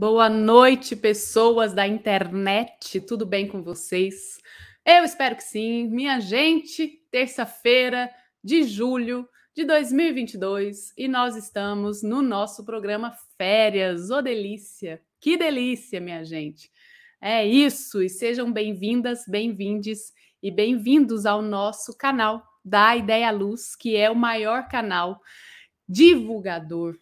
[0.00, 3.02] Boa noite, pessoas da internet.
[3.02, 4.38] Tudo bem com vocês?
[4.82, 5.88] Eu espero que sim.
[5.90, 8.10] Minha gente, terça-feira
[8.42, 14.10] de julho de 2022 e nós estamos no nosso programa Férias.
[14.10, 15.02] Ô oh, delícia!
[15.20, 16.70] Que delícia, minha gente!
[17.20, 23.94] É isso, e sejam bem-vindas, bem-vindes e bem-vindos ao nosso canal da Ideia Luz, que
[23.98, 25.20] é o maior canal
[25.86, 26.96] divulgador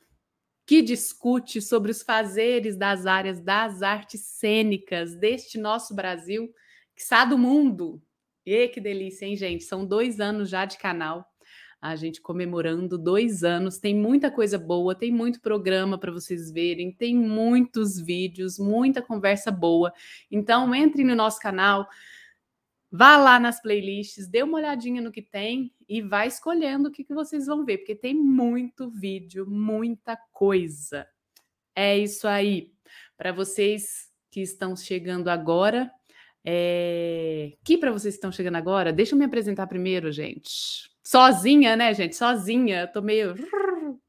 [0.68, 6.52] que discute sobre os fazeres das áreas das artes cênicas deste nosso Brasil,
[6.95, 8.02] que está do mundo.
[8.45, 9.64] E que delícia, hein, gente?
[9.64, 11.24] São dois anos já de canal.
[11.80, 13.78] A gente comemorando dois anos.
[13.78, 19.50] Tem muita coisa boa, tem muito programa para vocês verem, tem muitos vídeos, muita conversa
[19.50, 19.90] boa.
[20.30, 21.88] Então, entre no nosso canal,
[22.91, 27.04] Vá lá nas playlists, dê uma olhadinha no que tem e vá escolhendo o que,
[27.04, 31.07] que vocês vão ver, porque tem muito vídeo, muita coisa.
[31.74, 32.73] É isso aí.
[33.16, 35.90] Para vocês que estão chegando agora,
[36.45, 37.52] é...
[37.62, 40.90] que para vocês que estão chegando agora, deixa eu me apresentar primeiro, gente.
[41.02, 42.16] Sozinha, né, gente?
[42.16, 42.82] Sozinha.
[42.82, 43.34] Eu tô meio.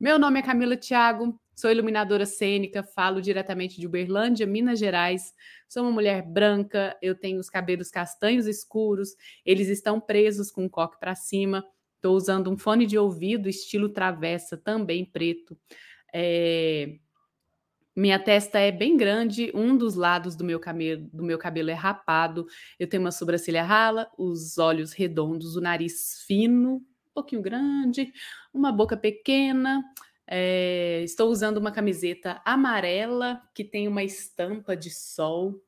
[0.00, 5.32] Meu nome é Camila Thiago, sou iluminadora cênica, falo diretamente de Uberlândia, Minas Gerais.
[5.66, 10.70] Sou uma mulher branca, eu tenho os cabelos castanhos escuros, eles estão presos com o
[10.70, 11.64] coque para cima.
[11.96, 15.58] Estou usando um fone de ouvido estilo travessa, também preto.
[16.12, 16.98] É...
[17.96, 21.74] Minha testa é bem grande, um dos lados do meu, cabelo, do meu cabelo é
[21.74, 22.46] rapado.
[22.78, 28.12] Eu tenho uma sobrancelha rala, os olhos redondos, o nariz fino, um pouquinho grande,
[28.52, 29.82] uma boca pequena.
[30.28, 35.62] É, estou usando uma camiseta amarela que tem uma estampa de sol.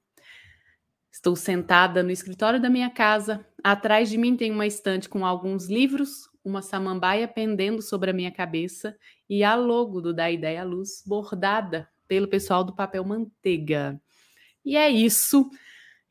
[1.11, 3.47] Estou sentada no escritório da minha casa.
[3.63, 8.31] Atrás de mim tem uma estante com alguns livros, uma samambaia pendendo sobre a minha
[8.31, 8.97] cabeça
[9.29, 14.01] e a logo do Da Ideia Luz bordada pelo pessoal do Papel Manteiga.
[14.65, 15.51] E é isso.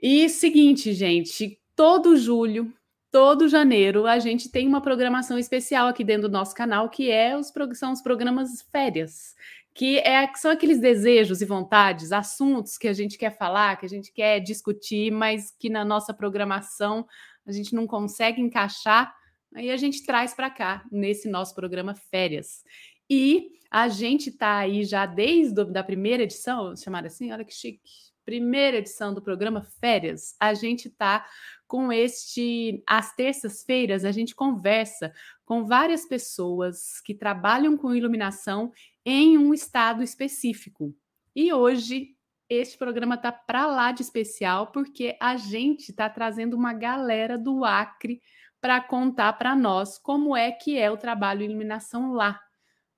[0.01, 2.73] E seguinte, gente, todo julho
[3.11, 7.37] todo janeiro a gente tem uma programação especial aqui dentro do nosso canal, que é
[7.37, 9.35] os, são os programas férias,
[9.73, 13.89] que é, são aqueles desejos e vontades, assuntos que a gente quer falar, que a
[13.89, 17.05] gente quer discutir, mas que na nossa programação
[17.45, 19.15] a gente não consegue encaixar,
[19.55, 22.63] aí a gente traz para cá, nesse nosso programa Férias.
[23.09, 28.06] E a gente está aí já desde a primeira edição, chamada assim, olha que chique,
[28.27, 31.25] primeira edição do programa Férias, a gente está
[31.65, 32.83] com este.
[32.85, 35.13] Às terças-feiras, a gente conversa
[35.45, 38.73] com várias pessoas que trabalham com iluminação
[39.05, 40.93] em um estado específico.
[41.33, 42.17] E hoje,
[42.49, 47.63] este programa está para lá de especial, porque a gente está trazendo uma galera do
[47.63, 48.21] Acre
[48.59, 52.37] para contar para nós como é que é o trabalho iluminação lá.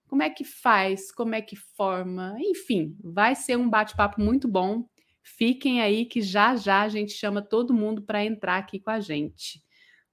[0.08, 4.90] Como é que faz, como é que forma, enfim, vai ser um bate-papo muito bom.
[5.22, 9.00] Fiquem aí que já já a gente chama todo mundo para entrar aqui com a
[9.00, 9.64] gente.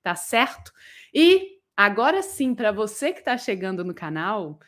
[0.02, 0.72] Tá certo?
[1.12, 4.58] E agora sim, para você que está chegando no canal,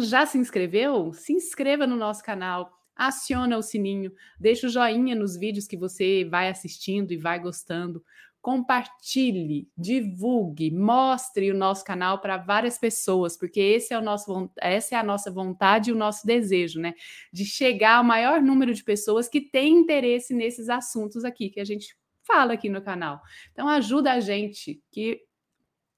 [0.00, 1.12] já se inscreveu?
[1.12, 6.24] Se inscreva no nosso canal, aciona o sininho, deixa o joinha nos vídeos que você
[6.24, 8.02] vai assistindo e vai gostando
[8.44, 14.94] compartilhe, divulgue, mostre o nosso canal para várias pessoas, porque esse é o nosso, essa
[14.94, 16.92] é a nossa vontade e o nosso desejo, né?
[17.32, 21.64] De chegar ao maior número de pessoas que têm interesse nesses assuntos aqui que a
[21.64, 23.18] gente fala aqui no canal.
[23.50, 25.22] Então ajuda a gente que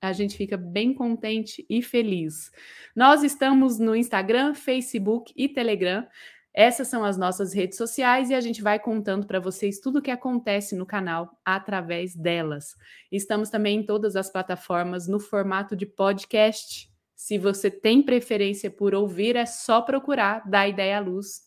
[0.01, 2.53] a gente fica bem contente e feliz.
[2.95, 6.07] Nós estamos no Instagram, Facebook e Telegram.
[6.57, 10.03] Essas são as nossas redes sociais e a gente vai contando para vocês tudo o
[10.03, 12.75] que acontece no canal através delas.
[13.13, 16.91] Estamos também em todas as plataformas no formato de podcast.
[17.15, 21.47] Se você tem preferência por ouvir, é só procurar dar ideia à luz,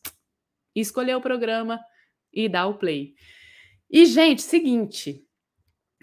[0.75, 1.79] escolher o programa
[2.31, 3.15] e dar o play.
[3.89, 5.25] E gente, seguinte,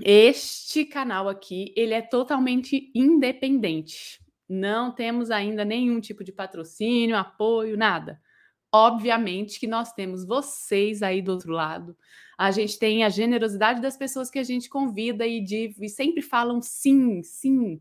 [0.02, 4.20] este canal aqui, ele é totalmente independente.
[4.48, 8.20] Não temos ainda nenhum tipo de patrocínio, apoio, nada.
[8.72, 11.96] Obviamente que nós temos vocês aí do outro lado.
[12.36, 16.20] A gente tem a generosidade das pessoas que a gente convida e, de, e sempre
[16.20, 17.80] falam sim, sim.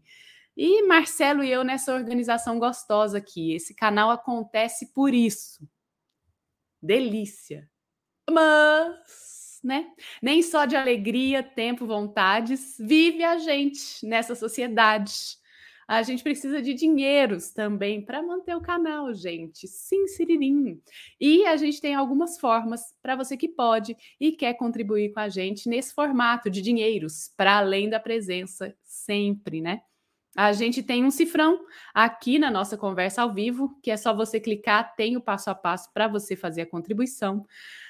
[0.56, 3.54] E Marcelo e eu nessa organização gostosa aqui.
[3.54, 5.68] Esse canal acontece por isso.
[6.82, 7.70] Delícia.
[8.30, 9.92] Mas, né?
[10.22, 15.38] Nem só de alegria, tempo, vontades vive a gente nessa sociedade
[15.88, 19.68] a gente precisa de dinheiros também para manter o canal, gente.
[19.68, 20.82] Sim, siririm.
[21.20, 25.30] E a gente tem algumas formas para você que pode e quer contribuir com a
[25.30, 29.82] gente nesse formato de dinheiros, para além da presença sempre, né?
[30.38, 31.62] A gente tem um cifrão
[31.94, 35.56] aqui na nossa conversa ao vivo, que é só você clicar, tem o passo a
[35.56, 37.46] passo para você fazer a contribuição.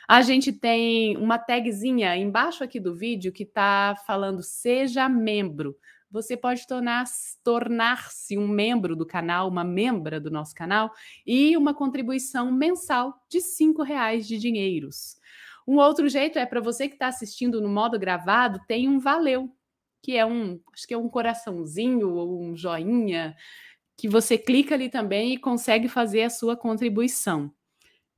[0.08, 5.76] A gente tem uma tagzinha embaixo aqui do vídeo que está falando seja membro.
[6.16, 8.08] Você pode tornar-se tornar
[8.38, 10.90] um membro do canal, uma membra do nosso canal,
[11.28, 15.18] e uma contribuição mensal de R$ reais de dinheiros.
[15.68, 19.54] Um outro jeito é para você que está assistindo no modo gravado, tem um valeu,
[20.02, 23.36] que é um, acho que é um coraçãozinho ou um joinha,
[23.98, 27.54] que você clica ali também e consegue fazer a sua contribuição.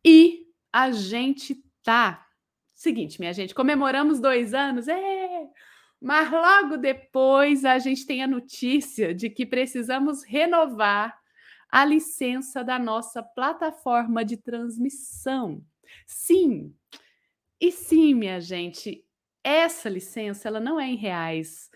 [0.06, 2.28] E a gente tá.
[2.76, 5.48] Seguinte, minha gente, comemoramos dois anos, é!
[6.02, 11.18] Mas logo depois a gente tem a notícia de que precisamos renovar
[11.70, 15.62] a licença da nossa plataforma de transmissão.
[16.06, 16.74] Sim,
[17.60, 19.04] e sim, minha gente,
[19.44, 21.70] essa licença ela não é em reais,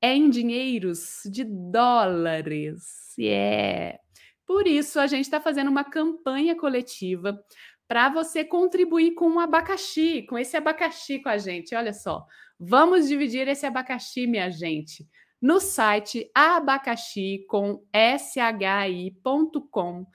[0.00, 3.14] é em dinheiros de dólares.
[3.16, 3.96] Yeah.
[3.96, 4.00] é
[4.48, 7.38] por isso a gente está fazendo uma campanha coletiva
[7.86, 11.74] para você contribuir com um abacaxi, com esse abacaxi com a gente.
[11.74, 12.26] Olha só,
[12.58, 15.06] vamos dividir esse abacaxi, minha gente,
[15.40, 20.06] no site abacaxi com shi.com.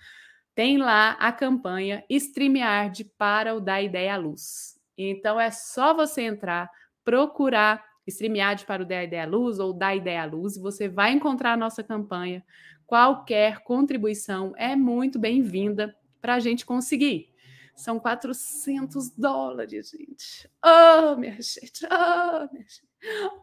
[0.54, 4.80] Tem lá a campanha StreamYard para o Da Ideia à Luz.
[4.98, 6.70] Então é só você entrar,
[7.04, 10.88] procurar StreamYard para o Da Ideia à Luz ou Da Ideia à Luz, e você
[10.88, 12.44] vai encontrar a nossa campanha.
[12.86, 17.33] Qualquer contribuição é muito bem-vinda para a gente conseguir.
[17.76, 20.50] São 400 dólares, gente.
[20.64, 22.88] Oh, minha gente, oh, minha gente.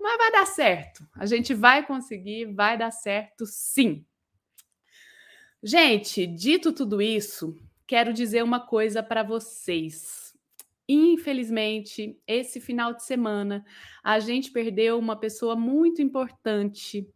[0.00, 1.06] Mas vai dar certo.
[1.14, 4.04] A gente vai conseguir, vai dar certo sim.
[5.62, 7.54] Gente, dito tudo isso,
[7.86, 10.34] quero dizer uma coisa para vocês.
[10.88, 13.64] Infelizmente, esse final de semana,
[14.02, 17.06] a gente perdeu uma pessoa muito importante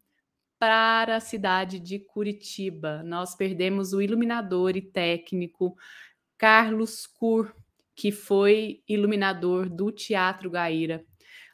[0.58, 3.02] para a cidade de Curitiba.
[3.02, 5.76] Nós perdemos o iluminador e técnico
[6.44, 7.54] Carlos Cur,
[7.96, 11.02] que foi iluminador do Teatro Gaíra,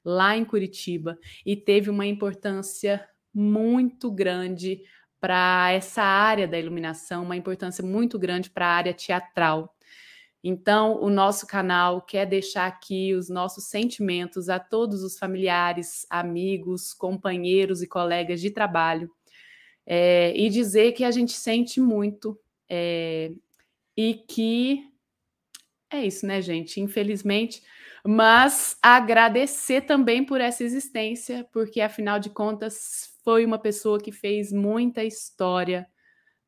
[0.05, 1.17] lá em Curitiba,
[1.47, 4.83] e teve uma importância muito grande
[5.21, 9.77] para essa área da iluminação, uma importância muito grande para a área teatral.
[10.43, 16.93] Então, o nosso canal quer deixar aqui os nossos sentimentos a todos os familiares, amigos,
[16.93, 19.09] companheiros e colegas de trabalho
[19.87, 22.37] é, e dizer que a gente sente muito
[22.69, 23.31] é,
[23.97, 24.85] e que
[25.91, 26.81] é isso, né, gente?
[26.81, 27.63] Infelizmente,
[28.05, 34.53] mas agradecer também por essa existência, porque afinal de contas foi uma pessoa que fez
[34.53, 35.87] muita história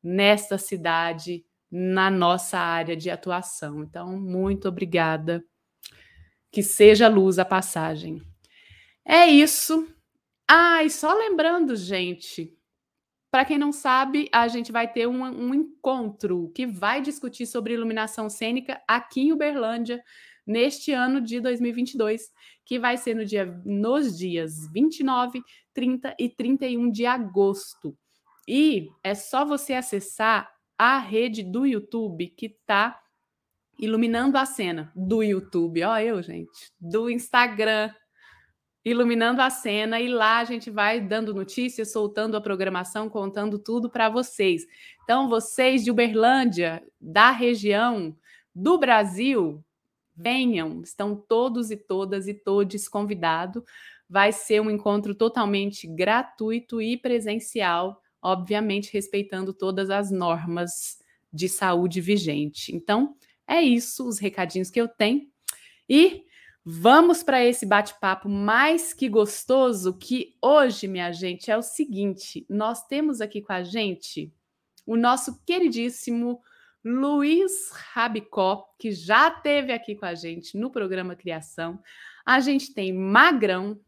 [0.03, 3.83] nesta cidade na nossa área de atuação.
[3.83, 5.45] Então, muito obrigada.
[6.50, 8.21] Que seja luz a passagem.
[9.05, 9.88] É isso.
[10.47, 12.55] Ah, e só lembrando, gente,
[13.32, 17.73] para quem não sabe, a gente vai ter um, um, encontro que vai discutir sobre
[17.73, 20.05] iluminação cênica aqui em Uberlândia
[20.46, 22.31] neste ano de 2022,
[22.62, 25.40] que vai ser no dia, nos dias 29,
[25.73, 27.96] 30 e 31 de agosto.
[28.46, 33.00] E é só você acessar a rede do YouTube que está
[33.78, 37.90] iluminando a cena do YouTube, ó, eu, gente, do Instagram,
[38.85, 43.89] iluminando a cena e lá a gente vai dando notícias, soltando a programação, contando tudo
[43.89, 44.67] para vocês.
[45.05, 48.17] Então, vocês de Uberlândia, da região,
[48.55, 49.65] do Brasil,
[50.17, 53.62] venham, estão todos e todas e todos convidados.
[54.09, 60.99] Vai ser um encontro totalmente gratuito e presencial obviamente respeitando todas as normas
[61.33, 62.75] de saúde vigente.
[62.75, 65.27] Então, é isso, os recadinhos que eu tenho.
[65.89, 66.25] E
[66.64, 72.87] vamos para esse bate-papo mais que gostoso, que hoje, minha gente, é o seguinte: nós
[72.87, 74.33] temos aqui com a gente
[74.87, 76.40] o nosso queridíssimo
[76.85, 81.78] Luiz Rabicó, que já teve aqui com a gente no programa Criação.
[82.26, 83.78] A gente tem Magrão,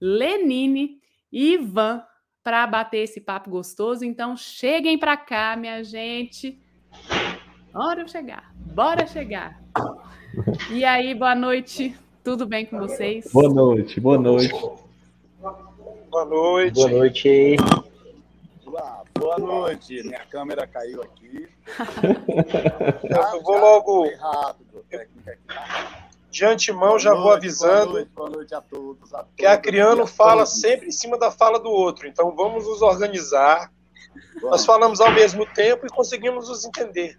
[0.00, 2.02] Lenine e Ivan
[2.42, 4.04] para bater esse papo gostoso.
[4.04, 6.60] Então, cheguem para cá, minha gente.
[7.72, 9.62] Bora chegar, bora chegar.
[10.72, 11.96] E aí, boa noite.
[12.22, 13.30] Tudo bem com vocês?
[13.32, 14.52] Boa noite, boa noite.
[16.10, 16.74] Boa noite.
[16.74, 17.56] Boa noite.
[19.18, 20.02] boa noite.
[20.02, 21.48] Minha câmera caiu aqui.
[23.32, 24.04] Eu vou logo.
[24.04, 25.08] Aqui.
[26.30, 29.56] De antemão, já vou avisando boa noite, boa noite a todos, a todos, que a
[29.56, 32.06] Criano fala sempre em cima da fala do outro.
[32.06, 33.72] Então, vamos nos organizar.
[34.42, 37.18] Nós falamos ao mesmo tempo e conseguimos nos entender.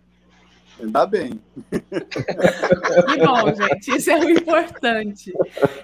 [0.82, 1.40] Ainda bem.
[1.70, 3.98] Que bom, gente.
[3.98, 5.32] Isso é o importante.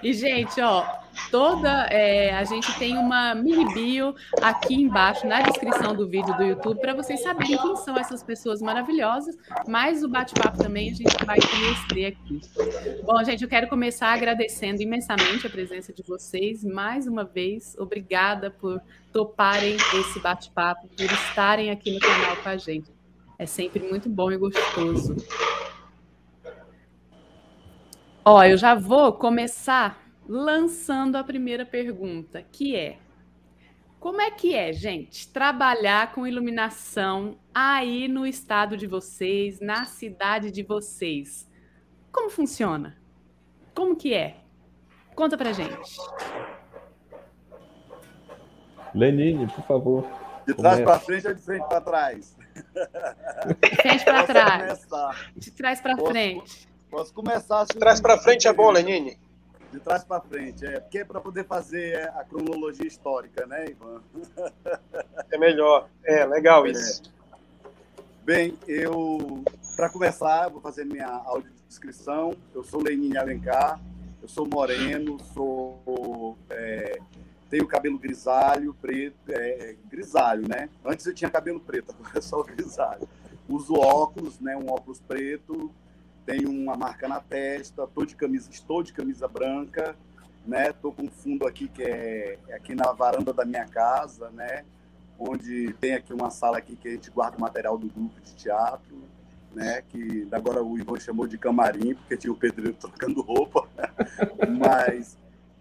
[0.02, 0.84] E, gente, ó,
[1.30, 1.86] toda.
[1.90, 6.80] É, a gente tem uma mini bio aqui embaixo na descrição do vídeo do YouTube
[6.80, 9.36] para vocês saberem quem são essas pessoas maravilhosas.
[9.68, 12.40] Mas o bate-papo também a gente vai conhecer aqui.
[13.04, 17.76] Bom, gente, eu quero começar agradecendo imensamente a presença de vocês mais uma vez.
[17.78, 18.80] Obrigada por
[19.12, 22.97] toparem esse bate-papo, por estarem aqui no canal com a gente.
[23.38, 25.14] É sempre muito bom e gostoso.
[28.24, 32.98] Ó, eu já vou começar lançando a primeira pergunta, que é:
[34.00, 40.50] como é que é, gente, trabalhar com iluminação aí no estado de vocês, na cidade
[40.50, 41.48] de vocês?
[42.10, 42.96] Como funciona?
[43.74, 44.38] Como que é?
[45.14, 45.96] Conta pra gente.
[48.94, 50.06] Lenine, por favor.
[50.46, 52.37] De trás para frente ou de frente para trás?
[53.60, 54.86] De frente para trás.
[55.36, 56.68] De trás para frente.
[56.90, 57.64] Posso começar.
[57.66, 59.18] De trás para frente é bom, Lenine?
[59.72, 60.80] De trás para frente, é.
[60.80, 64.02] Porque é para poder fazer a cronologia histórica, né, Ivan?
[65.30, 65.88] É melhor.
[66.04, 66.70] É, legal é.
[66.70, 67.02] isso.
[67.14, 67.18] É.
[68.24, 69.44] Bem, eu,
[69.76, 72.34] para começar, vou fazer minha audiodescrição.
[72.54, 73.80] Eu sou Lenine Alencar,
[74.22, 76.36] eu sou moreno, sou.
[76.50, 76.98] É,
[77.50, 80.68] tenho cabelo grisalho, preto, é, grisalho, né?
[80.84, 83.08] Antes eu tinha cabelo preto, agora é só grisalho.
[83.48, 84.56] Uso óculos, né?
[84.56, 85.72] Um óculos preto,
[86.26, 89.96] tenho uma marca na testa, tô de camisa, estou de camisa branca,
[90.46, 90.72] né?
[90.72, 94.64] Tô com um fundo aqui que é, é aqui na varanda da minha casa, né?
[95.18, 98.34] Onde tem aqui uma sala aqui que a gente guarda o material do grupo de
[98.34, 99.02] teatro,
[99.54, 99.82] né?
[99.88, 103.66] Que agora o Ivan chamou de camarim porque tinha o pedreiro trocando roupa,
[104.58, 105.16] mas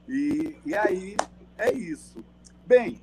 [0.08, 1.16] e, e aí
[1.58, 2.24] é isso.
[2.66, 3.02] Bem,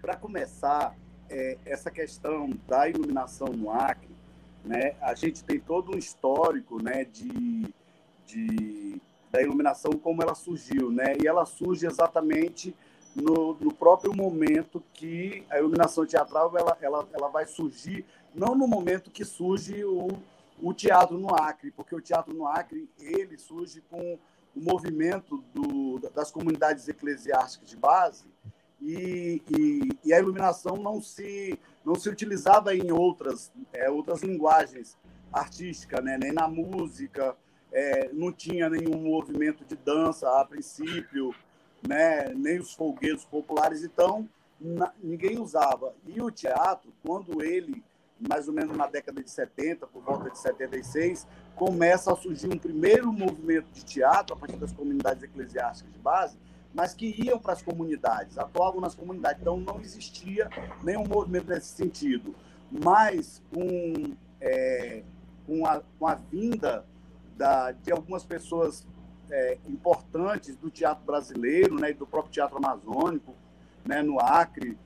[0.00, 0.96] para começar,
[1.28, 4.18] é, essa questão da iluminação no Acre
[4.64, 4.94] né?
[5.00, 7.72] A gente tem todo um histórico, né, de,
[8.26, 11.14] de da iluminação como ela surgiu, né?
[11.22, 12.74] E ela surge exatamente
[13.14, 18.66] no, no próprio momento que a iluminação teatral ela, ela, ela vai surgir, não no
[18.66, 20.08] momento que surge o,
[20.62, 24.18] o teatro no Acre, porque o teatro no Acre ele surge com
[24.58, 28.24] o movimento do, das comunidades eclesiásticas de base
[28.80, 34.96] e, e, e, a iluminação não se não se utilizava em outras é, outras linguagens
[35.32, 36.18] artísticas, né?
[36.18, 37.36] nem na música,
[37.72, 41.34] é, não tinha nenhum movimento de dança a princípio,
[41.86, 42.28] né?
[42.34, 44.28] nem os folguedos populares, então
[44.60, 45.94] na, ninguém usava.
[46.06, 47.82] E o teatro, quando ele,
[48.28, 51.26] mais ou menos na década de 70, por volta de 76,
[51.58, 56.38] começa a surgir um primeiro movimento de teatro a partir das comunidades eclesiásticas de base,
[56.72, 59.40] mas que iam para as comunidades, atuavam nas comunidades.
[59.40, 60.48] Então, não existia
[60.84, 62.32] nenhum movimento nesse sentido.
[62.70, 65.02] Mas, com, é,
[65.44, 66.86] com, a, com a vinda
[67.36, 68.86] da, de algumas pessoas
[69.28, 73.34] é, importantes do teatro brasileiro, né, do próprio teatro amazônico,
[73.84, 74.78] né, no Acre,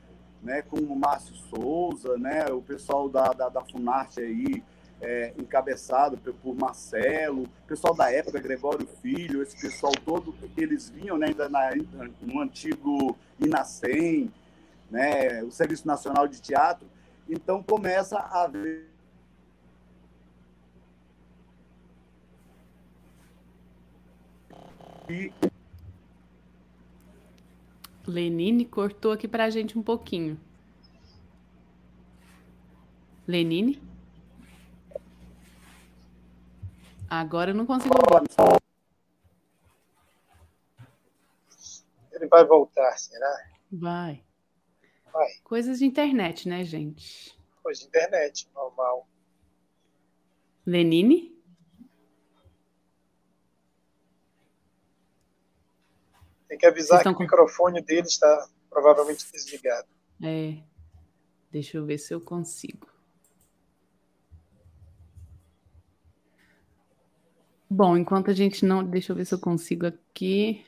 [0.43, 4.65] né, como o Márcio Souza, né, o pessoal da, da, da Funarte aí,
[5.03, 11.27] é, encabeçado por Marcelo, pessoal da época, Gregório Filho, esse pessoal todo, eles vinham né,
[11.27, 11.71] ainda na,
[12.21, 14.33] no antigo Inacem,
[14.89, 16.87] né, o Serviço Nacional de Teatro,
[17.29, 18.93] então começa a haver
[28.07, 30.39] Lenine cortou aqui para a gente um pouquinho.
[33.27, 33.92] Lenine?
[37.15, 38.27] Agora eu não consigo ouvir.
[42.11, 43.51] Ele vai voltar, será?
[43.71, 44.25] Vai.
[45.13, 45.29] Vai.
[45.45, 47.39] Coisas de internet, né, gente?
[47.63, 49.07] Coisa de internet, normal.
[50.65, 51.39] Lenine?
[56.49, 57.25] Tem que avisar que o com...
[57.25, 59.89] microfone dele está provavelmente desligado.
[60.23, 60.63] É.
[61.51, 62.92] Deixa eu ver se eu consigo.
[67.75, 68.85] Bom, enquanto a gente não.
[68.85, 70.63] Deixa eu ver se eu consigo aqui.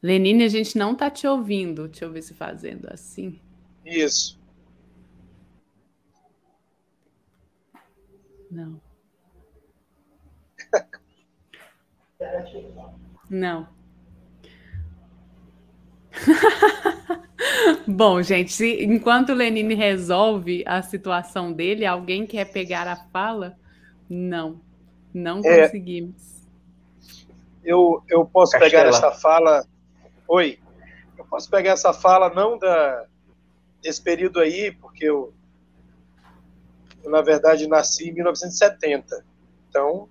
[0.00, 1.88] Lenine, a gente não tá te ouvindo.
[1.88, 3.40] Deixa eu ver se fazendo assim.
[3.84, 4.38] Isso.
[8.48, 8.80] Não.
[13.28, 13.68] Não.
[17.86, 23.58] Bom, gente, se, enquanto o Lenine resolve a situação dele, alguém quer pegar a fala?
[24.08, 24.60] Não,
[25.12, 26.46] não é, conseguimos.
[27.62, 28.70] Eu, eu posso Castela.
[28.70, 29.66] pegar essa fala.
[30.26, 30.58] Oi,
[31.16, 33.06] eu posso pegar essa fala não da
[33.82, 35.32] desse período aí, porque eu,
[37.02, 39.24] eu na verdade nasci em 1970.
[39.68, 40.08] Então,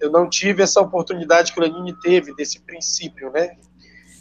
[0.00, 3.56] eu não tive essa oportunidade que o Lenine teve desse princípio, né?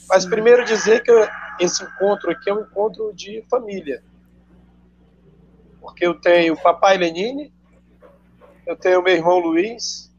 [0.08, 1.12] Mas primeiro dizer que
[1.60, 4.04] esse encontro aqui é um encontro de família.
[5.80, 7.52] Porque eu tenho o papai Lenine,
[8.66, 10.12] eu tenho meu irmão Luiz,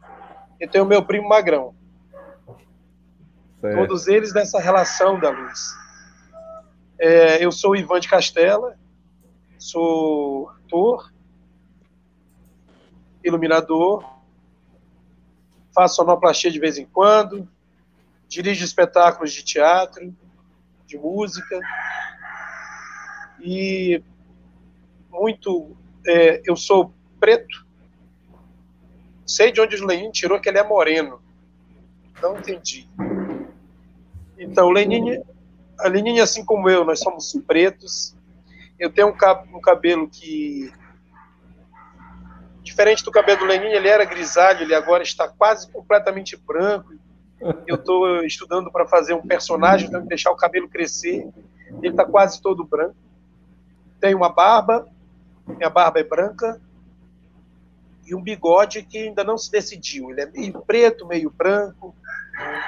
[0.61, 1.75] e tenho meu primo Magrão.
[3.61, 3.77] Certo.
[3.77, 5.75] Todos eles nessa relação da luz.
[6.99, 8.79] É, eu sou o Ivan de Castela,
[9.59, 11.13] sou ator,
[13.25, 14.05] iluminador,
[15.75, 17.49] faço sonoplastia de vez em quando,
[18.29, 20.15] dirijo espetáculos de teatro,
[20.87, 21.59] de música,
[23.41, 24.03] e
[25.11, 25.77] muito.
[26.07, 27.67] É, eu sou preto,
[29.33, 31.21] sei de onde o Lenin tirou que ele é moreno.
[32.21, 32.89] Não entendi.
[34.39, 35.23] Então, Lenin,
[35.79, 38.15] a Lenin, assim como eu, nós somos pretos.
[38.79, 40.73] Eu tenho um, cabelo que
[42.63, 46.95] Diferente do cabelo do Lenin, ele era grisalho, ele agora está quase completamente branco.
[47.67, 51.29] Eu estou estudando para fazer um personagem, tenho que deixar o cabelo crescer.
[51.83, 52.95] Ele está quase todo branco.
[54.01, 54.87] Tem uma barba,
[55.47, 56.61] minha barba é branca,
[58.05, 60.11] e um bigode que ainda não se decidiu.
[60.11, 61.95] Ele é meio preto, meio branco,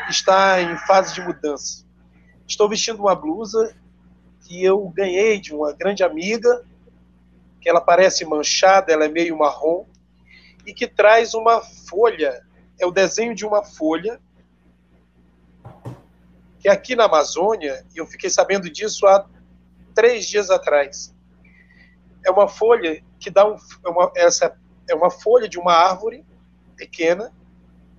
[0.09, 1.85] está em fase de mudança.
[2.47, 3.75] Estou vestindo uma blusa
[4.43, 6.65] que eu ganhei de uma grande amiga
[7.61, 9.87] que ela parece manchada, ela é meio marrom,
[10.67, 12.47] e que traz uma folha,
[12.79, 14.21] é o desenho de uma folha,
[16.61, 19.27] que aqui na Amazônia, eu fiquei sabendo disso há
[19.95, 21.15] três dias atrás,
[22.23, 24.55] é uma folha que dá um, é uma, essa
[24.89, 26.25] é uma folha de uma árvore
[26.77, 27.33] pequena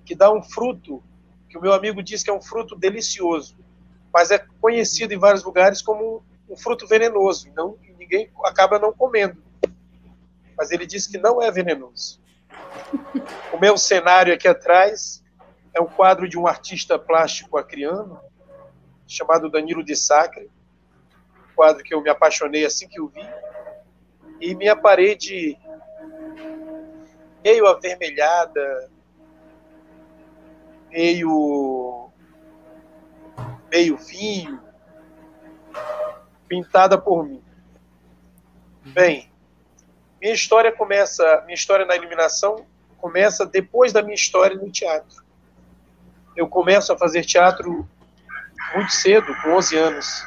[0.04, 1.02] que dá um fruto
[1.48, 3.56] que o meu amigo diz que é um fruto delicioso,
[4.12, 9.46] mas é conhecido em vários lugares como um fruto venenoso, não ninguém acaba não comendo
[10.56, 12.20] mas ele disse que não é venenoso.
[13.52, 15.24] O meu cenário aqui atrás
[15.72, 18.20] é um quadro de um artista plástico acriano,
[19.06, 20.50] chamado Danilo de Sacre,
[21.54, 23.26] quadro que eu me apaixonei assim que o vi,
[24.40, 25.56] e minha parede
[27.46, 28.90] meio avermelhada,
[30.90, 32.10] meio
[33.70, 34.60] meio vinho,
[36.48, 37.40] pintada por mim.
[38.86, 39.30] Bem,
[40.20, 42.66] minha história começa, minha história na iluminação
[42.98, 45.24] começa depois da minha história no teatro.
[46.34, 47.88] Eu começo a fazer teatro
[48.74, 50.26] muito cedo, com 11 anos,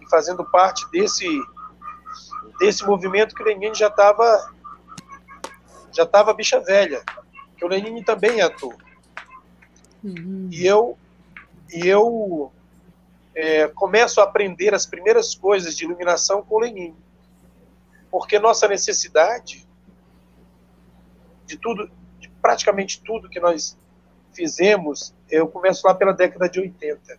[0.00, 1.26] e fazendo parte desse
[2.58, 4.59] desse movimento que Lenin já estava
[5.92, 7.02] já estava bicha velha,
[7.56, 8.76] que o Lenin também é ator.
[10.02, 10.48] Uhum.
[10.50, 10.98] E eu
[11.72, 12.50] e eu
[13.34, 16.96] é, começo a aprender as primeiras coisas de iluminação com o Lenin
[18.10, 19.66] porque nossa necessidade
[21.46, 23.78] de tudo, de praticamente tudo que nós
[24.32, 27.18] fizemos, eu começo lá pela década de 80.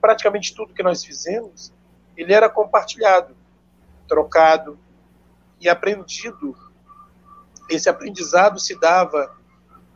[0.00, 1.72] Praticamente tudo que nós fizemos,
[2.16, 3.36] ele era compartilhado,
[4.08, 4.78] trocado
[5.60, 6.56] e aprendido.
[7.68, 9.36] Esse aprendizado se dava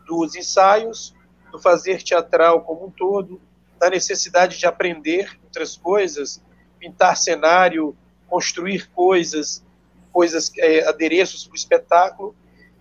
[0.07, 1.15] dos ensaios,
[1.53, 3.41] do fazer teatral como um todo,
[3.79, 6.43] da necessidade de aprender outras coisas,
[6.79, 9.65] pintar cenário, construir coisas,
[10.13, 12.37] coisas, é, adereços para o espetáculo,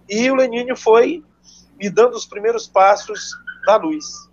[0.09, 1.23] e o Lenine foi
[1.77, 4.29] me dando os primeiros passos na luz.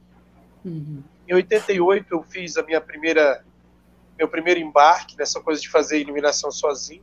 [0.64, 1.02] Uhum.
[1.28, 3.44] Em 88 eu fiz a minha primeira
[4.16, 7.02] meu primeiro embarque nessa coisa de fazer iluminação sozinho.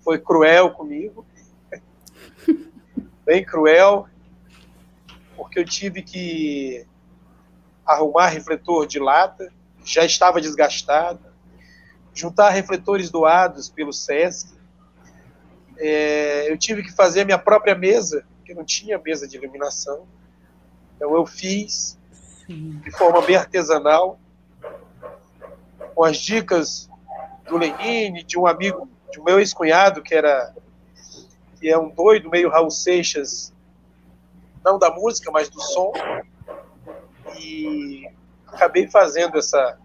[0.00, 1.24] Foi cruel comigo,
[3.26, 4.08] bem cruel,
[5.36, 6.86] porque eu tive que
[7.84, 9.52] arrumar refletor de lata,
[9.84, 11.20] já estava desgastado,
[12.14, 14.56] juntar refletores doados pelo SESC,
[15.76, 20.06] é, eu tive que fazer a minha própria mesa, porque não tinha mesa de iluminação.
[20.94, 21.98] Então eu fiz
[22.46, 22.80] Sim.
[22.82, 24.18] de forma bem artesanal,
[25.94, 26.88] com as dicas
[27.46, 30.54] do Lenine, de um amigo, de um meu ex-cunhado, que era
[31.58, 33.52] que é um doido meio Raul Seixas,
[34.64, 35.92] não da música, mas do som.
[37.38, 38.08] E
[38.46, 39.78] acabei fazendo essa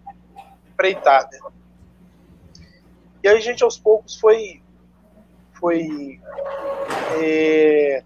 [0.72, 1.38] empreitada.
[3.22, 4.60] E aí a gente aos poucos foi
[5.60, 6.20] foi
[7.22, 8.02] é,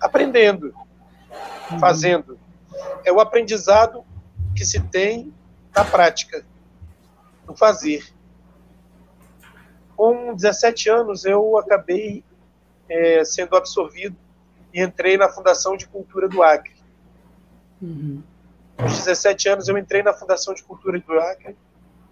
[0.00, 0.74] aprendendo,
[1.70, 1.78] uhum.
[1.78, 2.36] fazendo.
[3.04, 4.04] É o aprendizado
[4.56, 5.32] que se tem
[5.74, 6.44] na prática,
[7.46, 8.04] no fazer.
[9.94, 12.24] Com 17 anos, eu acabei
[12.88, 14.16] é, sendo absorvido
[14.72, 16.74] e entrei na Fundação de Cultura do Acre.
[17.80, 18.22] Uhum.
[18.78, 21.56] Aos 17 anos, eu entrei na Fundação de Cultura do Acre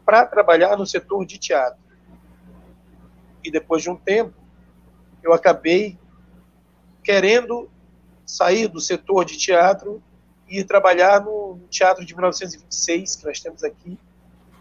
[0.04, 1.84] para trabalhar no setor de teatro
[3.44, 4.32] e depois de um tempo,
[5.22, 5.98] eu acabei
[7.02, 7.68] querendo
[8.24, 10.02] sair do setor de teatro
[10.48, 13.98] e ir trabalhar no teatro de 1926, que nós temos aqui,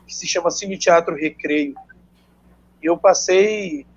[0.05, 1.75] que se chama Cine Teatro Recreio.
[2.81, 3.87] E eu passei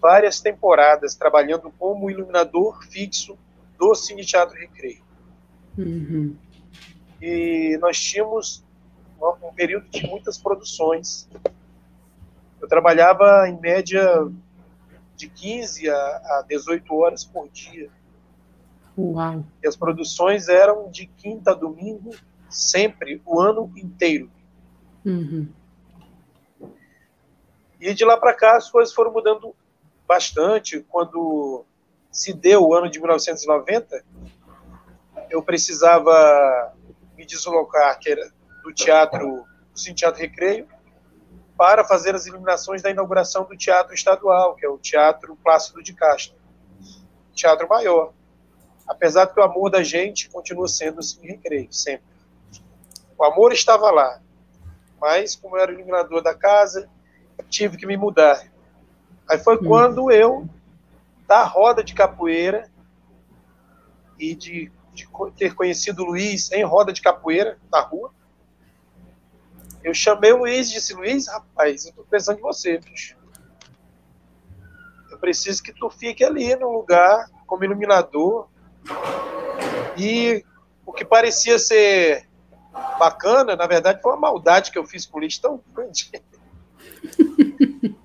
[0.00, 3.38] várias temporadas trabalhando como iluminador fixo
[3.78, 5.02] do Cine Teatro Recreio.
[5.76, 6.36] Uhum.
[7.20, 8.64] E nós tínhamos
[9.42, 11.28] um período de muitas produções.
[12.60, 14.26] Eu trabalhava em média
[15.16, 17.90] de 15 a 18 horas por dia.
[18.96, 19.44] Uau.
[19.62, 22.14] E as produções eram de quinta a domingo,
[22.48, 24.30] sempre, o ano inteiro.
[25.04, 25.48] Uhum.
[27.80, 29.54] E de lá para cá as coisas foram mudando
[30.10, 30.84] bastante.
[30.88, 31.64] Quando
[32.10, 34.04] se deu o ano de 1990,
[35.30, 36.74] eu precisava
[37.16, 38.28] me deslocar, que era
[38.64, 40.66] do teatro, do Cine Teatro Recreio,
[41.56, 45.92] para fazer as iluminações da inauguração do Teatro Estadual, que é o Teatro Plácido de
[45.92, 46.36] Castro.
[47.32, 48.12] Teatro maior.
[48.88, 52.10] Apesar que o amor da gente continua sendo o Cine Recreio, sempre.
[53.16, 54.20] O amor estava lá,
[55.00, 56.90] mas como eu era iluminador da casa,
[57.48, 58.49] tive que me mudar.
[59.30, 59.64] Aí foi hum.
[59.64, 60.48] quando eu,
[61.28, 62.68] da roda de capoeira
[64.18, 68.10] e de, de ter conhecido o Luiz em roda de capoeira na rua,
[69.84, 73.16] eu chamei o Luiz e disse, Luiz, rapaz, eu tô pensando em você, bicho.
[75.08, 78.48] Eu preciso que tu fique ali no lugar como iluminador.
[79.96, 80.44] E
[80.84, 82.28] o que parecia ser
[82.98, 86.10] bacana, na verdade, foi uma maldade que eu fiz com o Luiz tão grande.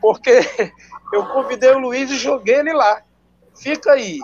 [0.00, 0.40] Porque
[1.12, 3.02] eu convidei o Luiz e joguei ele lá.
[3.54, 4.20] Fica aí.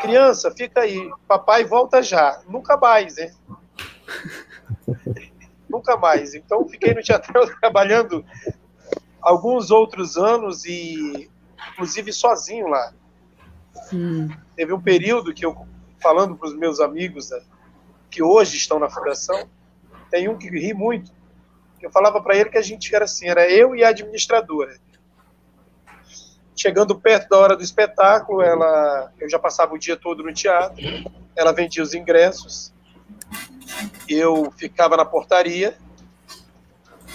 [0.00, 1.10] Criança, fica aí.
[1.28, 2.40] Papai volta já.
[2.48, 3.32] Nunca mais, né?
[5.68, 6.34] Nunca mais.
[6.34, 8.24] Então, fiquei no teatro trabalhando
[9.20, 11.30] alguns outros anos e,
[11.72, 12.92] inclusive, sozinho lá.
[13.92, 14.28] Hum.
[14.56, 15.66] Teve um período que eu,
[16.00, 17.40] falando para os meus amigos né,
[18.10, 19.48] que hoje estão na fundação,
[20.10, 21.10] tem um que ri muito
[21.82, 24.76] eu falava para ele que a gente era assim, era eu e a administradora.
[26.54, 30.80] Chegando perto da hora do espetáculo, ela, eu já passava o dia todo no teatro,
[31.34, 32.72] ela vendia os ingressos,
[34.08, 35.76] eu ficava na portaria,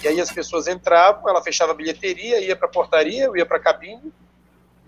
[0.03, 3.45] e aí as pessoas entravam, ela fechava a bilheteria, ia para a portaria, eu ia
[3.45, 4.11] para a cabine,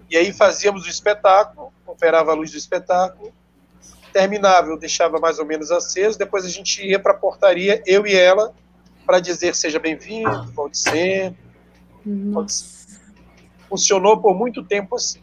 [0.09, 3.31] e aí fazíamos o espetáculo, operava a luz do espetáculo,
[4.11, 8.05] terminava, eu deixava mais ou menos aceso, depois a gente ia para a portaria, eu
[8.05, 8.53] e ela,
[9.09, 11.33] para dizer seja bem-vindo, pode ser.
[12.31, 13.01] Pode ser.
[13.67, 15.19] Funcionou por muito tempo assim.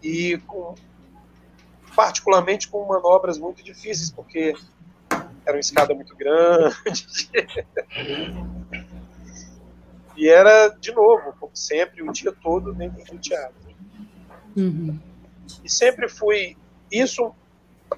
[0.00, 0.76] E com,
[1.96, 4.54] particularmente com manobras muito difíceis, porque
[5.44, 7.28] era uma escada muito grande.
[10.16, 13.56] e era, de novo, como sempre, o dia todo dentro do teatro.
[14.56, 14.96] Uhum.
[15.64, 16.56] E sempre fui.
[16.88, 17.34] Isso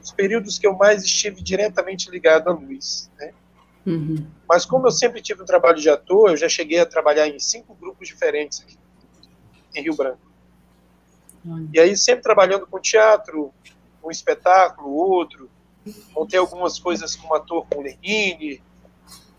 [0.01, 3.11] os períodos que eu mais estive diretamente ligado à luz.
[3.19, 3.33] Né?
[3.87, 4.27] Uhum.
[4.49, 7.39] Mas como eu sempre tive um trabalho de ator, eu já cheguei a trabalhar em
[7.39, 8.79] cinco grupos diferentes aqui
[9.75, 10.21] em Rio Branco.
[11.45, 11.69] Uhum.
[11.73, 13.53] E aí sempre trabalhando com teatro,
[14.03, 15.51] um espetáculo, outro.
[16.15, 18.63] Montei algumas coisas como ator com o Lenine,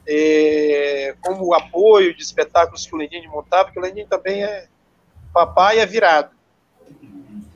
[0.08, 4.68] é, como apoio de espetáculos que o Lenine montava, porque o Lenine também é
[5.34, 6.36] papai é virado.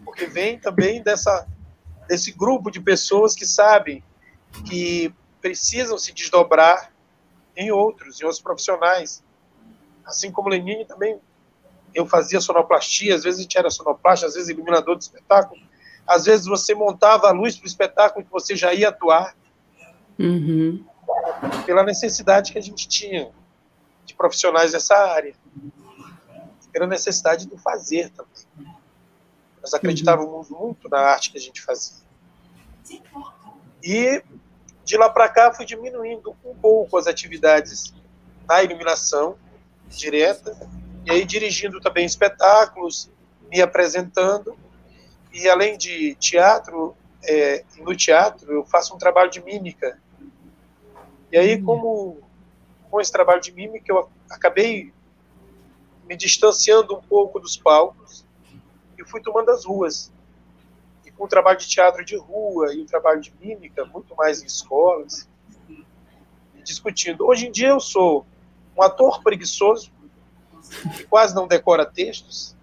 [0.03, 1.47] Porque vem também dessa
[2.09, 4.03] desse grupo de pessoas que sabem
[4.65, 6.91] que precisam se desdobrar
[7.55, 9.23] em outros, em outros profissionais.
[10.03, 11.19] Assim como Lenine também,
[11.93, 15.61] eu fazia sonoplastia, às vezes a gente era sonoplasta, às vezes iluminador de espetáculo,
[16.07, 19.35] às vezes você montava a luz para o espetáculo que você já ia atuar,
[20.17, 20.83] uhum.
[21.67, 23.31] pela necessidade que a gente tinha
[24.03, 25.35] de profissionais dessa área,
[26.71, 28.28] pela necessidade do fazer também.
[29.69, 30.59] Nós acreditávamos uhum.
[30.59, 32.03] muito na arte que a gente fazia.
[33.83, 34.23] E
[34.83, 37.93] de lá para cá fui diminuindo um pouco as atividades
[38.47, 39.37] na iluminação
[39.87, 40.57] direta,
[41.05, 43.11] e aí dirigindo também espetáculos,
[43.51, 44.57] me apresentando,
[45.31, 50.01] e além de teatro, é, no teatro eu faço um trabalho de mímica.
[51.31, 51.63] E aí, hum.
[51.63, 52.21] como
[52.89, 54.91] com esse trabalho de mímica, eu acabei
[56.07, 58.27] me distanciando um pouco dos palcos
[58.99, 60.11] e fui tomando as ruas.
[61.05, 64.41] E com o trabalho de teatro de rua e o trabalho de mímica, muito mais
[64.41, 65.27] em escolas,
[66.63, 67.25] discutindo.
[67.25, 68.25] Hoje em dia eu sou
[68.77, 69.91] um ator preguiçoso,
[70.95, 72.55] que quase não decora textos,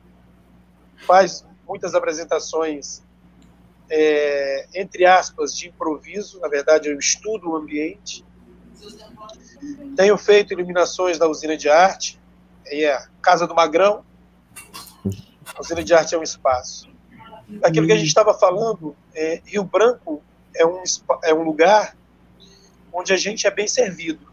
[1.06, 3.02] faz muitas apresentações,
[3.90, 8.24] é, entre aspas, de improviso, na verdade eu estudo o ambiente.
[9.96, 12.20] Tenho feito iluminações da usina de arte,
[12.66, 14.04] aí é a Casa do Magrão,
[15.56, 16.88] a usina de arte é um espaço.
[17.62, 20.22] aquilo que a gente estava falando, é, Rio Branco
[20.54, 20.82] é um,
[21.24, 21.96] é um lugar
[22.92, 24.26] onde a gente é bem servido.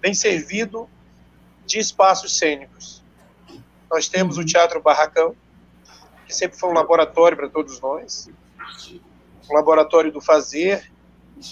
[0.00, 0.88] Bem servido
[1.66, 3.02] de espaços cênicos.
[3.90, 5.34] Nós temos o Teatro Barracão,
[6.26, 8.28] que sempre foi um laboratório para todos nós.
[9.48, 10.90] Um laboratório do fazer,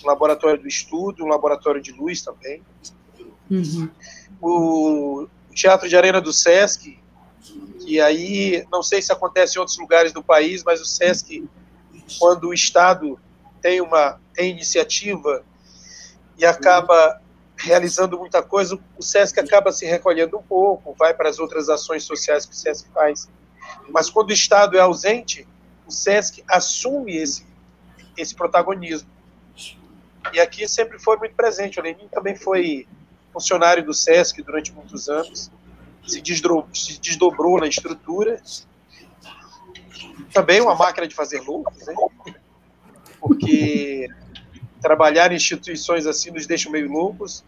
[0.02, 2.62] um laboratório do estudo, um laboratório de luz também.
[3.50, 3.90] Uhum.
[4.40, 7.01] O Teatro de Arena do Sesc,
[7.84, 11.48] que aí, não sei se acontece em outros lugares do país, mas o Sesc,
[12.18, 13.18] quando o Estado
[13.60, 15.44] tem uma tem iniciativa
[16.38, 17.20] e acaba
[17.56, 22.02] realizando muita coisa, o SESC acaba se recolhendo um pouco, vai para as outras ações
[22.02, 23.28] sociais que o SESC faz.
[23.88, 25.46] Mas quando o Estado é ausente,
[25.86, 27.46] o SESC assume esse,
[28.16, 29.08] esse protagonismo.
[30.32, 31.78] E aqui sempre foi muito presente.
[31.78, 32.86] O Lenin também foi
[33.32, 35.50] funcionário do SESC durante muitos anos,
[36.06, 38.42] se desdobrou, se desdobrou na estrutura.
[40.32, 41.94] Também uma máquina de fazer loucos, né?
[43.20, 44.08] porque
[44.80, 47.44] trabalhar em instituições assim nos deixa meio loucos.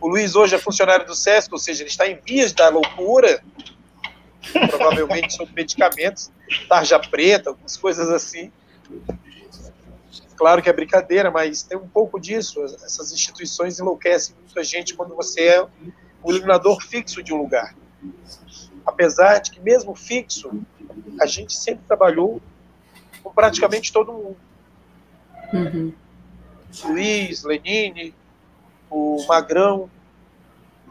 [0.00, 3.42] O Luiz hoje é funcionário do SESC, ou seja, ele está em vias da loucura,
[4.70, 6.30] provavelmente sobre medicamentos,
[6.68, 8.52] tarja preta, algumas coisas assim.
[10.36, 12.62] Claro que é brincadeira, mas tem um pouco disso.
[12.64, 15.62] Essas instituições enlouquecem muita gente quando você é
[16.22, 17.74] o iluminador fixo de um lugar.
[18.84, 20.50] Apesar de que, mesmo fixo,
[21.20, 22.40] a gente sempre trabalhou
[23.22, 24.36] com praticamente todo mundo.
[25.52, 25.92] Uhum.
[26.84, 28.14] Luiz, Lenine,
[28.88, 29.90] o Magrão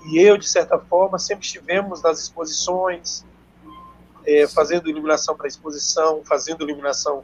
[0.05, 3.25] e eu, de certa forma, sempre estivemos nas exposições,
[4.25, 7.23] é, fazendo iluminação para exposição, fazendo iluminação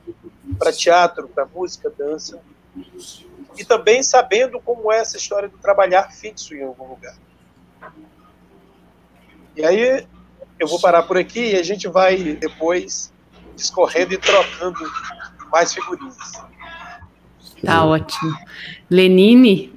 [0.58, 2.42] para teatro, para música, dança,
[3.58, 7.16] e também sabendo como é essa história do trabalhar fixo em algum lugar.
[9.56, 10.06] E aí
[10.60, 13.12] eu vou parar por aqui e a gente vai depois
[13.56, 14.80] discorrendo e trocando
[15.52, 16.18] mais figurinhas.
[17.64, 18.36] Tá ótimo.
[18.90, 19.74] Lenine,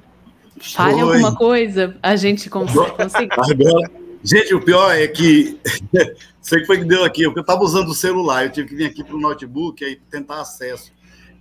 [0.60, 1.00] fale Oi.
[1.00, 3.28] alguma coisa, a gente consegue.
[3.30, 3.90] Agora,
[4.22, 5.58] gente, o pior é que
[6.42, 8.74] sei que foi que deu aqui, porque eu estava usando o celular, eu tive que
[8.74, 10.92] vir aqui para o notebook e tentar acesso.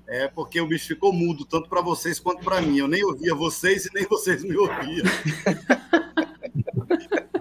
[0.09, 2.77] É porque o bicho ficou mudo, tanto para vocês quanto para mim.
[2.77, 5.05] Eu nem ouvia vocês e nem vocês me ouviam.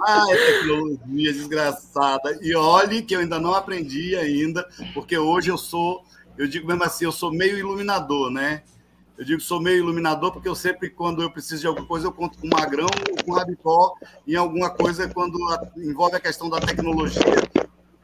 [0.08, 2.38] Ai, tecnologia desgraçada.
[2.40, 4.64] E olhe que eu ainda não aprendi ainda,
[4.94, 6.04] porque hoje eu sou,
[6.38, 8.62] eu digo mesmo assim, eu sou meio iluminador, né?
[9.18, 12.12] Eu digo sou meio iluminador porque eu sempre, quando eu preciso de alguma coisa, eu
[12.12, 13.94] conto com Magrão ou com Rabicó
[14.28, 15.38] em alguma coisa quando
[15.76, 17.24] envolve a questão da tecnologia.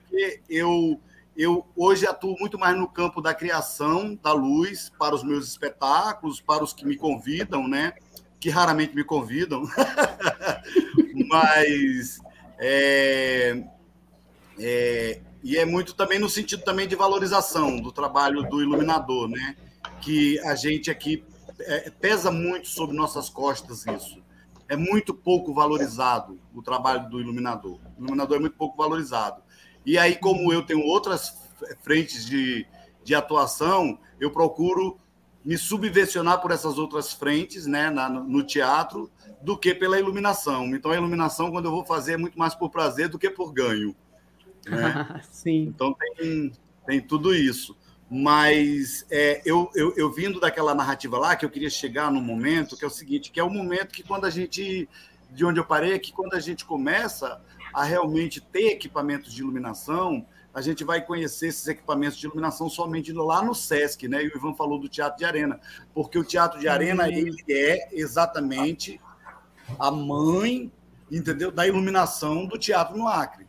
[0.00, 0.98] Porque eu,
[1.36, 6.40] eu hoje atuo muito mais no campo da criação da luz para os meus espetáculos,
[6.40, 7.92] para os que me convidam, né?
[8.42, 9.62] Que raramente me convidam.
[11.30, 12.20] Mas...
[12.58, 13.64] É,
[14.58, 19.56] é, e é muito também no sentido também de valorização do trabalho do iluminador, né?
[20.02, 21.24] que a gente aqui
[21.60, 24.20] é, pesa muito sobre nossas costas isso.
[24.68, 27.78] É muito pouco valorizado o trabalho do iluminador.
[27.96, 29.42] O iluminador é muito pouco valorizado.
[29.84, 31.36] E aí, como eu tenho outras
[31.82, 32.66] frentes de,
[33.04, 34.98] de atuação, eu procuro
[35.44, 39.10] me subvencionar por essas outras frentes, né, na, no teatro,
[39.42, 40.66] do que pela iluminação.
[40.74, 43.52] Então, a iluminação, quando eu vou fazer, é muito mais por prazer do que por
[43.52, 43.94] ganho.
[44.66, 45.20] Né?
[45.30, 45.62] Sim.
[45.62, 46.52] Então, tem,
[46.86, 47.76] tem tudo isso.
[48.08, 52.76] Mas é, eu, eu, eu, vindo daquela narrativa lá, que eu queria chegar no momento,
[52.76, 54.88] que é o seguinte, que é o momento que quando a gente,
[55.30, 57.40] de onde eu parei, é que quando a gente começa
[57.72, 63.12] a realmente ter equipamentos de iluminação, a gente vai conhecer esses equipamentos de iluminação somente
[63.12, 64.22] lá no SESC, né?
[64.22, 65.60] E o Ivan falou do Teatro de Arena,
[65.94, 69.00] porque o Teatro de Arena, ele é exatamente
[69.78, 70.70] a mãe,
[71.10, 73.46] entendeu, da iluminação do teatro no Acre.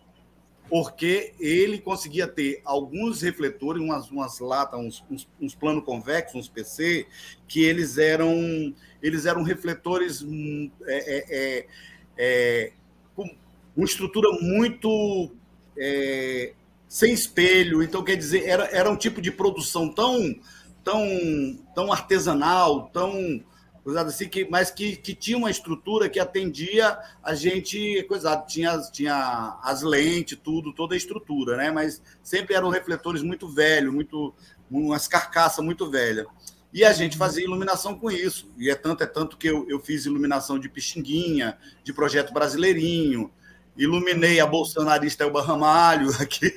[0.70, 6.50] Porque ele conseguia ter alguns refletores, umas, umas latas, uns, uns, uns plano convexos, uns
[6.50, 7.06] PC,
[7.48, 11.68] que eles eram eles eram refletores hum, é, é, é,
[12.18, 12.72] é,
[13.14, 13.30] com
[13.76, 15.36] uma estrutura muito
[15.78, 16.54] é,
[16.94, 17.82] sem espelho.
[17.82, 20.36] Então, quer dizer, era, era um tipo de produção tão,
[20.84, 21.04] tão,
[21.74, 23.44] tão artesanal, tão
[23.84, 28.80] coisado assim, que, mas que, que tinha uma estrutura que atendia a gente, coisado, tinha,
[28.92, 31.72] tinha as lentes, tudo, toda a estrutura, né?
[31.72, 34.32] Mas sempre eram refletores muito velhos, muito,
[34.70, 36.28] umas carcaças muito velhas.
[36.72, 38.52] E a gente fazia iluminação com isso.
[38.56, 43.32] E é tanto, é tanto que eu, eu fiz iluminação de Pixinguinha, de Projeto Brasileirinho,
[43.78, 46.52] iluminei a bolsonarista Elba Ramalho aqui,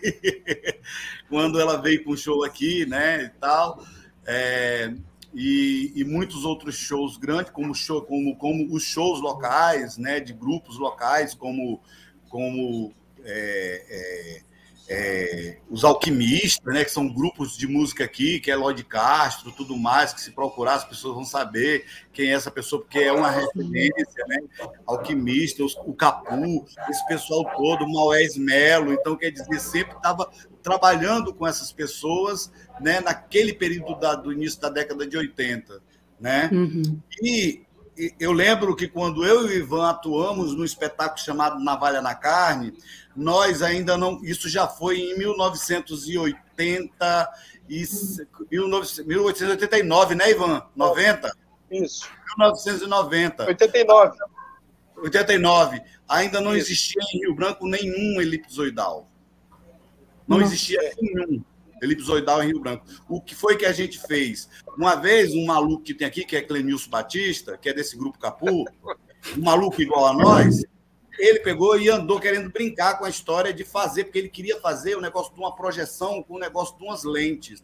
[1.28, 3.84] quando ela veio com um show aqui, né, e tal.
[4.26, 4.92] É,
[5.32, 10.32] e, e, muitos outros shows grandes, como, show, como, como os shows locais, né, de
[10.32, 11.80] grupos locais, como,
[12.28, 12.92] como
[13.24, 14.42] é, é,
[14.88, 19.76] é, os alquimistas, né, que são grupos de música aqui, que é Lloyd Castro, tudo
[19.76, 23.30] mais, que se procurar as pessoas vão saber quem é essa pessoa, porque é uma
[23.30, 24.38] referência, né?
[24.86, 30.30] Alquimista, o Capu, esse pessoal todo, o Maués Melo, então quer dizer, sempre estava
[30.62, 35.82] trabalhando com essas pessoas, né, naquele período da, do início da década de 80,
[36.20, 36.48] né?
[36.52, 37.00] Uhum.
[37.22, 37.65] E
[38.20, 42.74] eu lembro que quando eu e o Ivan atuamos no espetáculo chamado Navalha na Carne,
[43.14, 44.22] nós ainda não.
[44.22, 47.28] Isso já foi em 1980
[47.68, 47.84] e
[48.50, 50.62] 1889, né, Ivan?
[50.76, 51.34] 90?
[51.70, 52.08] Isso.
[52.38, 53.46] 1990.
[53.46, 54.16] 89.
[54.96, 55.82] 89.
[56.08, 56.66] Ainda não Isso.
[56.66, 59.08] existia em Rio Branco nenhum elipsoidal.
[60.28, 60.52] Não Nossa.
[60.52, 61.42] existia nenhum
[61.82, 62.86] elipsoidal em Rio Branco.
[63.08, 64.48] O que foi que a gente fez?
[64.76, 68.18] Uma vez, um maluco que tem aqui, que é Clenilson Batista, que é desse grupo
[68.18, 68.64] Capu,
[69.36, 70.62] um maluco igual a nós,
[71.18, 74.96] ele pegou e andou querendo brincar com a história de fazer, porque ele queria fazer
[74.96, 77.62] o negócio de uma projeção com o negócio de umas lentes.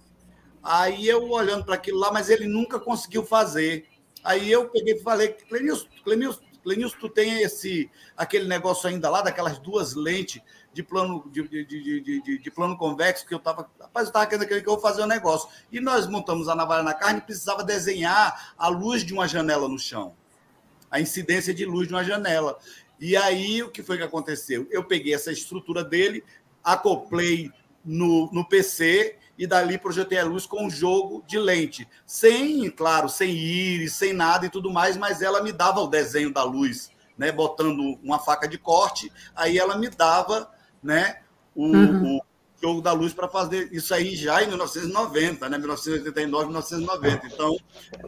[0.62, 3.86] Aí eu olhando para aquilo lá, mas ele nunca conseguiu fazer.
[4.22, 9.20] Aí eu peguei e falei, Clenilson, Clenilson, Clenilson, tu tem esse aquele negócio ainda lá,
[9.20, 10.40] daquelas duas lentes
[10.72, 13.68] de plano de, de, de, de, plano convexo que eu estava.
[13.78, 15.48] Rapaz, eu estava querendo que eu vou fazer um negócio.
[15.70, 19.68] E nós montamos a navalha na carne e precisava desenhar a luz de uma janela
[19.68, 20.14] no chão.
[20.90, 22.58] A incidência de luz de uma janela.
[22.98, 24.66] E aí, o que foi que aconteceu?
[24.70, 26.24] Eu peguei essa estrutura dele,
[26.62, 27.50] acoplei
[27.84, 31.88] no, no PC e dali projetei a luz com um jogo de lente.
[32.06, 36.32] Sem, claro, sem íris, sem nada e tudo mais, mas ela me dava o desenho
[36.32, 37.32] da luz, né?
[37.32, 40.50] Botando uma faca de corte, aí ela me dava
[40.82, 41.20] né,
[41.54, 42.16] o, uhum.
[42.16, 42.22] o
[42.60, 47.26] jogo da luz para fazer isso aí já em 1990, né, 1989, 1990.
[47.26, 47.56] Então,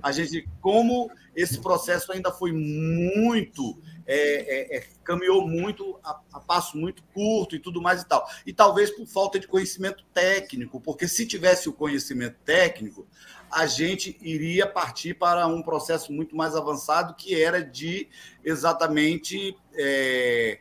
[0.02, 6.40] a gente, como esse processo ainda foi muito é, é, é, caminhou muito a, a,
[6.40, 8.26] passo muito curto e tudo mais e tal.
[8.44, 13.06] E talvez por falta de conhecimento técnico, porque se tivesse o conhecimento técnico,
[13.50, 18.08] a gente iria partir para um processo muito mais avançado, que era de
[18.44, 20.58] exatamente é,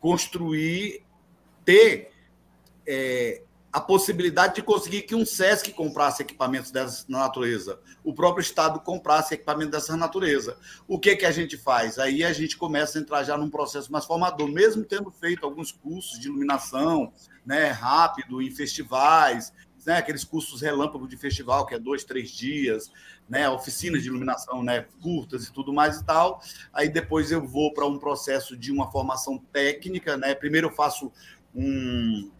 [0.00, 1.02] construir
[1.68, 2.10] ter
[2.86, 8.80] é, a possibilidade de conseguir que um SESC comprasse equipamentos dessa natureza, o próprio Estado
[8.80, 10.56] comprasse equipamento dessa natureza.
[10.86, 11.98] O que, que a gente faz?
[11.98, 15.70] Aí a gente começa a entrar já num processo mais formador, mesmo tendo feito alguns
[15.70, 17.12] cursos de iluminação
[17.44, 19.52] né, rápido em festivais,
[19.88, 22.90] né, aqueles cursos relâmpago de festival, que é dois, três dias,
[23.28, 26.42] né, oficinas de iluminação né, curtas e tudo mais e tal.
[26.72, 30.16] Aí depois eu vou para um processo de uma formação técnica.
[30.16, 30.34] Né?
[30.34, 31.10] Primeiro eu faço
[31.58, 32.30] um,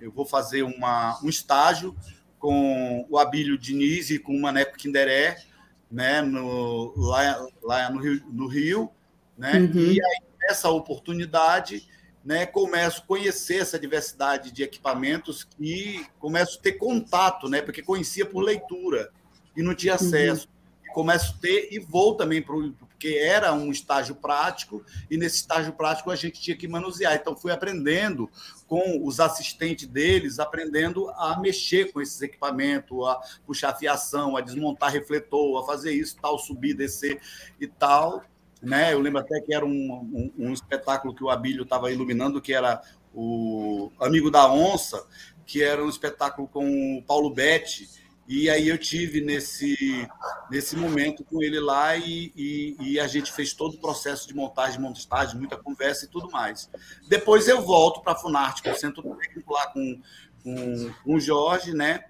[0.00, 1.96] eu vou fazer uma, um estágio
[2.38, 5.42] com o Abílio Diniz e com o Maneco Kinderé,
[5.90, 8.90] né, no, lá, lá no Rio, no Rio
[9.36, 9.92] né, uhum.
[9.92, 11.88] e aí, nessa oportunidade,
[12.24, 17.82] né, começo a conhecer essa diversidade de equipamentos e começo a ter contato, né, porque
[17.82, 19.10] conhecia por leitura
[19.56, 20.06] e não tinha uhum.
[20.06, 20.46] acesso.
[20.46, 20.94] Uhum.
[20.94, 25.36] Começo a ter e vou também para o porque era um estágio prático e nesse
[25.36, 27.14] estágio prático a gente tinha que manusear.
[27.14, 28.28] Então fui aprendendo
[28.66, 34.90] com os assistentes deles, aprendendo a mexer com esses equipamentos, a puxar fiação, a desmontar
[34.90, 37.20] refletor, a fazer isso, tal, subir, descer
[37.60, 38.24] e tal.
[38.60, 38.92] Né?
[38.92, 42.52] Eu lembro até que era um, um, um espetáculo que o Abílio estava iluminando, que
[42.52, 42.82] era
[43.14, 45.06] o Amigo da Onça,
[45.46, 47.88] que era um espetáculo com o Paulo Betti,
[48.28, 50.06] e aí eu tive nesse,
[50.50, 54.34] nesse momento com ele lá e, e, e, a gente fez todo o processo de
[54.34, 56.68] montagem, montagem, muita conversa e tudo mais.
[57.08, 60.02] Depois eu volto para a Funarte, com o centro técnico lá com,
[60.44, 62.04] com, com o Jorge, né?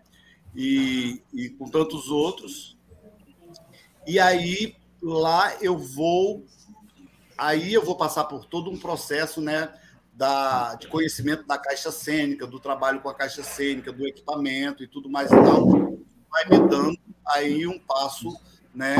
[0.56, 2.76] E, e com tantos outros.
[4.04, 6.44] E aí lá eu vou,
[7.36, 9.72] aí eu vou passar por todo um processo, né?
[10.12, 14.88] Da, de conhecimento da caixa cênica, do trabalho com a caixa cênica, do equipamento e
[14.88, 15.97] tudo mais e tal
[16.30, 18.38] vai me dando aí um passo
[18.74, 18.96] né,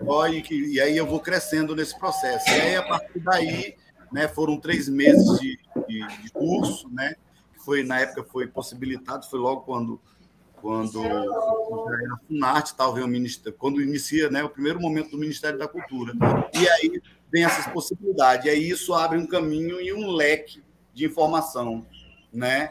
[0.00, 2.48] maior e, que, e aí eu vou crescendo nesse processo.
[2.48, 3.76] E aí, a partir daí,
[4.12, 7.14] né, foram três meses de, de, de curso, né,
[7.52, 10.00] que foi, na época foi possibilitado, foi logo quando
[10.60, 15.58] quando já era Funarte, talvez o Ministério, quando inicia né, o primeiro momento do Ministério
[15.58, 16.12] da Cultura.
[16.52, 18.46] E aí vem essas possibilidades.
[18.46, 21.86] E aí isso abre um caminho e um leque de informação.
[22.32, 22.70] Né?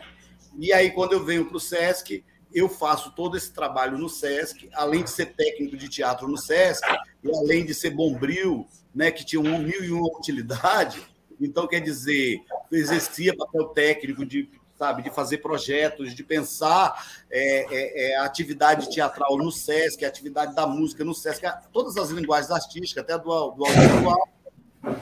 [0.59, 2.24] E aí, quando eu venho para o SESC,
[2.58, 6.84] eu faço todo esse trabalho no SESC, além de ser técnico de teatro no SESC,
[7.24, 11.05] e além de ser bombril, né, que tinha um mil e uma utilidade,
[11.39, 12.41] então, quer dizer,
[12.72, 18.89] exercia papel técnico de, sabe, de fazer projetos, de pensar é, é, é, a atividade
[18.89, 23.51] teatral no SESC, a atividade da música no SESC, todas as linguagens artísticas, até do,
[23.51, 24.30] do audiovisual,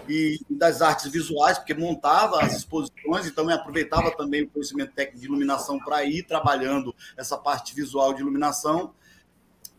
[0.08, 5.20] e das artes visuais, porque montava as exposições, então eu aproveitava também o conhecimento técnico
[5.20, 8.94] de iluminação para ir trabalhando essa parte visual de iluminação.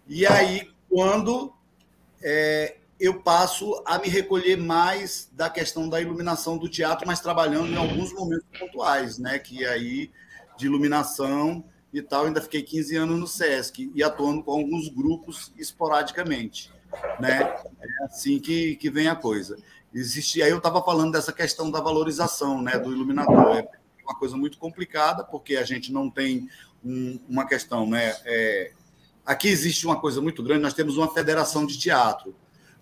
[0.07, 1.52] E aí, quando
[2.22, 7.68] é, eu passo a me recolher mais da questão da iluminação do teatro, mas trabalhando
[7.68, 9.38] em alguns momentos pontuais, né?
[9.38, 10.11] Que aí
[10.57, 15.52] de iluminação e tal, ainda fiquei 15 anos no SESC e atuando com alguns grupos
[15.57, 16.72] esporadicamente,
[17.20, 17.40] né?
[17.80, 19.57] É assim que, que vem a coisa.
[19.95, 23.57] Existe, aí eu estava falando dessa questão da valorização, né, do iluminador.
[23.57, 23.68] É
[24.03, 26.49] uma coisa muito complicada porque a gente não tem
[26.84, 28.14] um, uma questão, né?
[28.24, 28.72] É,
[29.24, 30.62] aqui existe uma coisa muito grande.
[30.62, 32.34] Nós temos uma federação de teatro,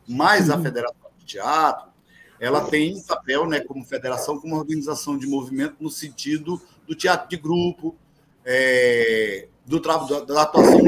[0.06, 0.62] mas a uhum.
[0.62, 1.94] federação de teatro
[2.40, 7.36] ela tem papel, né, como federação, como organização de movimento no sentido do teatro de
[7.36, 7.96] grupo,
[8.44, 10.78] é, do trabalho da atuação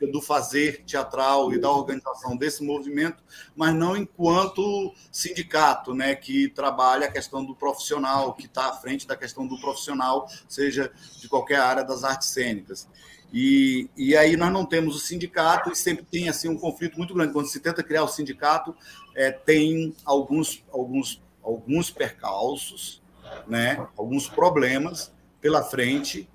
[0.00, 3.22] do fazer teatral e da organização desse movimento,
[3.56, 9.06] mas não enquanto sindicato, né, que trabalha a questão do profissional, que está à frente
[9.06, 12.88] da questão do profissional, seja de qualquer área das artes cênicas.
[13.32, 17.12] E, e aí nós não temos o sindicato e sempre tem assim um conflito muito
[17.14, 17.32] grande.
[17.32, 18.74] Quando se tenta criar o sindicato,
[19.14, 23.02] é, tem alguns, alguns, alguns percalços,
[23.46, 26.28] né, alguns problemas pela frente,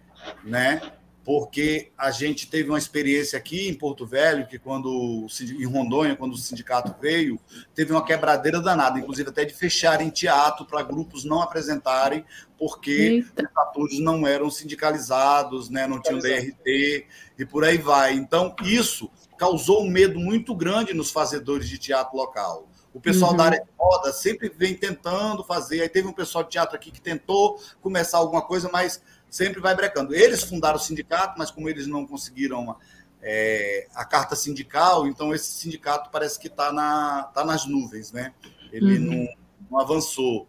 [0.43, 0.82] né,
[1.30, 6.34] porque a gente teve uma experiência aqui em Porto Velho, que quando em Rondônia, quando
[6.34, 7.40] o sindicato veio,
[7.76, 12.26] teve uma quebradeira danada, inclusive até de fecharem teatro para grupos não apresentarem,
[12.58, 13.44] porque Eita.
[13.44, 17.06] os atores não eram sindicalizados, né, não tinham DRT
[17.38, 18.14] e por aí vai.
[18.14, 19.08] Então, isso
[19.38, 22.68] causou um medo muito grande nos fazedores de teatro local.
[22.92, 23.38] O pessoal uhum.
[23.38, 25.82] da área de moda sempre vem tentando fazer.
[25.82, 29.00] Aí teve um pessoal de teatro aqui que tentou começar alguma coisa, mas
[29.30, 30.14] sempre vai brecando.
[30.14, 32.76] Eles fundaram o sindicato, mas como eles não conseguiram
[33.22, 38.34] é, a carta sindical, então esse sindicato parece que está na, tá nas nuvens, né?
[38.72, 39.06] Ele uhum.
[39.06, 39.28] não,
[39.72, 40.48] não, avançou.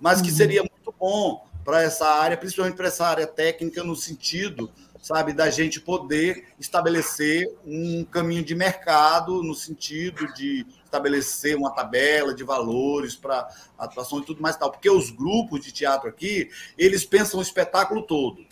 [0.00, 0.36] Mas que uhum.
[0.36, 4.70] seria muito bom para essa área, principalmente para essa área técnica, no sentido,
[5.00, 12.34] sabe, da gente poder estabelecer um caminho de mercado, no sentido de estabelecer uma tabela
[12.34, 14.70] de valores para atuação e tudo mais tal.
[14.70, 18.44] Porque os grupos de teatro aqui, eles pensam o espetáculo todo.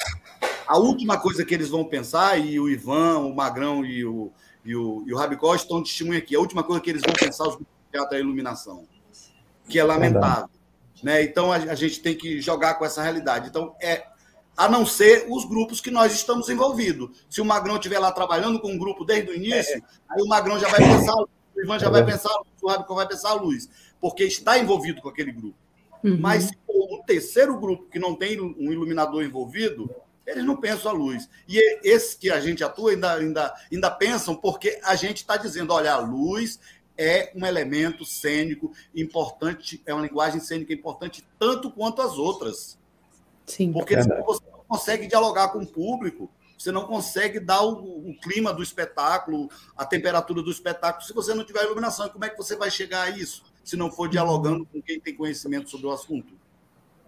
[0.66, 4.32] A última coisa que eles vão pensar, e o Ivan, o Magrão e o,
[4.64, 7.44] e o, e o Rabicó estão testemunha aqui, a última coisa que eles vão pensar,
[7.44, 8.86] os grupos de teatro, é a iluminação,
[9.68, 10.48] que é lamentável.
[11.02, 11.24] Né?
[11.24, 13.48] Então, a, a gente tem que jogar com essa realidade.
[13.48, 14.06] Então, é
[14.56, 17.24] a não ser os grupos que nós estamos envolvidos.
[17.28, 19.82] Se o Magrão estiver lá trabalhando com um grupo desde o início, é.
[20.10, 21.14] aí o Magrão já vai pensar
[21.56, 22.30] o Ivan já vai pensar,
[22.60, 23.68] o Rabicó vai pensar a luz,
[24.00, 25.56] porque está envolvido com aquele grupo.
[26.02, 26.18] Uhum.
[26.18, 29.88] Mas se for um terceiro grupo que não tem um iluminador envolvido,
[30.26, 31.28] eles não pensam a luz.
[31.48, 35.72] E esses que a gente atua ainda, ainda, ainda pensam porque a gente está dizendo,
[35.72, 36.58] olha, a luz
[36.96, 42.78] é um elemento cênico importante, é uma linguagem cênica importante tanto quanto as outras.
[43.46, 43.72] Sim.
[43.72, 46.30] Porque é você não consegue dialogar com o público,
[46.62, 51.34] você não consegue dar o, o, clima do espetáculo, a temperatura do espetáculo, se você
[51.34, 52.06] não tiver iluminação.
[52.06, 55.00] E como é que você vai chegar a isso, se não for dialogando com quem
[55.00, 56.32] tem conhecimento sobre o assunto?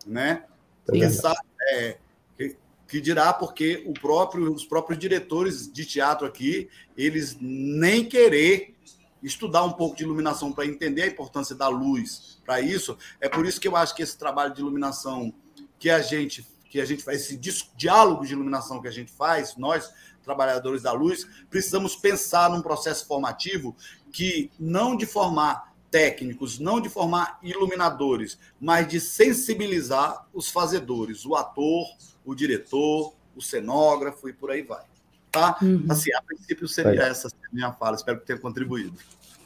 [0.05, 0.45] Né?
[0.85, 1.39] Porque sabe,
[1.69, 1.99] é,
[2.37, 2.57] que,
[2.89, 8.75] que dirá porque o próprio, os próprios diretores de teatro aqui, eles nem querer
[9.23, 12.99] estudar um pouco de iluminação para entender a importância da luz para isso.
[13.21, 15.33] É por isso que eu acho que esse trabalho de iluminação
[15.79, 16.45] que a gente
[16.75, 19.93] que a gente faz, esse diálogo de iluminação que a gente faz, nós,
[20.25, 23.77] trabalhadores da luz, precisamos pensar num processo formativo
[24.11, 31.37] que não de formar técnicos, não de formar iluminadores, mas de sensibilizar os fazedores, o
[31.37, 31.87] ator,
[32.25, 34.83] o diretor, o cenógrafo e por aí vai.
[35.31, 35.57] Tá?
[35.63, 35.87] Uhum.
[35.89, 37.09] Assim, a princípio seria é.
[37.09, 38.99] essa a minha fala, espero que tenha contribuído.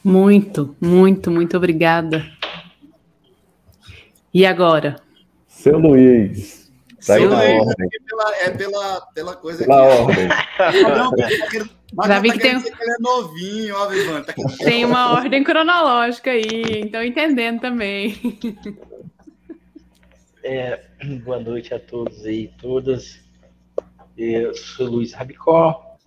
[0.03, 2.25] Muito, muito, muito obrigada.
[4.33, 4.99] E agora?
[5.47, 6.68] Seu Luiz.
[7.05, 7.89] Tá aí na ordem.
[7.93, 10.01] É pela, é pela, pela coisa pela que.
[10.01, 10.27] ordem.
[11.93, 12.61] Não, Já vi que tem...
[12.61, 14.21] Que ele é novinho, ó, Vivan.
[14.21, 18.15] Tá tem uma ordem cronológica aí, então entendendo também.
[20.43, 20.85] É,
[21.23, 23.19] boa noite a todos e todas.
[24.17, 25.97] Eu sou Luiz Rabicó,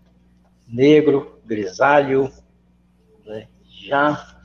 [0.66, 2.32] negro, grisalho,
[3.26, 3.48] né?
[3.68, 4.36] já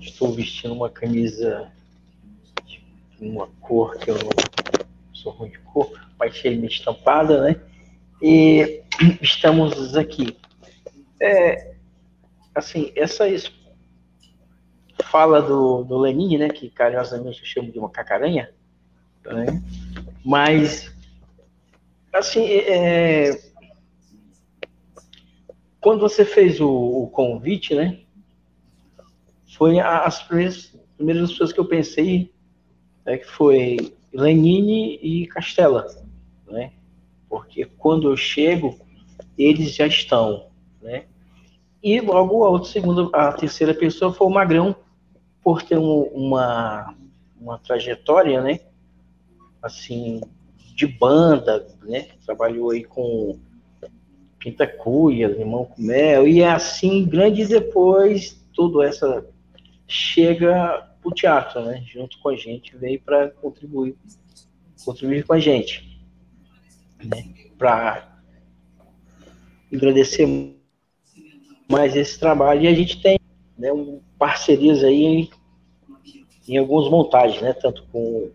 [0.00, 1.70] estou vestindo uma camisa
[2.64, 2.82] de
[3.20, 4.30] uma cor que eu não
[5.24, 7.60] sou ruim de cor, parcialmente estampada, né?
[8.22, 8.82] E
[9.22, 10.36] estamos aqui.
[11.20, 11.74] É,
[12.54, 13.24] assim, essa
[15.02, 18.52] fala do, do Lenin, né, que carinhosamente eu chamo de uma cacaranha,
[19.24, 19.62] né?
[20.24, 20.92] mas,
[22.12, 23.40] assim, é,
[25.80, 28.00] quando você fez o, o convite, né,
[29.56, 32.32] foi as primeiras primeiras pessoas que eu pensei
[33.04, 35.86] é que foi Lenine e Castela,
[36.46, 36.72] né?
[37.28, 38.78] Porque quando eu chego,
[39.36, 40.46] eles já estão,
[40.80, 41.04] né?
[41.82, 44.74] E logo a outra segunda, a terceira pessoa foi o Magrão,
[45.42, 46.94] por ter um, uma,
[47.38, 48.60] uma trajetória, né?
[49.60, 50.20] Assim,
[50.74, 52.08] de banda, né?
[52.24, 53.38] Trabalhou aí com
[54.38, 59.26] Pinta Cuia, Limão com Mel, e é assim, grande depois, tudo essa
[59.86, 61.84] chega o teatro, né?
[61.86, 63.96] Junto com a gente, veio para contribuir,
[64.84, 66.02] contribuir com a gente,
[67.04, 67.32] né?
[67.58, 68.20] Para
[69.72, 70.26] agradecer
[71.68, 72.62] mais esse trabalho.
[72.62, 73.18] E a gente tem
[73.56, 75.30] né, um, parcerias aí em,
[76.48, 77.52] em algumas montagens, né?
[77.52, 78.30] Tanto com,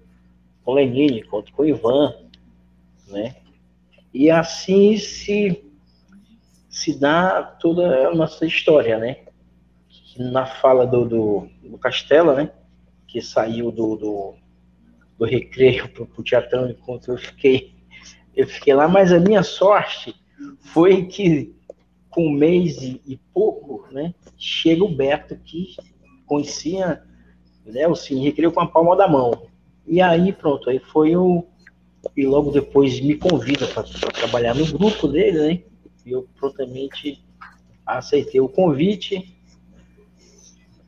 [0.65, 2.15] o Lenine quanto com o Ivan,
[3.07, 3.35] né?
[4.13, 5.63] E assim se,
[6.69, 9.17] se dá toda a nossa história, né?
[10.17, 12.51] Na fala do, do, do né?
[13.11, 14.35] Que saiu do, do,
[15.17, 17.73] do recreio para o teatrão enquanto eu fiquei,
[18.35, 20.15] eu fiquei lá, mas a minha sorte
[20.61, 21.55] foi que
[22.09, 25.75] com um mês e, e pouco, né, chega o Beto, que
[26.25, 27.03] conhecia
[27.65, 29.47] né, o Cine Recreio com a palma da mão.
[29.85, 31.45] E aí, pronto, aí foi o.
[32.15, 35.63] E logo depois me convida para trabalhar no grupo dele, né?
[36.05, 37.23] E eu prontamente
[37.85, 39.35] aceitei o convite.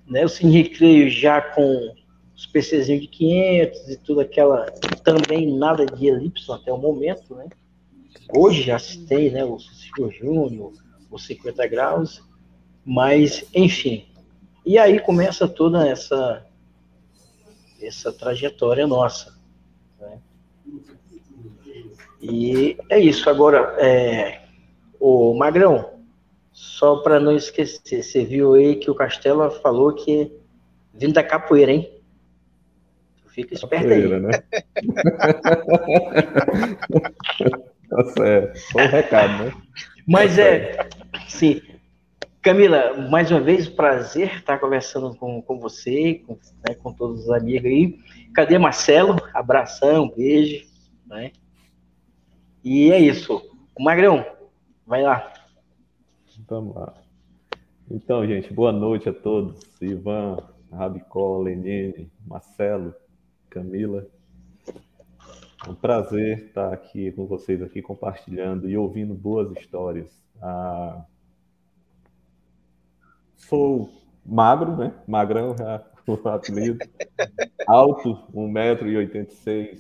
[0.08, 1.96] Né, o Cine Recreio já com
[2.42, 4.66] os PCzinhos de 500 e tudo aquela.
[5.04, 7.48] Também nada de elipse até o momento, né?
[8.34, 9.46] Hoje já citei, né?
[9.46, 10.74] O Cecílio Júnior,
[11.12, 12.24] os 50 graus,
[12.84, 14.06] mas enfim.
[14.66, 16.46] E aí começa toda essa
[17.80, 19.38] essa trajetória nossa.
[20.00, 20.20] Né?
[22.22, 23.30] E é isso.
[23.30, 24.46] Agora, é,
[25.00, 26.00] o Magrão,
[26.52, 30.32] só para não esquecer, você viu aí que o Castelo falou que
[30.94, 31.91] vindo da capoeira, hein?
[33.34, 34.22] Fica esperto capoeira, aí.
[34.22, 34.32] Né?
[37.90, 38.60] tá certo.
[38.74, 39.54] Bom recado, né?
[40.08, 40.90] Mas é,
[41.28, 41.62] sim.
[42.42, 47.30] Camila, mais uma vez, prazer estar conversando com, com você, com, né, com todos os
[47.30, 48.00] amigos aí.
[48.34, 49.16] Cadê Marcelo?
[49.34, 50.66] Abração, beijo.
[51.06, 51.32] Né?
[52.64, 53.42] E é isso.
[53.80, 54.26] Magrão,
[54.86, 55.32] vai lá.
[56.48, 56.94] Vamos lá.
[57.90, 59.62] Então, gente, boa noite a todos.
[59.82, 60.38] Ivan,
[60.72, 62.94] Rabicó, Lenine, Marcelo,
[63.52, 64.08] Camila.
[65.66, 70.10] É um prazer estar aqui com vocês aqui compartilhando e ouvindo boas histórias.
[70.42, 71.06] Ah,
[73.36, 73.92] sou
[74.26, 74.94] magro, né?
[75.06, 76.80] Magrão, já o apelido.
[77.68, 79.80] Alto, 1,86m.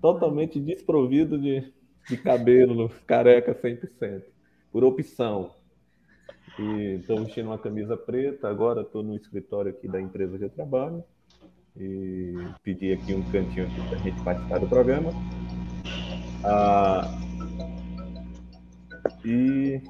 [0.00, 1.72] Totalmente desprovido de,
[2.08, 4.22] de cabelo, careca 100%.
[4.72, 5.54] Por opção.
[6.58, 8.48] Estou vestindo uma camisa preta.
[8.48, 11.04] Agora estou no escritório aqui da empresa que eu trabalho
[11.78, 15.10] e pedir aqui um cantinho para a gente participar do programa.
[16.44, 17.18] Ah,
[19.24, 19.80] e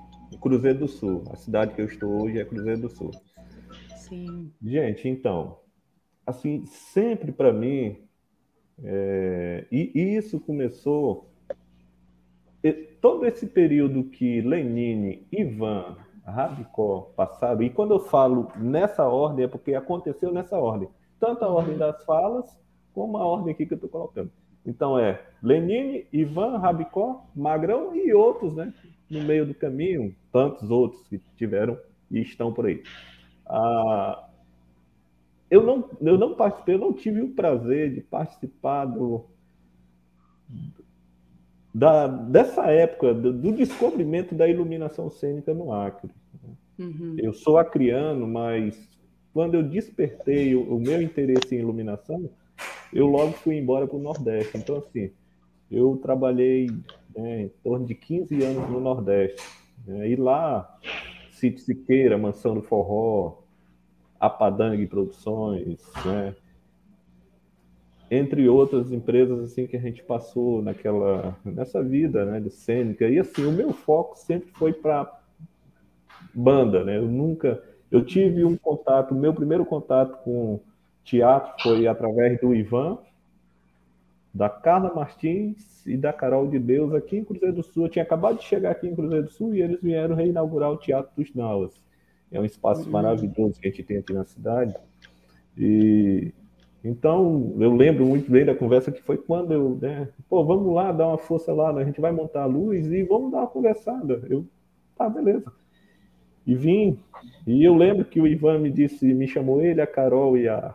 [0.41, 3.11] Cruzeiro do Sul, a cidade que eu estou hoje é Cruzeiro do Sul.
[3.97, 4.53] Sim.
[4.63, 5.59] Gente, então,
[6.27, 7.97] assim, sempre para mim,
[8.83, 11.31] é, e, e isso começou
[13.01, 19.49] todo esse período que Lenine, Ivan, Rabicó passaram, e quando eu falo nessa ordem, é
[19.49, 22.47] porque aconteceu nessa ordem tanto a ordem das falas,
[22.93, 24.31] como a ordem aqui que eu estou colocando.
[24.65, 28.73] Então é Lenine, Ivan, Rabicó, Magrão e outros, né?
[29.09, 31.79] No meio do caminho, tantos outros que tiveram
[32.11, 32.83] e estão por aí.
[33.49, 34.29] Ah,
[35.49, 39.25] eu, não, eu não participei, eu não tive o prazer de participar do,
[41.73, 46.11] da, dessa época, do, do, descobrimento da iluminação cênica no Acre.
[46.79, 47.17] Uhum.
[47.19, 48.89] Eu sou acriano, mas
[49.37, 52.31] quando eu despertei o, o meu interesse em iluminação,
[52.91, 54.57] eu logo fui embora para o Nordeste.
[54.57, 55.11] Então, assim,
[55.71, 56.71] eu trabalhei
[57.15, 59.47] né, em torno de 15 anos no Nordeste.
[59.87, 60.79] Né, e lá,
[61.33, 63.43] Sítio Siqueira, Mansão do Forró,
[64.19, 66.35] Apadangue Produções, né,
[68.11, 73.19] entre outras empresas assim que a gente passou naquela nessa vida né de cênica e
[73.19, 75.13] assim o meu foco sempre foi para
[76.33, 77.61] banda né eu nunca
[77.91, 80.61] eu tive um contato, meu primeiro contato com
[81.05, 82.99] teatro foi através do Ivan,
[84.35, 87.85] da Carla Martins e da Carol de Deus aqui em Cruzeiro do Sul.
[87.85, 90.77] Eu tinha acabado de chegar aqui em Cruzeiro do Sul e eles vieram reinaugurar o
[90.77, 91.73] Teatro dos Nauas.
[92.31, 92.91] É um espaço uhum.
[92.91, 94.75] maravilhoso que a gente tem aqui na cidade.
[95.57, 96.33] E
[96.85, 100.93] então eu lembro muito bem da conversa que foi quando eu, né, pô, vamos lá
[100.93, 101.83] dar uma força lá, né?
[101.83, 104.23] a gente vai montar a luz e vamos dar uma conversada.
[104.29, 104.45] Eu,
[104.97, 105.51] tá, beleza.
[106.47, 106.99] E vim,
[107.47, 110.75] e eu lembro que o Ivan me disse, me chamou ele, a Carol e a,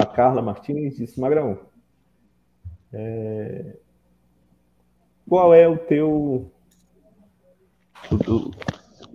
[0.00, 1.58] A Carla Martins disse, Magrão,
[2.92, 3.76] é...
[5.28, 6.50] qual é o teu
[8.10, 8.50] o,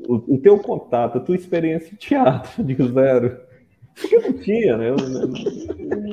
[0.07, 2.63] o, o, teu contato, a tua experiência em teatro?
[2.63, 3.44] de zero.
[3.95, 4.87] Porque não tinha, né?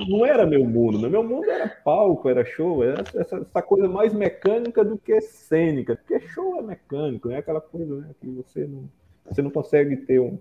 [0.08, 1.00] Não era meu mundo.
[1.00, 1.08] Né?
[1.08, 5.96] Meu mundo era palco, era show, era essa, essa, coisa mais mecânica do que cênica.
[5.96, 8.88] Porque show é mecânico, é aquela coisa né, que você não,
[9.28, 10.38] você não consegue ter um.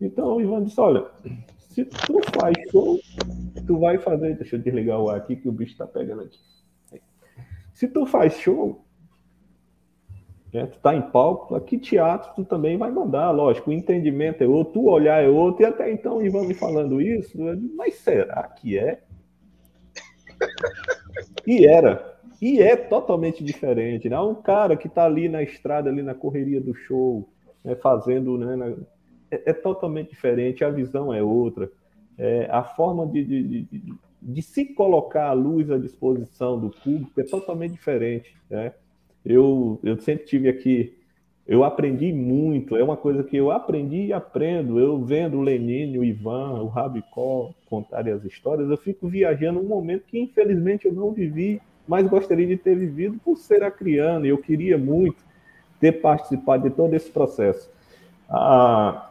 [0.00, 1.06] Então o Ivan disse: olha,
[1.58, 2.98] se tu faz show,
[3.66, 4.34] tu vai fazer.
[4.36, 6.38] Deixa eu desligar o ar aqui que o bicho está pegando aqui.
[7.72, 8.85] Se tu faz show,
[10.52, 10.66] né?
[10.66, 14.80] Tu está em palco, aqui teatro tu também vai mandar, lógico, o entendimento é outro,
[14.80, 17.36] o olhar é outro, e até então Ivan me falando isso,
[17.76, 19.00] mas será que é?
[21.46, 22.16] E era.
[22.40, 24.08] E é totalmente diferente.
[24.08, 24.18] Né?
[24.20, 27.28] Um cara que está ali na estrada, ali na correria do show,
[27.64, 28.36] né, fazendo.
[28.36, 28.66] Né, na...
[29.30, 31.70] é, é, totalmente diferente, a visão é outra.
[32.18, 37.20] É, a forma de, de, de, de, se colocar a luz à disposição do público
[37.20, 38.34] é totalmente diferente.
[38.48, 38.72] Né?
[39.26, 40.96] Eu, eu sempre tive aqui,
[41.46, 44.78] eu aprendi muito, é uma coisa que eu aprendi e aprendo.
[44.78, 49.64] Eu vendo o Lenine, o Ivan, o Rabicó contarem as histórias, eu fico viajando um
[49.64, 54.28] momento que infelizmente eu não vivi, mas gostaria de ter vivido por ser acriano, e
[54.28, 55.24] eu queria muito
[55.80, 57.68] ter participado de todo esse processo.
[58.30, 59.10] Ah,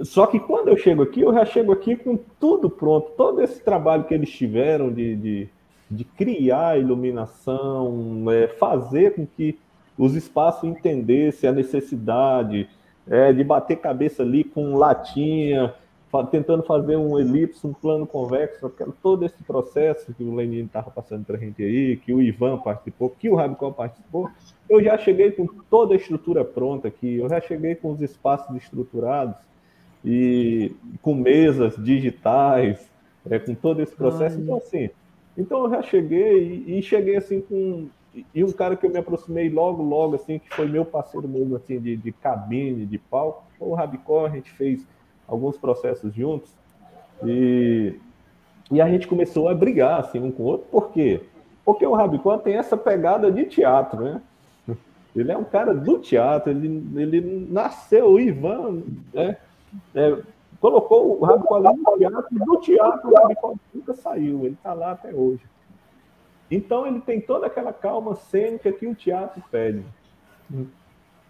[0.00, 3.62] só que quando eu chego aqui, eu já chego aqui com tudo pronto, todo esse
[3.62, 5.48] trabalho que eles tiveram de, de
[5.92, 9.58] de criar iluminação, é, fazer com que
[9.96, 12.68] os espaços entendessem a necessidade
[13.06, 15.74] é, de bater cabeça ali com latinha,
[16.30, 18.70] tentando fazer um elipse, um plano convexo,
[19.02, 22.58] todo esse processo que o Lenin estava passando para a gente aí, que o Ivan
[22.58, 24.28] participou, que o Rabicó participou,
[24.68, 28.54] eu já cheguei com toda a estrutura pronta aqui, eu já cheguei com os espaços
[28.56, 29.36] estruturados
[30.04, 32.90] e com mesas digitais,
[33.30, 34.36] é, com todo esse processo.
[34.36, 34.42] Ai.
[34.42, 34.90] Então, assim,
[35.36, 37.88] então eu já cheguei e, cheguei assim com
[38.34, 41.56] e um cara que eu me aproximei logo, logo, assim, que foi meu parceiro mesmo,
[41.56, 44.86] assim, de, de cabine, de palco, foi o Rabicó, a gente fez
[45.26, 46.52] alguns processos juntos,
[47.24, 47.94] e,
[48.70, 51.22] e a gente começou a brigar, assim, um com o outro, por quê?
[51.64, 54.20] Porque o Rabicó tem essa pegada de teatro, né?
[55.16, 59.36] Ele é um cara do teatro, ele, ele nasceu, o Ivan, né?
[59.94, 60.18] É,
[60.62, 64.72] colocou o Rabicó ali no teatro, e do teatro o Rabicó nunca saiu, ele está
[64.72, 65.42] lá até hoje.
[66.48, 69.84] Então ele tem toda aquela calma cênica que o teatro pede.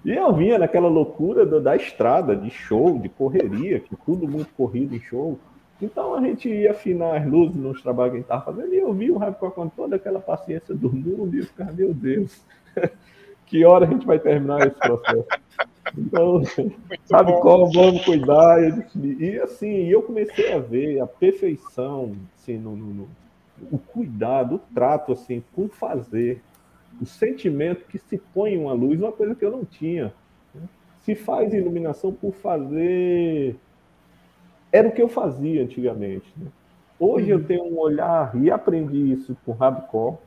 [0.05, 4.53] E eu vinha naquela loucura da, da estrada, de show, de correria, que tudo muito
[4.53, 5.39] corrido em show.
[5.81, 8.79] Então a gente ia afinar as luzes nos trabalhos que a gente estava fazendo, e
[8.79, 12.45] eu vi o Rabicó com toda aquela paciência do mundo, e eu ficava, meu Deus,
[13.47, 15.27] que hora a gente vai terminar esse processo?
[15.97, 16.43] Então,
[17.05, 17.71] sabe qual?
[17.71, 18.59] Vamos cuidar.
[18.97, 23.09] E assim, eu comecei a ver a perfeição, assim, no, no,
[23.71, 26.43] o cuidado, o trato, assim, por fazer,
[27.01, 30.13] o sentimento que se põe uma luz, uma coisa que eu não tinha.
[30.55, 30.63] Né?
[31.01, 33.57] Se faz iluminação por fazer.
[34.71, 36.33] Era o que eu fazia antigamente.
[36.37, 36.47] Né?
[36.99, 37.45] Hoje eu uhum.
[37.45, 40.19] tenho um olhar, e aprendi isso com Rabicó,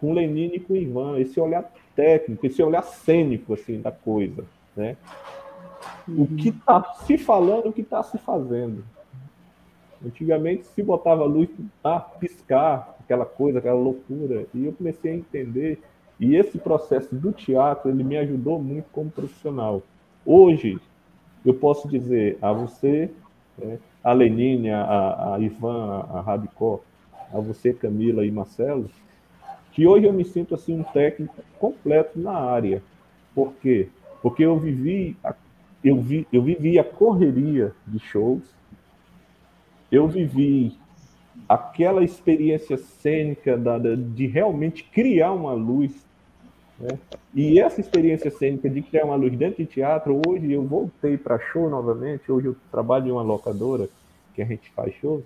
[0.00, 4.44] com Lenine e com Ivan, esse olhar técnico, esse olhar cênico assim da coisa,
[4.76, 4.96] né?
[6.06, 6.36] O uhum.
[6.36, 8.84] que está se falando, o que está se fazendo.
[10.04, 11.48] Antigamente se botava a luz
[11.82, 15.80] a piscar, aquela coisa, aquela loucura, e eu comecei a entender.
[16.20, 19.82] E esse processo do teatro ele me ajudou muito como profissional.
[20.24, 20.78] Hoje
[21.44, 23.10] eu posso dizer a você,
[23.58, 26.80] né, a Lenine, a, a Ivan, a Rabicó,
[27.32, 28.88] a você Camila e Marcelo,
[29.76, 32.82] que hoje eu me sinto assim um técnico completo na área.
[33.34, 33.90] Por quê?
[34.22, 35.34] Porque eu vivi a,
[35.84, 38.42] eu vi, eu vivi a correria de shows,
[39.92, 40.78] eu vivi
[41.46, 45.92] aquela experiência cênica da, da, de realmente criar uma luz.
[46.80, 46.98] Né?
[47.34, 51.38] E essa experiência cênica de criar uma luz dentro de teatro, hoje eu voltei para
[51.38, 53.90] show novamente, hoje eu trabalho em uma locadora
[54.34, 55.22] que a gente faz shows,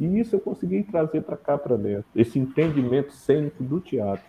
[0.00, 4.24] e isso eu consegui trazer para cá, para dentro, esse entendimento cênico do teatro.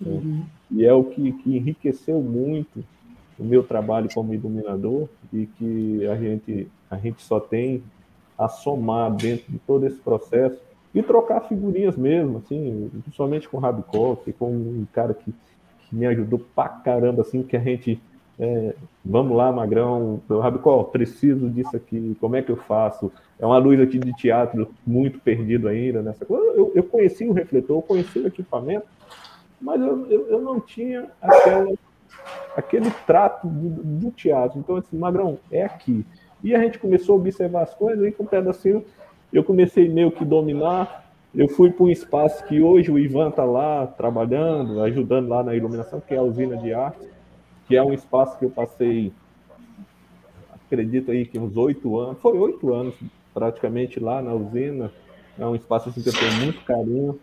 [0.00, 0.10] Né?
[0.10, 0.44] Uhum.
[0.70, 2.82] E é o que, que enriqueceu muito
[3.38, 7.82] o meu trabalho como iluminador e que a gente, a gente só tem
[8.38, 10.58] a somar dentro de todo esse processo
[10.94, 15.94] e trocar figurinhas mesmo, assim, principalmente com o Rabicó, que foi um cara que, que
[15.94, 18.00] me ajudou pra caramba, assim, que a gente
[18.38, 18.74] é,
[19.04, 23.12] vamos lá, Magrão, Rabicó, preciso disso aqui, como é que eu faço?
[23.38, 26.56] É uma luz aqui de teatro muito perdido ainda nessa coisa.
[26.56, 28.86] Eu, eu conheci o refletor, eu conheci o equipamento,
[29.60, 31.72] mas eu, eu, eu não tinha aquela,
[32.56, 34.58] aquele trato do, do, teatro.
[34.58, 36.04] Então, assim, Magrão, é aqui.
[36.42, 38.84] E a gente começou a observar as coisas, e com o pedacinho
[39.32, 41.02] eu comecei meio que dominar.
[41.34, 45.54] Eu fui para um espaço que hoje o Ivan está lá trabalhando, ajudando lá na
[45.54, 47.08] iluminação, que é a usina de arte,
[47.72, 49.10] que é um espaço que eu passei,
[50.66, 52.94] acredito aí que uns oito anos, foi oito anos
[53.32, 54.92] praticamente lá na usina.
[55.38, 57.18] É um espaço assim, que eu tenho muito carinho.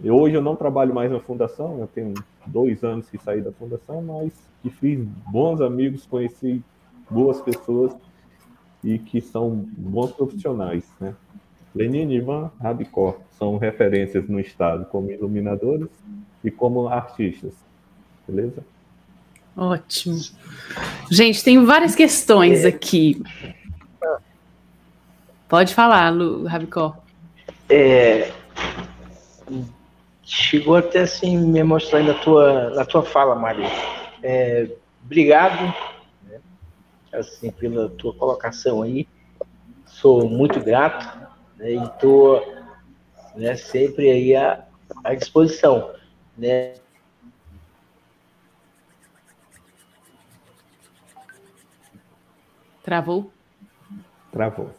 [0.00, 2.14] E hoje eu não trabalho mais na fundação, eu tenho
[2.46, 4.32] dois anos que saí da fundação, mas
[4.62, 6.62] que fiz bons amigos, conheci
[7.10, 7.94] boas pessoas
[8.82, 11.14] e que são bons profissionais, né?
[11.74, 15.90] Lenine Ivan Rabicó são referências no estado como iluminadores
[16.42, 17.52] e como artistas,
[18.26, 18.64] beleza?
[19.56, 20.18] Ótimo.
[21.10, 23.22] Gente, tem várias questões aqui.
[25.48, 26.96] Pode falar, Lu, Rabicó.
[27.68, 28.32] É,
[30.24, 33.68] chegou até assim me mostrar na tua, na tua fala, Maria.
[34.22, 34.68] É,
[35.04, 35.72] obrigado
[36.24, 36.40] né,
[37.12, 39.06] assim, pela tua colocação aí.
[39.86, 41.06] Sou muito grato
[41.56, 42.42] né, e estou
[43.36, 44.64] né, sempre aí à,
[45.04, 45.90] à disposição.
[46.36, 46.74] Né?
[52.84, 53.32] Travou?
[54.30, 54.70] Travou.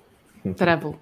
[0.55, 0.95] Travou.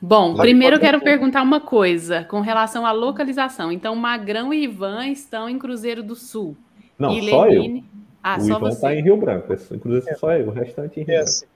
[0.00, 3.70] Bom, primeiro eu quero perguntar uma coisa com relação à localização.
[3.70, 6.56] Então, Magrão e Ivan estão em Cruzeiro do Sul.
[6.98, 7.78] Não, e só Lenine...
[7.78, 8.00] eu.
[8.22, 9.54] Ah, o só Ivan está em Rio Branco.
[9.72, 10.48] Inclusive, só eu.
[10.48, 11.46] O restante em Rio Branco.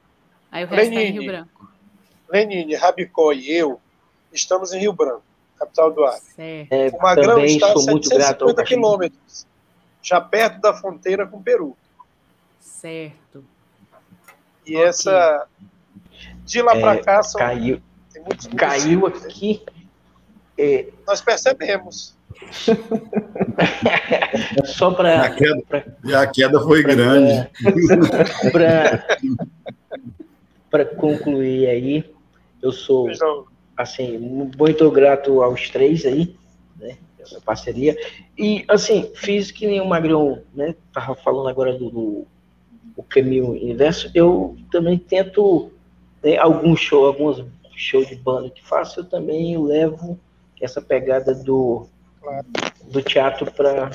[0.53, 1.73] Aí o resto está em Rio Branco.
[2.31, 3.81] Lenine, Rabicó e eu
[4.33, 5.23] estamos em Rio Branco,
[5.59, 6.67] capital do Acre.
[6.71, 9.47] É, o Magrão está a 750 quilômetros,
[10.03, 11.77] já perto da fronteira com o Peru.
[12.59, 13.45] Certo.
[14.67, 14.89] E okay.
[14.89, 15.47] essa
[16.45, 17.81] de lá para é, cá são caiu,
[18.57, 19.63] caiu aqui.
[20.59, 22.17] É, Nós percebemos.
[24.65, 25.23] Só para.
[25.23, 25.27] A,
[26.23, 27.49] a queda foi pra, grande.
[30.71, 32.05] Para concluir aí,
[32.63, 33.11] eu sou,
[33.77, 36.35] assim, muito grato aos três aí,
[36.79, 36.97] né?
[37.19, 37.95] Essa parceria.
[38.39, 40.75] E, assim, fiz que nem o Magrão, né?
[40.91, 42.27] Tava falando agora do, do
[42.97, 44.11] o caminho inverso.
[44.15, 45.71] Eu também tento,
[46.23, 50.19] né, alguns show, alguns shows de banda que faço, eu também levo
[50.61, 51.87] essa pegada do,
[52.91, 53.91] do teatro para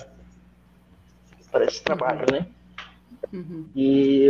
[1.50, 2.46] para esse trabalho, né?
[3.32, 3.66] Uhum.
[3.76, 4.28] E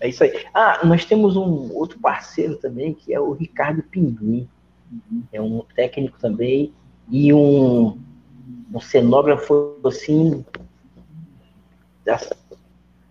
[0.00, 0.44] é isso aí.
[0.54, 4.48] Ah, nós temos um outro parceiro também, que é o Ricardo Pinguim.
[5.32, 6.72] É um técnico também
[7.08, 7.98] e um,
[8.72, 10.44] um cenógrafo, assim,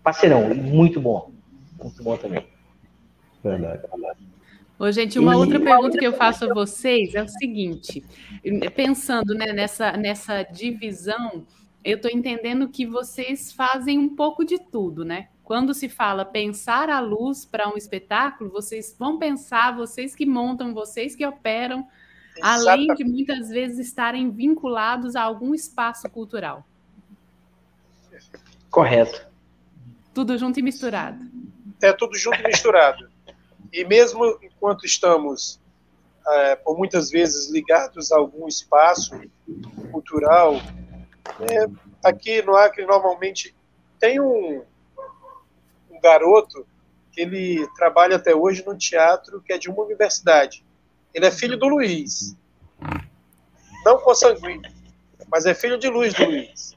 [0.02, 1.30] parceirão, muito bom.
[1.82, 2.46] Muito bom também.
[3.42, 3.82] Verdade.
[4.78, 8.04] Ô, gente, uma outra pergunta que eu faço a vocês é o seguinte:
[8.74, 11.46] pensando né, nessa, nessa divisão,
[11.84, 15.28] eu estou entendendo que vocês fazem um pouco de tudo, né?
[15.44, 20.72] Quando se fala pensar a luz para um espetáculo, vocês vão pensar, vocês que montam,
[20.72, 21.86] vocês que operam,
[22.36, 22.68] Exatamente.
[22.68, 26.64] além de muitas vezes estarem vinculados a algum espaço cultural.
[28.70, 29.31] Correto.
[30.14, 31.24] Tudo junto e misturado.
[31.82, 33.10] É tudo junto e misturado.
[33.72, 35.60] E mesmo enquanto estamos,
[36.26, 39.18] é, por muitas vezes, ligados a algum espaço
[39.90, 40.54] cultural,
[41.40, 41.66] é,
[42.04, 43.54] aqui no Acre normalmente
[43.98, 44.62] tem um,
[46.02, 46.66] garoto
[47.12, 50.64] que ele trabalha até hoje no teatro que é de uma universidade.
[51.14, 52.36] Ele é filho do Luiz.
[53.84, 54.70] Não consanguíneo,
[55.30, 56.76] mas é filho de Luiz do Luiz.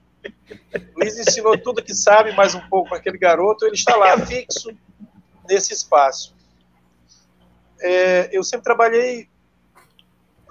[0.96, 4.70] Luiz ensinou tudo que sabe, mais um pouco para aquele garoto, ele está lá fixo
[5.48, 6.36] nesse espaço.
[7.80, 9.30] É, eu sempre trabalhei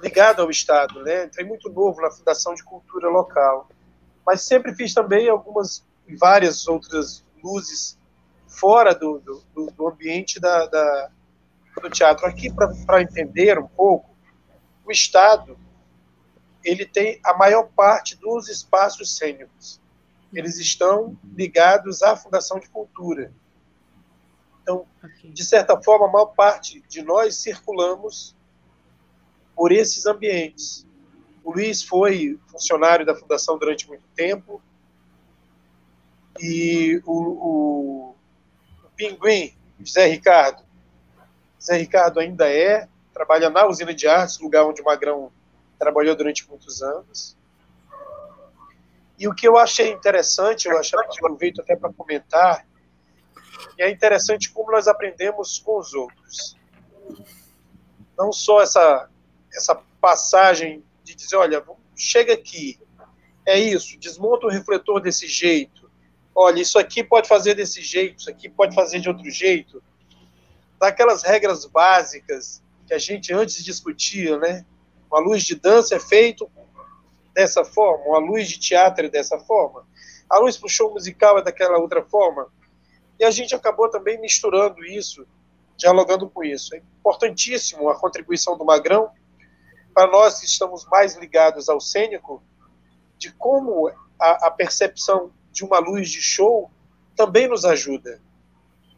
[0.01, 1.25] ligado ao Estado, né?
[1.25, 3.69] Entrei muito novo na Fundação de Cultura Local,
[4.27, 5.85] mas sempre fiz também algumas,
[6.19, 7.99] várias outras luzes
[8.47, 9.19] fora do,
[9.55, 11.11] do, do ambiente da, da,
[11.81, 12.27] do teatro.
[12.27, 12.53] Aqui,
[12.87, 14.15] para entender um pouco,
[14.85, 15.59] o Estado
[16.65, 19.81] ele tem a maior parte dos espaços cênicos.
[20.33, 23.33] Eles estão ligados à Fundação de Cultura.
[24.63, 24.87] Então,
[25.23, 28.35] de certa forma, a maior parte de nós circulamos
[29.55, 30.87] por esses ambientes.
[31.45, 34.63] O Luiz foi funcionário da Fundação durante muito tempo
[36.41, 38.15] e o, o
[38.97, 40.65] Pinguim, José Ricardo.
[41.61, 45.31] José Ricardo ainda é, trabalha na usina de artes, lugar onde o Magrão
[45.85, 47.37] trabalhou durante muitos anos.
[49.19, 52.67] E o que eu achei interessante, eu acho, aproveito até para comentar,
[53.79, 56.57] é interessante como nós aprendemos com os outros.
[58.17, 59.09] Não só essa,
[59.53, 61.63] essa passagem de dizer, olha,
[61.95, 62.81] chega aqui,
[63.47, 65.91] é isso, desmonta o refletor desse jeito,
[66.35, 69.83] olha, isso aqui pode fazer desse jeito, isso aqui pode fazer de outro jeito.
[70.81, 74.65] daquelas regras básicas que a gente antes discutia, né?
[75.15, 76.51] Uma luz de dança é feito
[77.33, 79.87] dessa forma, uma luz de teatro é dessa forma,
[80.29, 82.49] a luz para o show musical é daquela outra forma.
[83.17, 85.25] E a gente acabou também misturando isso,
[85.77, 86.75] dialogando com isso.
[86.75, 89.09] É importantíssimo a contribuição do Magrão,
[89.95, 92.43] para nós que estamos mais ligados ao cênico,
[93.17, 93.89] de como
[94.19, 96.69] a, a percepção de uma luz de show
[97.15, 98.21] também nos ajuda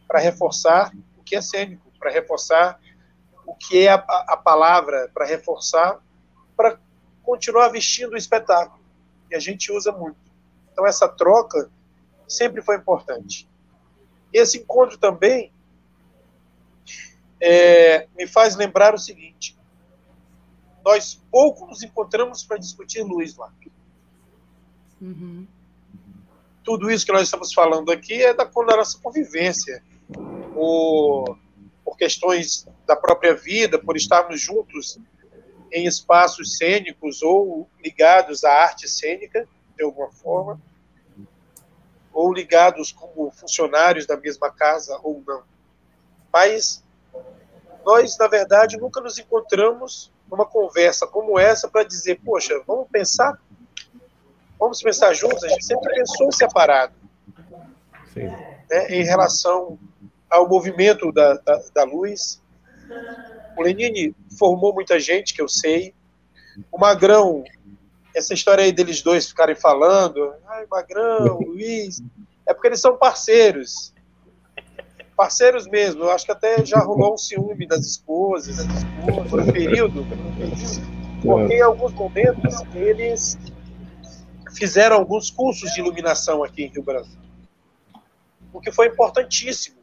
[0.09, 2.81] para reforçar o que é cênico, para reforçar
[3.45, 3.97] o que é a,
[4.29, 6.01] a palavra, para reforçar,
[6.57, 6.79] para
[7.23, 8.83] continuar vestindo o espetáculo.
[9.31, 10.19] E a gente usa muito.
[10.73, 11.71] Então, essa troca
[12.29, 13.49] sempre foi importante.
[14.33, 15.53] Esse encontro também
[17.41, 19.57] é, me faz lembrar o seguinte:
[20.85, 23.53] nós pouco nos encontramos para discutir luz lá.
[25.01, 25.47] Uhum.
[26.63, 29.83] Tudo isso que nós estamos falando aqui é da, da nossa convivência,
[30.53, 31.39] por,
[31.85, 34.99] por questões da própria vida, por estarmos juntos
[35.77, 39.47] em espaços cênicos ou ligados à arte cênica,
[39.77, 40.59] de alguma forma,
[42.15, 45.43] ou ligados como funcionários da mesma casa ou não.
[46.33, 46.83] Mas
[47.85, 53.39] nós, na verdade, nunca nos encontramos numa conversa como essa para dizer, poxa, vamos pensar,
[54.59, 55.45] vamos pensar juntos.
[55.45, 56.95] A gente sempre pensou separado,
[58.71, 59.79] né, em relação
[60.31, 62.41] ao movimento da, da, da luz.
[63.57, 65.95] O Lenine formou muita gente, que eu sei.
[66.71, 67.43] O Magrão,
[68.15, 72.03] essa história aí deles dois ficarem falando, ai, Magrão, Luiz,
[72.47, 73.93] é porque eles são parceiros.
[75.17, 76.05] Parceiros mesmo.
[76.05, 78.67] Eu acho que até já rolou um ciúme das esposas,
[79.31, 80.07] por um período,
[81.23, 83.39] porque em alguns momentos eles
[84.55, 87.09] fizeram alguns cursos de iluminação aqui em Rio Branco,
[88.53, 89.77] o que foi importantíssimo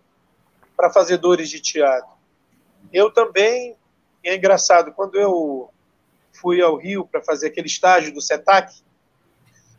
[0.76, 2.12] para fazedores de teatro.
[2.91, 3.75] Eu também,
[4.23, 5.69] é engraçado, quando eu
[6.31, 8.84] fui ao Rio para fazer aquele estágio do CETAC,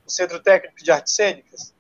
[0.07, 1.74] o Centro Técnico de Artes Cênicas,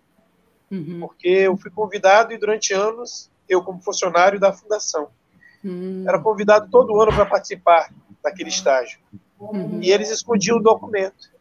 [0.70, 1.00] uhum.
[1.00, 5.08] porque eu fui convidado e durante anos, eu como funcionário da fundação,
[5.62, 6.04] uhum.
[6.06, 8.98] era convidado todo ano para participar daquele estágio.
[9.38, 9.80] Uhum.
[9.82, 11.32] E eles escondiam o documento.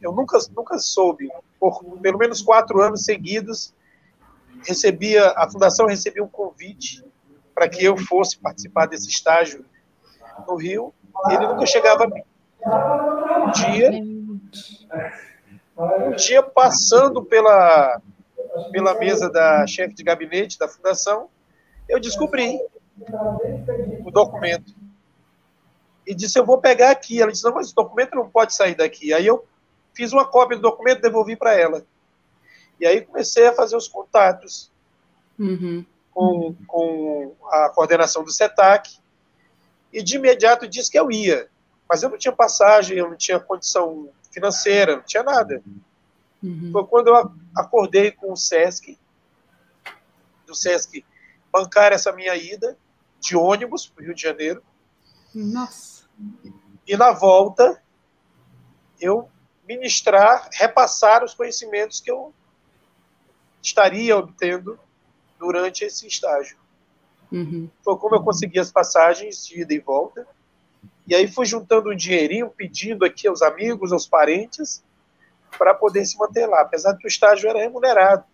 [0.00, 1.28] Eu nunca, nunca soube,
[1.58, 3.74] por pelo menos quatro anos seguidos,
[4.64, 7.04] recebia a fundação recebia um convite
[7.58, 9.64] para que eu fosse participar desse estágio
[10.46, 10.94] no Rio.
[11.28, 12.22] Ele nunca chegava a mim.
[12.64, 13.90] Um dia,
[15.68, 18.00] um dia passando pela
[18.70, 21.28] pela mesa da chefe de gabinete da fundação,
[21.88, 22.60] eu descobri
[24.04, 24.72] o documento
[26.06, 27.20] e disse: Eu vou pegar aqui.
[27.20, 29.12] Ela disse: Não, mas o documento não pode sair daqui.
[29.12, 29.44] Aí eu
[29.92, 31.84] fiz uma cópia do documento, devolvi para ela.
[32.78, 34.70] E aí comecei a fazer os contatos
[35.36, 35.84] uhum.
[36.18, 38.98] Com, com a coordenação do SETAC
[39.92, 41.48] e de imediato disse que eu ia.
[41.88, 45.62] Mas eu não tinha passagem, eu não tinha condição financeira, não tinha nada.
[46.42, 46.70] Uhum.
[46.72, 48.98] Foi quando eu acordei com o SESC,
[50.44, 51.04] do SESC
[51.52, 52.76] bancar essa minha ida
[53.20, 54.62] de ônibus para o Rio de Janeiro.
[55.32, 56.08] Nossa.
[56.84, 57.80] E na volta,
[59.00, 59.30] eu
[59.66, 62.34] ministrar, repassar os conhecimentos que eu
[63.62, 64.78] estaria obtendo
[65.38, 66.56] durante esse estágio.
[67.30, 67.68] Uhum.
[67.82, 70.26] Foi como eu consegui as passagens de ida e volta.
[71.06, 74.82] E aí fui juntando um dinheirinho, pedindo aqui aos amigos, aos parentes,
[75.56, 78.24] para poder se manter lá, apesar de que o estágio era remunerado.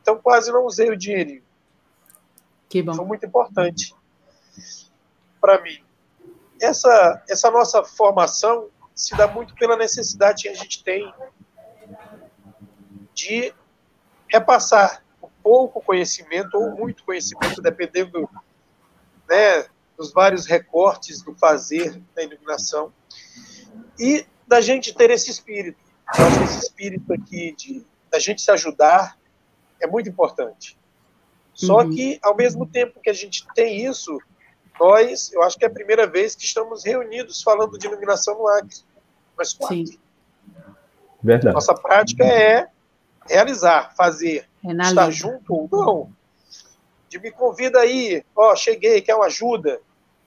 [0.00, 1.42] Então quase não usei o dinheirinho.
[2.68, 2.94] Que bom.
[2.94, 3.94] Foi muito importante
[5.40, 5.82] para mim.
[6.60, 11.12] Essa, essa nossa formação se dá muito pela necessidade que a gente tem
[13.14, 13.52] de
[14.28, 15.02] repassar
[15.46, 18.28] pouco conhecimento ou muito conhecimento, dependendo
[19.28, 19.64] né,
[19.96, 22.92] dos vários recortes do fazer da iluminação,
[23.96, 25.78] e da gente ter esse espírito.
[26.18, 29.16] Eu acho que esse espírito aqui de da gente se ajudar
[29.80, 30.76] é muito importante.
[31.54, 31.90] Só uhum.
[31.90, 34.18] que, ao mesmo tempo que a gente tem isso,
[34.80, 38.48] nós, eu acho que é a primeira vez que estamos reunidos falando de iluminação no
[38.48, 38.78] Acre.
[39.38, 39.76] Nós quatro.
[39.76, 39.98] Sim.
[41.22, 41.54] Verdade.
[41.54, 42.68] Nossa prática é
[43.28, 46.12] realizar, fazer, é estar junto ou não.
[47.08, 49.80] De me convida aí, ó, cheguei, quer uma ajuda?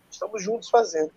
[0.09, 1.11] Estamos juntos fazendo.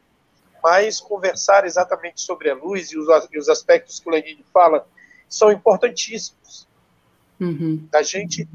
[0.63, 4.87] Mas conversar exatamente sobre a luz e os, e os aspectos que o Lenine fala
[5.29, 6.69] são importantíssimos.
[7.41, 7.87] Uhum.
[7.91, 8.49] Da gente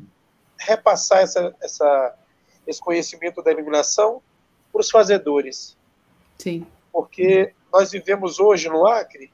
[0.60, 2.16] repassar essa, essa,
[2.66, 4.22] esse conhecimento da iluminação
[4.72, 5.78] para os fazedores.
[6.38, 6.66] Sim.
[6.92, 9.32] Porque nós vivemos hoje no Acre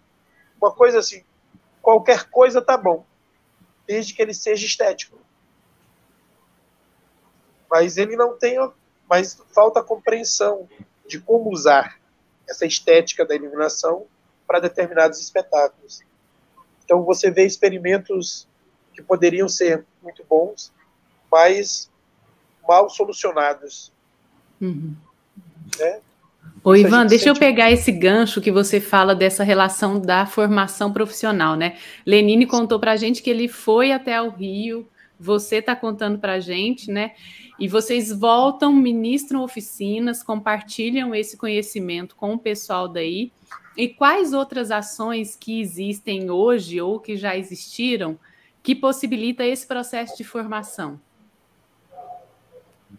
[0.59, 1.23] uma coisa assim,
[1.81, 3.05] qualquer coisa tá bom,
[3.85, 5.17] desde que ele seja estético.
[7.73, 8.55] Mas ele não tem,
[9.09, 10.69] mas falta compreensão
[11.07, 11.99] de como usar
[12.47, 14.05] essa estética da iluminação
[14.45, 16.01] para determinados espetáculos.
[16.85, 18.47] Então você vê experimentos
[18.93, 20.71] que poderiam ser muito bons,
[21.31, 21.89] mas
[22.67, 23.91] mal solucionados.
[24.61, 24.95] Uhum.
[25.79, 25.99] Né?
[26.63, 27.35] Ô, Ivan, deixa sente...
[27.35, 31.75] eu pegar esse gancho que você fala dessa relação da formação profissional, né?
[32.05, 34.87] Lenine contou para a gente que ele foi até o Rio,
[35.23, 37.13] você está contando para a gente, né?
[37.57, 43.31] E vocês voltam, ministram oficinas, compartilham esse conhecimento com o pessoal daí.
[43.77, 48.19] E quais outras ações que existem hoje ou que já existiram
[48.61, 50.99] que possibilita esse processo de formação?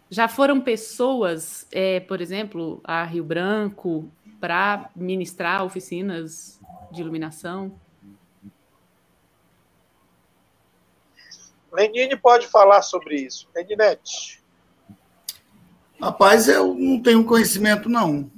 [0.09, 4.09] Já foram pessoas, é, por exemplo, a Rio Branco,
[4.39, 6.59] para ministrar oficinas
[6.91, 7.71] de iluminação?
[11.75, 13.49] Lenine pode falar sobre isso.
[13.53, 14.41] Leninete.
[16.01, 18.31] Rapaz, eu não tenho conhecimento, não.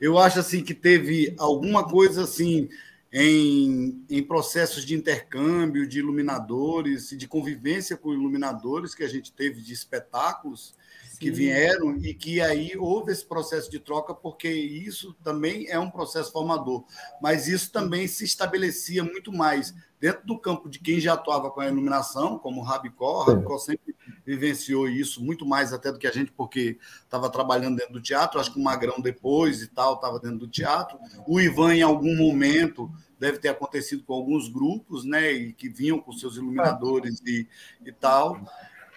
[0.00, 2.68] Eu acho assim que teve alguma coisa assim
[3.12, 9.32] em, em processos de intercâmbio de iluminadores e de convivência com iluminadores que a gente
[9.32, 10.74] teve de espetáculos
[11.10, 11.18] Sim.
[11.20, 15.90] que vieram e que aí houve esse processo de troca, porque isso também é um
[15.90, 16.84] processo formador,
[17.22, 19.72] mas isso também se estabelecia muito mais
[20.04, 23.22] dentro do campo de quem já atuava com a iluminação, como o Rabicó.
[23.22, 27.78] O Rabicó sempre vivenciou isso muito mais até do que a gente, porque estava trabalhando
[27.78, 28.38] dentro do teatro.
[28.38, 30.98] Acho que o Magrão depois e tal estava dentro do teatro.
[31.26, 35.98] O Ivan, em algum momento, deve ter acontecido com alguns grupos, né, e que vinham
[35.98, 37.48] com seus iluminadores e,
[37.82, 38.38] e tal.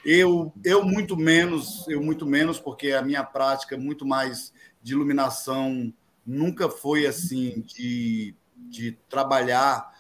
[0.04, 4.52] Eu, eu muito menos, eu muito menos, porque a minha prática é muito mais
[4.84, 5.94] de iluminação
[6.26, 9.96] nunca foi assim de, de trabalhar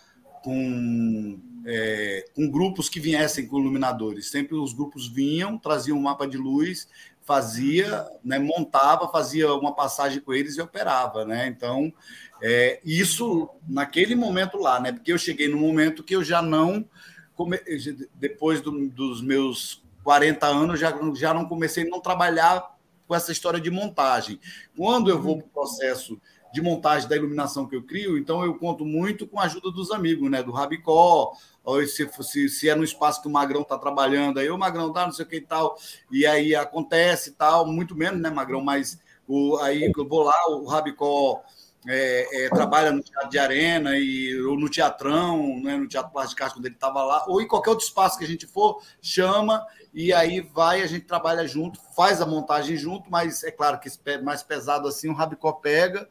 [0.48, 4.32] com, é, com grupos que viessem com iluminadores.
[4.32, 6.88] Sempre os grupos vinham, traziam um mapa de luz,
[7.26, 11.48] fazia, né, montava, fazia uma passagem com eles e operava, né?
[11.48, 11.92] Então,
[12.42, 14.94] é, isso naquele momento lá, né?
[14.94, 16.88] Porque eu cheguei no momento que eu já não
[18.16, 23.34] depois do, dos meus 40 anos já, já não comecei a não trabalhar com essa
[23.34, 24.40] história de montagem.
[24.78, 26.20] Quando eu vou para o processo
[26.54, 29.92] de montagem da iluminação que eu crio, então eu conto muito com a ajuda dos
[29.92, 30.42] amigos, né?
[30.42, 31.34] Do Rabicó,
[31.88, 35.06] se, se, se é no espaço que o Magrão está trabalhando, aí o Magrão tá,
[35.06, 35.78] não sei o que e tal,
[36.12, 38.62] e aí acontece e tal, muito menos, né, Magrão?
[38.62, 41.44] Mas o, aí eu vou lá, o Rabicó
[41.88, 46.42] é, é, trabalha no teatro de arena e, ou no teatrão, né, no teatro plástico
[46.54, 50.14] quando ele estava lá, ou em qualquer outro espaço que a gente for, chama e
[50.14, 53.90] aí vai, a gente trabalha junto, faz a montagem junto, mas é claro que
[54.22, 56.08] mais pesado assim, o Rabicó pega,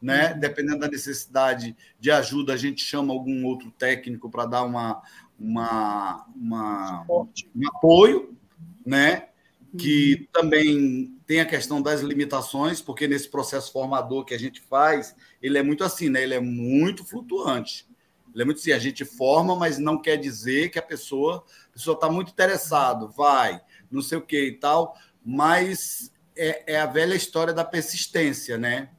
[0.00, 0.34] né?
[0.34, 5.02] Dependendo da necessidade de ajuda, a gente chama algum outro técnico para dar uma,
[5.38, 8.36] uma, uma um apoio,
[8.84, 9.28] né?
[9.76, 10.26] Que uhum.
[10.32, 15.58] também tem a questão das limitações, porque nesse processo formador que a gente faz, ele
[15.58, 16.22] é muito assim, né?
[16.22, 17.86] Ele é muito flutuante.
[18.32, 21.72] Ele é muito assim, a gente forma, mas não quer dizer que a pessoa a
[21.72, 26.86] pessoa está muito interessado, vai, não sei o que e tal, mas é, é a
[26.86, 28.90] velha história da persistência, né?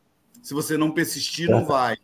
[0.49, 1.95] Se você não persistir, não vai.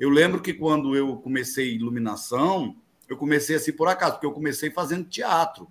[0.00, 2.74] Eu lembro que quando eu comecei iluminação,
[3.08, 5.68] eu comecei assim por acaso, porque eu comecei fazendo teatro,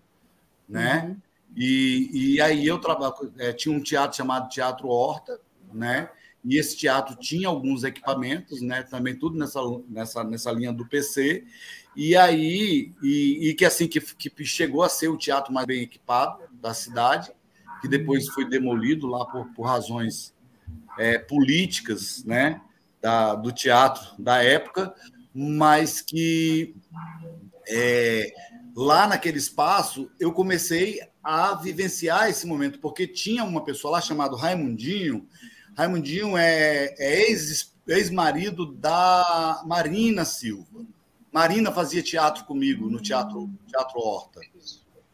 [0.66, 1.08] né?
[1.10, 1.18] Uhum.
[1.58, 5.42] E, e aí eu trabalho, é, tinha um teatro chamado Teatro Horta,
[5.74, 6.10] né?
[6.42, 8.82] E esse teatro tinha alguns equipamentos, né?
[8.82, 9.60] Também tudo nessa,
[9.90, 11.44] nessa, nessa linha do PC.
[11.98, 15.82] E aí, e, e que assim que, que chegou a ser o teatro mais bem
[15.82, 17.30] equipado da cidade,
[17.82, 20.34] que depois foi demolido lá por, por razões
[20.98, 22.62] é, políticas né,
[23.02, 24.94] da, do teatro da época,
[25.34, 26.76] mas que
[27.68, 28.34] é,
[28.76, 34.36] lá naquele espaço eu comecei a vivenciar esse momento, porque tinha uma pessoa lá chamada
[34.36, 35.28] Raimundinho.
[35.78, 40.86] Raimundinho é, é ex-marido ex da Marina Silva.
[41.32, 44.42] Marina fazia teatro comigo no Teatro, teatro Horta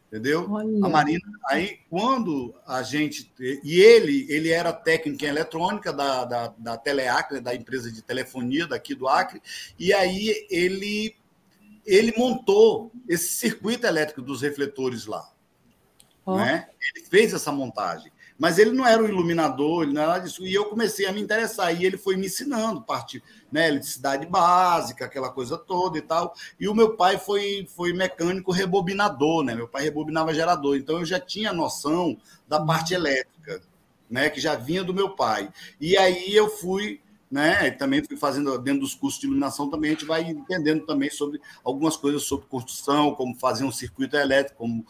[0.08, 0.50] entendeu?
[0.50, 0.84] Olha.
[0.84, 1.24] A Marina.
[1.48, 3.30] Aí, quando a gente.
[3.38, 8.66] E ele, ele era técnico em eletrônica da, da, da Teleacre, da empresa de telefonia
[8.66, 9.40] daqui do Acre,
[9.78, 11.14] e aí ele,
[11.86, 15.30] ele montou esse circuito elétrico dos refletores lá.
[16.24, 16.36] Oh.
[16.36, 16.68] Né?
[16.94, 18.12] Ele fez essa montagem.
[18.38, 20.46] Mas ele não era um iluminador, ele não era disso.
[20.46, 21.74] E eu comecei a me interessar.
[21.78, 26.32] E ele foi me ensinando parte, né, eletricidade básica, aquela coisa toda e tal.
[26.58, 29.54] E o meu pai foi, foi mecânico rebobinador, né?
[29.54, 30.76] Meu pai rebobinava gerador.
[30.76, 32.16] Então eu já tinha noção
[32.46, 33.60] da parte elétrica,
[34.08, 35.50] né, que já vinha do meu pai.
[35.80, 37.70] E aí eu fui né?
[37.72, 41.40] Também fui fazendo dentro dos cursos de iluminação também a gente vai entendendo também sobre
[41.62, 44.84] algumas coisas sobre construção, como fazer um circuito elétrico, como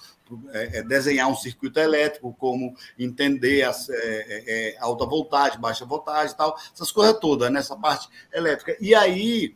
[0.52, 5.84] é, é desenhar um circuito elétrico, como entender as, é, é, é, alta voltagem, baixa
[5.84, 7.80] voltagem, tal, essas coisas todas nessa né?
[7.80, 8.76] parte elétrica.
[8.80, 9.54] E aí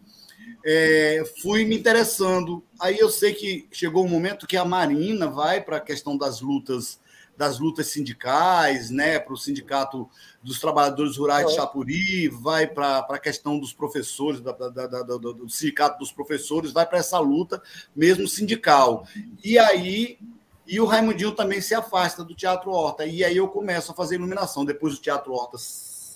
[0.65, 2.65] é, fui me interessando.
[2.81, 6.41] Aí eu sei que chegou um momento que a Marina vai para a questão das
[6.41, 7.01] lutas
[7.37, 10.09] das lutas sindicais, né, para o sindicato
[10.43, 15.49] dos trabalhadores rurais de Chapuri, vai para a questão dos professores, da, da, da, do
[15.49, 17.63] sindicato dos professores, vai para essa luta
[17.97, 19.07] mesmo sindical.
[19.43, 20.19] E aí
[20.67, 23.05] e o Raimundinho também se afasta do Teatro Horta.
[23.05, 24.65] E aí eu começo a fazer iluminação.
[24.65, 25.57] Depois do Teatro Horta,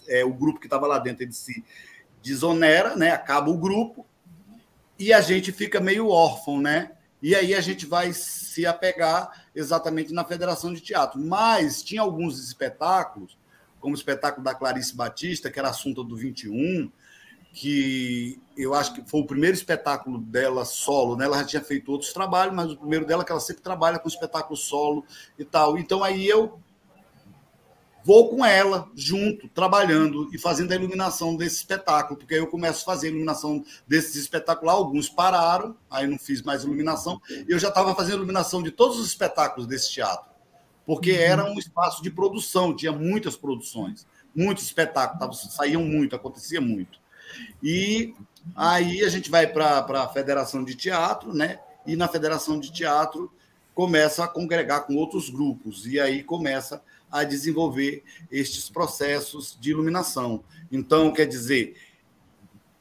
[0.09, 1.65] é, o grupo que estava lá dentro ele se
[2.23, 3.11] desonera, né?
[3.11, 4.07] Acaba o grupo
[4.99, 6.93] e a gente fica meio órfão, né?
[7.21, 11.21] E aí a gente vai se apegar exatamente na Federação de Teatro.
[11.21, 13.37] Mas tinha alguns espetáculos,
[13.81, 16.91] como o espetáculo da Clarice Batista, que era assunto do 21,
[17.57, 21.25] que eu acho que foi o primeiro espetáculo dela solo, né?
[21.25, 23.99] Ela já tinha feito outros trabalhos, mas o primeiro dela é que ela sempre trabalha
[23.99, 25.07] com espetáculo solo
[25.39, 25.79] e tal.
[25.79, 26.61] Então aí eu
[28.05, 32.83] vou com ela junto, trabalhando e fazendo a iluminação desse espetáculo, porque aí eu começo
[32.83, 34.75] a fazer a iluminação desses espetáculos.
[34.75, 37.19] Alguns pararam, aí não fiz mais iluminação.
[37.49, 40.29] Eu já estava fazendo iluminação de todos os espetáculos desse teatro,
[40.85, 41.19] porque uhum.
[41.19, 47.06] era um espaço de produção, tinha muitas produções, muitos espetáculos, saíam muito, acontecia muito.
[47.63, 48.15] E
[48.55, 51.61] aí a gente vai para a Federação de Teatro, né?
[51.87, 53.33] E na Federação de Teatro
[53.75, 60.43] começa a congregar com outros grupos, e aí começa a desenvolver estes processos de iluminação.
[60.73, 61.77] Então, quer dizer,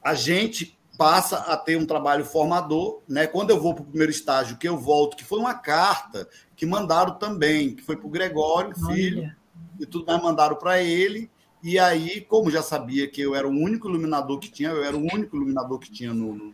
[0.01, 3.27] a gente passa a ter um trabalho formador, né?
[3.27, 6.65] Quando eu vou para o primeiro estágio, que eu volto, que foi uma carta que
[6.65, 9.37] mandaram também, que foi para o Gregório, filho, Olha.
[9.79, 11.29] e tudo mais mandaram para ele.
[11.65, 14.95] E aí, como já sabia que eu era o único iluminador que tinha, eu era
[14.95, 16.53] o único iluminador que tinha no, no,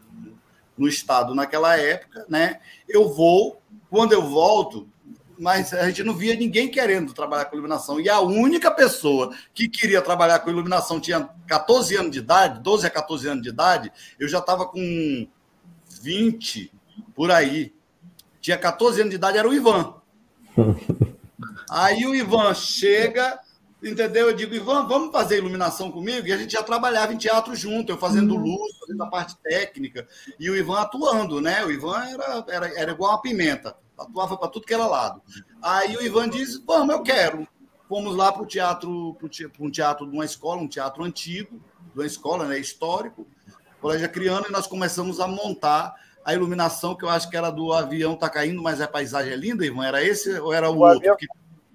[0.78, 2.62] no estado naquela época, né?
[2.88, 4.88] Eu vou, quando eu volto,
[5.38, 7.99] mas a gente não via ninguém querendo trabalhar com iluminação.
[7.99, 12.88] E a única pessoa que queria trabalhar com iluminação tinha 14 anos de idade, 12
[12.88, 13.91] a 14 anos de idade.
[14.18, 15.28] Eu já estava com
[16.01, 16.72] 20
[17.14, 17.74] por aí.
[18.39, 19.93] Tinha 14 anos de idade, era o Ivan.
[21.70, 23.39] Aí o Ivan chega,
[23.84, 24.29] entendeu?
[24.29, 26.27] Eu digo, Ivan, vamos fazer iluminação comigo?
[26.27, 28.41] E a gente já trabalhava em teatro junto, eu fazendo uhum.
[28.41, 30.07] luz, fazendo a parte técnica,
[30.39, 31.65] e o Ivan atuando, né?
[31.65, 35.21] O Ivan era, era, era igual uma pimenta atuava para tudo que era lado.
[35.61, 37.47] Aí o Ivan disse: Vamos, eu quero.
[37.88, 41.61] Fomos lá para o teatro, para um teatro de uma escola, um teatro antigo,
[41.93, 43.27] de uma escola né, histórico,
[43.82, 47.73] Colégio Criano, e nós começamos a montar a iluminação, que eu acho que era do
[47.73, 49.86] avião tá caindo, mas a paisagem é linda, Ivan?
[49.86, 50.99] Era esse ou era o, o outro?
[50.99, 51.17] Avião...
[51.17, 51.27] Que...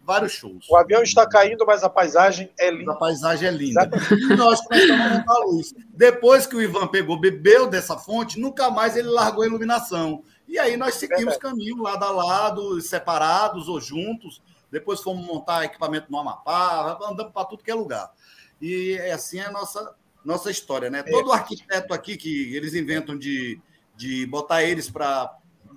[0.07, 0.68] Vários shows.
[0.70, 2.92] O avião está caindo, mas a paisagem é linda.
[2.92, 3.90] A paisagem é linda.
[4.12, 5.74] E nós começamos a montar a luz.
[5.88, 10.22] Depois que o Ivan pegou, bebeu dessa fonte, nunca mais ele largou a iluminação.
[10.46, 14.40] E aí nós seguimos caminho lado a lado, separados ou juntos.
[14.70, 18.09] Depois fomos montar equipamento no Amapá, andamos para tudo que é lugar.
[18.62, 19.92] E assim é a nossa,
[20.24, 21.02] nossa história, né?
[21.02, 23.61] Todo arquiteto aqui que eles inventam de,
[23.96, 25.36] de botar eles para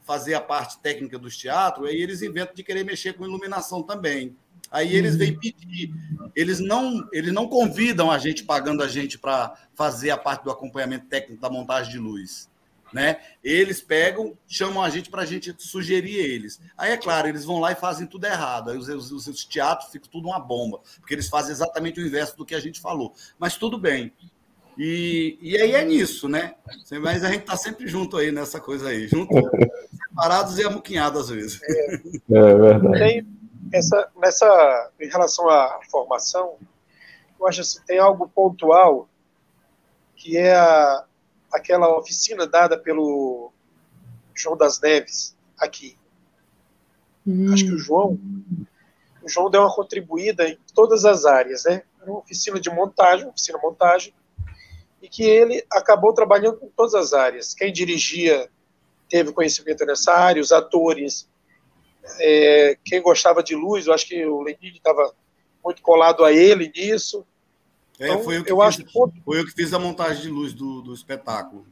[0.10, 4.36] fazer a parte técnica dos teatros, aí eles inventam de querer mexer com iluminação também.
[4.72, 5.94] Aí eles vêm pedir.
[6.36, 10.50] Eles não, eles não convidam a gente pagando a gente para fazer a parte do
[10.50, 12.50] acompanhamento técnico da montagem de luz
[12.92, 13.22] né?
[13.44, 16.60] Eles pegam, chamam a gente para a gente sugerir eles.
[16.76, 18.72] Aí, é claro, eles vão lá e fazem tudo errado.
[18.72, 22.36] Aí os, os, os teatros ficam tudo uma bomba, porque eles fazem exatamente o inverso
[22.36, 23.14] do que a gente falou.
[23.38, 24.12] Mas tudo bem.
[24.82, 26.56] E, e aí é nisso, né?
[27.02, 29.34] Mas a gente está sempre junto aí nessa coisa aí, junto,
[30.08, 31.62] separados e amuquinhados às vezes.
[31.62, 31.96] É,
[32.32, 32.98] é verdade.
[32.98, 33.28] Tem
[33.74, 36.56] essa, nessa, em relação à formação,
[37.38, 39.10] eu acho que tem algo pontual
[40.16, 41.04] que é a,
[41.52, 43.52] aquela oficina dada pelo
[44.34, 45.98] João das Neves aqui.
[47.28, 47.54] Hum.
[47.54, 48.18] Acho que o João,
[49.22, 51.84] o João deu uma contribuída em todas as áreas, né?
[52.02, 54.14] Era uma oficina de montagem, oficina montagem,
[55.02, 57.54] e que ele acabou trabalhando em todas as áreas.
[57.54, 58.50] Quem dirigia
[59.10, 61.28] teve conhecimento nessa área, os atores,
[62.20, 65.14] é, quem gostava de luz, eu acho que o Lenin estava
[65.64, 67.26] muito colado a ele nisso.
[68.00, 68.94] É, então, foi eu que, eu fiz, acho que...
[68.94, 71.66] foi eu que fiz a montagem de luz do, do espetáculo.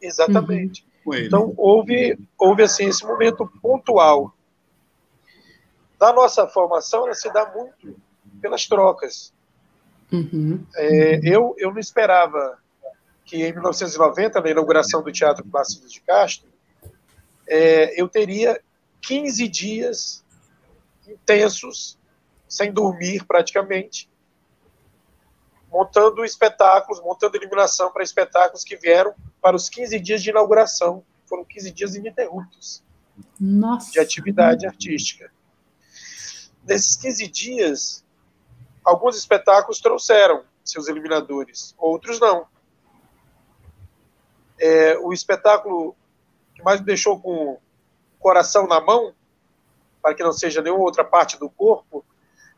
[0.00, 0.86] Exatamente.
[1.04, 1.14] Uhum.
[1.14, 4.34] Então, houve, houve assim, esse momento pontual.
[5.98, 7.96] Da nossa formação, ela se dá muito
[8.40, 9.32] pelas trocas.
[10.12, 10.64] Uhum.
[10.76, 12.58] É, eu, eu não esperava
[13.24, 16.48] que em 1990, na inauguração do Teatro Plácido de Castro,
[17.46, 18.60] é, eu teria
[19.02, 20.24] 15 dias
[21.06, 21.98] intensos,
[22.48, 24.10] sem dormir praticamente,
[25.70, 31.04] montando espetáculos, montando iluminação para espetáculos que vieram para os 15 dias de inauguração.
[31.26, 32.82] Foram 15 dias ininterruptos
[33.40, 33.90] Nossa.
[33.90, 35.30] de atividade artística.
[36.64, 38.04] Nesses 15 dias,
[38.84, 42.46] alguns espetáculos trouxeram seus iluminadores, outros não.
[44.58, 45.96] É, o espetáculo
[46.54, 47.60] que mais me deixou com o
[48.18, 49.14] coração na mão,
[50.00, 52.04] para que não seja nenhuma outra parte do corpo,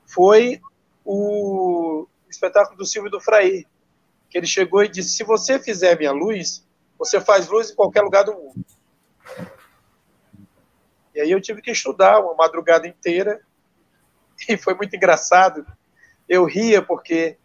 [0.04, 0.60] foi
[1.04, 3.66] o espetáculo do Silvio do Fraí,
[4.28, 6.66] que ele chegou e disse: se você fizer minha luz,
[6.98, 8.64] você faz luz em qualquer lugar do mundo.
[11.14, 13.40] E aí eu tive que estudar uma madrugada inteira
[14.48, 15.66] e foi muito engraçado.
[16.28, 17.38] Eu ria porque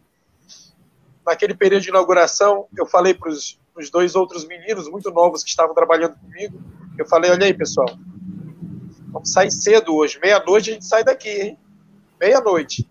[1.24, 3.58] naquele período de inauguração eu falei para os
[3.90, 6.60] dois outros meninos muito novos que estavam trabalhando comigo,
[6.98, 7.88] eu falei, olha aí pessoal,
[9.10, 11.58] vamos sair cedo hoje, meia-noite a gente sai daqui, hein?
[12.20, 12.88] Meia-noite.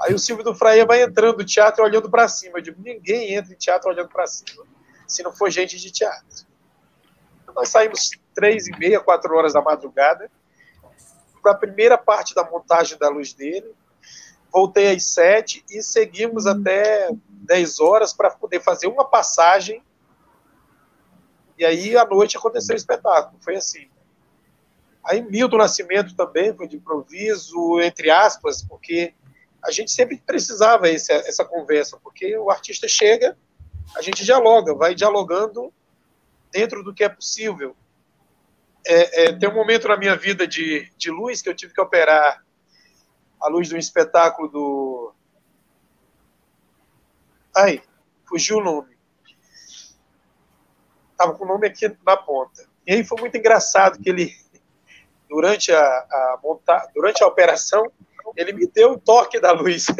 [0.00, 2.58] Aí o Silvio do Fraia vai entrando no teatro olhando para cima.
[2.58, 4.64] Eu digo, ninguém entra em teatro olhando para cima,
[5.06, 6.46] se não for gente de teatro.
[7.42, 10.30] Então, nós saímos três e meia, quatro horas da madrugada,
[11.42, 13.74] para a primeira parte da montagem da luz dele.
[14.52, 19.82] Voltei às sete e seguimos até dez horas para poder fazer uma passagem.
[21.58, 23.38] E aí, à noite, aconteceu o espetáculo.
[23.40, 23.88] Foi assim.
[25.04, 29.14] Aí, Milton Nascimento também foi de improviso, entre aspas, porque
[29.62, 33.36] a gente sempre precisava esse, essa conversa, porque o artista chega,
[33.96, 35.72] a gente dialoga, vai dialogando
[36.50, 37.76] dentro do que é possível.
[38.84, 41.80] É, é, tem um momento na minha vida de, de luz que eu tive que
[41.80, 42.44] operar
[43.40, 45.14] a luz de um espetáculo do.
[47.54, 47.82] Ai,
[48.24, 48.91] fugiu o nome.
[51.12, 52.66] Estava com o nome aqui na ponta.
[52.86, 54.34] E aí foi muito engraçado que ele,
[55.28, 57.90] durante a, a montar, durante a operação,
[58.36, 59.86] ele me deu o toque da luz.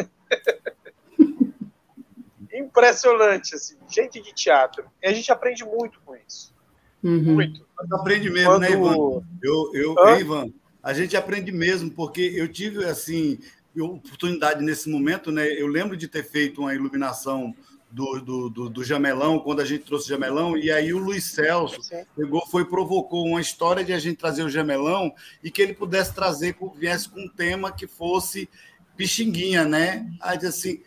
[2.53, 4.85] Impressionante, assim, gente de teatro.
[5.03, 6.55] E a gente aprende muito com isso.
[7.03, 7.35] Uhum.
[7.35, 7.67] Muito.
[7.77, 8.81] Mas aprende mesmo, né, Quando...
[8.81, 9.23] né, Ivan?
[9.43, 10.53] Eu, eu, Ivan,
[10.83, 13.39] a gente aprende mesmo, porque eu tive, assim,
[13.81, 15.47] oportunidade nesse momento, né?
[15.49, 17.55] Eu lembro de ter feito uma iluminação
[17.93, 21.25] do, do, do, do, Jamelão, quando a gente trouxe o Jamelão, e aí o Luiz
[21.27, 21.79] Celso
[22.17, 25.13] pegou, foi provocou uma história de a gente trazer o Jamelão
[25.45, 28.49] e que ele pudesse trazer, viesse com um tema que fosse
[28.97, 30.11] Pixinguinha, né?
[30.23, 30.81] Aí assim,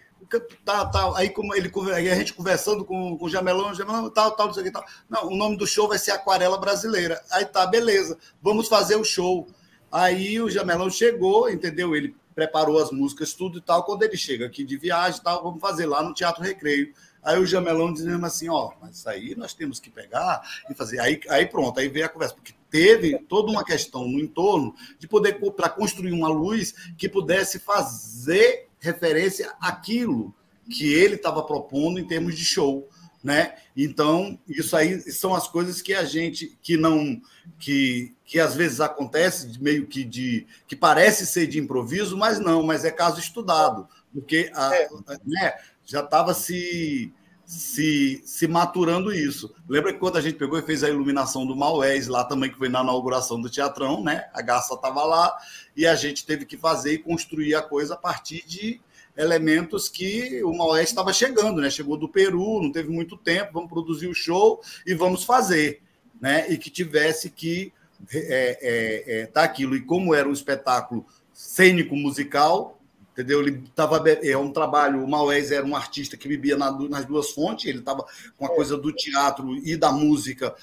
[0.65, 4.09] tá, tá, aí como ele aí a gente conversando com, com o Jamelão, o Jamelão,
[4.09, 4.85] tal, tal, não sei o que tal.
[5.07, 7.21] Não, o nome do show vai ser Aquarela Brasileira.
[7.31, 9.47] Aí tá, beleza, vamos fazer o show.
[9.91, 11.95] Aí o Jamelão chegou, entendeu?
[11.95, 13.83] Ele preparou as músicas, tudo e tal.
[13.85, 16.93] Quando ele chega aqui de viagem tal, vamos fazer lá no Teatro Recreio.
[17.23, 20.99] Aí o Jamelão dizendo assim, ó, mas aí nós temos que pegar e fazer.
[20.99, 25.07] Aí, aí pronto, aí veio a conversa, porque teve toda uma questão no entorno de
[25.07, 30.35] poder, para construir uma luz que pudesse fazer referência àquilo
[30.69, 32.87] que ele estava propondo em termos de show
[33.25, 33.55] né?
[33.75, 37.19] Então, isso aí são as coisas que a gente que não
[37.57, 42.61] que, que às vezes acontece meio que de que parece ser de improviso, mas não,
[42.61, 44.87] mas é caso estudado, porque a, é.
[45.25, 45.53] né,
[45.83, 47.11] já estava se
[47.47, 49.53] se, se maturando isso.
[49.69, 52.57] Lembra que quando a gente pegou e fez a iluminação do Maués lá também, que
[52.57, 54.27] foi na inauguração do Teatrão, né?
[54.33, 55.35] A Garça estava lá
[55.75, 58.81] e a gente teve que fazer e construir a coisa a partir de
[59.17, 61.69] elementos que o Maoeste estava chegando, né?
[61.69, 65.81] Chegou do Peru, não teve muito tempo, vamos produzir o show e vamos fazer,
[66.19, 66.49] né?
[66.49, 67.71] E que tivesse que
[68.11, 69.75] é, é, é, tá aquilo.
[69.75, 72.79] E como era um espetáculo cênico musical,
[73.13, 73.41] entendeu?
[73.41, 75.03] Ele tava é um trabalho.
[75.03, 77.65] O Maués era um artista que bebia na, nas duas fontes.
[77.65, 78.05] Ele estava
[78.37, 80.53] com a coisa do teatro e da música,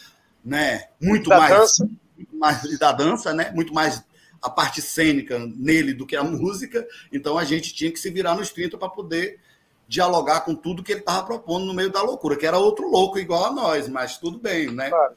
[0.44, 0.88] né?
[1.00, 1.90] Muito da mais, dança.
[2.32, 3.50] mais e da dança, né?
[3.54, 4.02] Muito mais
[4.42, 8.34] a parte cênica nele do que a música, então a gente tinha que se virar
[8.34, 9.38] nos 30 para poder
[9.86, 13.18] dialogar com tudo que ele estava propondo no meio da loucura, que era outro louco
[13.18, 14.88] igual a nós, mas tudo bem, né?
[14.88, 15.14] Claro.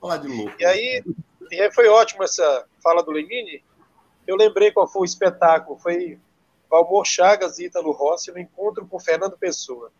[0.00, 0.54] falar de louco.
[0.58, 1.02] E aí,
[1.50, 3.64] e aí foi ótimo essa fala do Lenine.
[4.26, 6.18] Eu lembrei qual foi o espetáculo, foi
[6.70, 9.90] Valmor Chagas e Ítalo Rossi no encontro com Fernando Pessoa.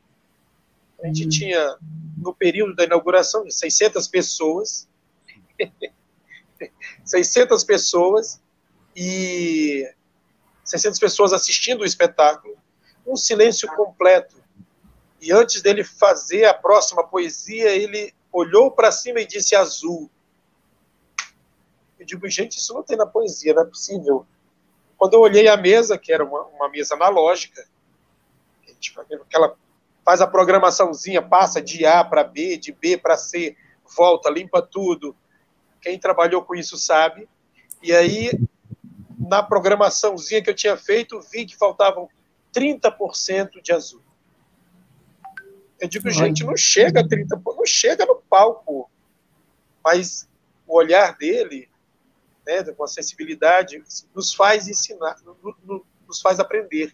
[1.02, 1.28] A gente hum.
[1.28, 1.76] tinha,
[2.16, 4.88] no período da inauguração, 600 pessoas,
[7.04, 8.40] 600 pessoas,
[9.00, 9.88] e
[10.64, 12.56] 600 pessoas assistindo o espetáculo,
[13.06, 14.42] um silêncio completo.
[15.20, 20.10] E antes dele fazer a próxima poesia, ele olhou para cima e disse azul.
[21.96, 24.26] Eu digo, gente, isso não tem na poesia, não é possível.
[24.96, 27.64] Quando eu olhei a mesa, que era uma, uma mesa analógica,
[28.80, 29.56] que ela
[30.04, 33.56] faz a programaçãozinha, passa de A para B, de B para C,
[33.96, 35.14] volta, limpa tudo.
[35.80, 37.28] Quem trabalhou com isso sabe.
[37.80, 38.32] E aí
[39.28, 42.08] na programaçãozinha que eu tinha feito, vi que faltavam
[42.54, 44.02] 30% de azul.
[45.78, 48.90] Eu digo, gente, não chega a 30, não chega no palco,
[49.84, 50.28] mas
[50.66, 51.68] o olhar dele,
[52.46, 53.82] né, com a sensibilidade,
[54.14, 55.16] nos faz ensinar,
[56.06, 56.92] nos faz aprender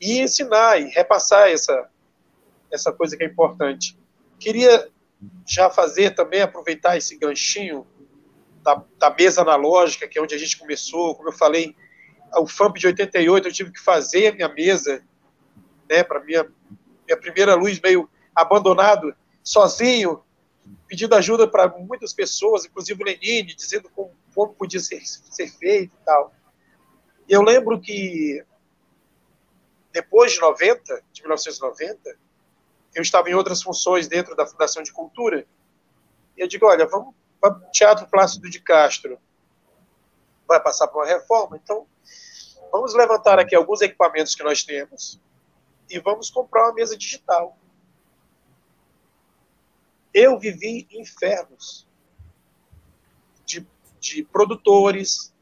[0.00, 1.88] e ensinar e repassar essa
[2.72, 3.98] essa coisa que é importante.
[4.38, 4.88] Queria
[5.46, 7.86] já fazer também aproveitar esse ganchinho
[8.62, 11.74] da, da mesa analógica, que é onde a gente começou, como eu falei,
[12.36, 15.04] o FAMP de 88 eu tive que fazer a minha mesa,
[15.88, 16.48] né, para minha
[17.06, 20.22] minha primeira luz meio abandonado, sozinho,
[20.86, 25.92] pedindo ajuda para muitas pessoas, inclusive o Lenine, dizendo como, como podia ser, ser feito
[25.94, 26.32] e tal.
[27.28, 28.44] E eu lembro que
[29.92, 32.16] depois de 90, de 1990,
[32.94, 35.46] eu estava em outras funções dentro da Fundação de Cultura,
[36.36, 39.18] e eu digo, olha, vamos o Teatro Plácido de Castro,
[40.46, 41.86] vai passar por uma reforma, então
[42.70, 45.20] vamos levantar aqui alguns equipamentos que nós temos
[45.90, 47.56] e vamos comprar uma mesa digital.
[50.12, 51.86] Eu vivi infernos
[53.46, 53.66] de,
[53.98, 55.32] de produtores,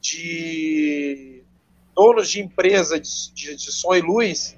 [0.00, 1.44] de
[1.94, 4.56] donos de empresa de, de, de som e luz,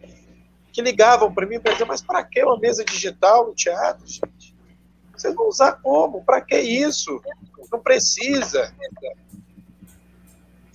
[0.72, 4.43] que ligavam para mim para dizer, mas para que uma mesa digital no teatro, gente?
[5.16, 6.24] Vocês vão usar como?
[6.24, 7.20] Para que isso?
[7.70, 8.74] Não precisa.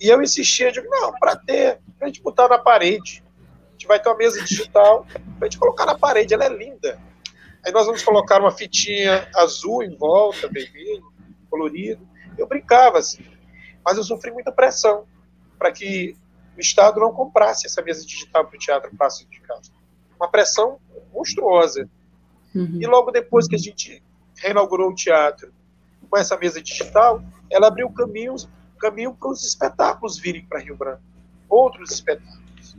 [0.00, 3.22] E eu insistia, eu digo, não, para ter, para a gente botar na parede.
[3.68, 6.48] A gente vai ter uma mesa digital para a gente colocar na parede, ela é
[6.48, 6.98] linda.
[7.64, 11.12] Aí nós vamos colocar uma fitinha azul em volta, vermelho,
[11.50, 12.06] colorido.
[12.38, 13.24] Eu brincava assim,
[13.84, 15.04] mas eu sofri muita pressão
[15.58, 16.16] para que
[16.56, 19.70] o Estado não comprasse essa mesa digital para o Teatro Passo de Casa
[20.20, 20.78] uma pressão
[21.12, 21.88] monstruosa.
[22.54, 22.78] Uhum.
[22.80, 24.02] E logo depois que a gente
[24.40, 25.52] reinaugurou o teatro
[26.08, 28.48] com essa mesa digital, ela abriu caminhos,
[28.80, 31.02] caminho para os espetáculos virem para Rio Branco.
[31.48, 32.76] Outros espetáculos.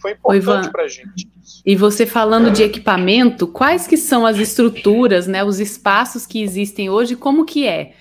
[0.00, 1.28] Foi importante para a gente.
[1.64, 6.90] E você falando de equipamento, quais que são as estruturas, né, os espaços que existem
[6.90, 7.94] hoje, como que é?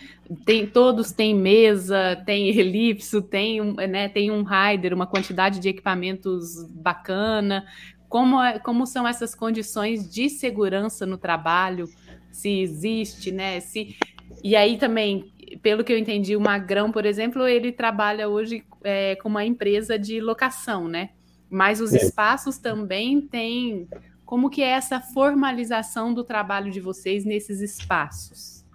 [0.45, 6.65] tem, todos têm mesa, tem elipso, tem, né, tem um rider, uma quantidade de equipamentos
[6.69, 7.65] bacana.
[8.07, 11.87] Como, é, como são essas condições de segurança no trabalho?
[12.33, 13.61] Se existe, né?
[13.61, 13.95] Se,
[14.43, 15.31] e aí também,
[15.61, 19.97] pelo que eu entendi, o Magrão, por exemplo, ele trabalha hoje é, com uma empresa
[19.97, 21.11] de locação, né?
[21.49, 21.97] Mas os é.
[21.97, 23.87] espaços também têm.
[24.25, 28.65] Como que é essa formalização do trabalho de vocês nesses espaços?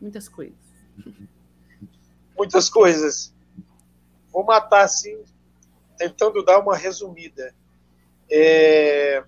[0.00, 0.66] Muitas coisas
[2.36, 3.34] muitas coisas.
[4.30, 5.24] Vou matar assim,
[5.96, 7.54] tentando dar uma resumida.
[8.30, 9.24] É,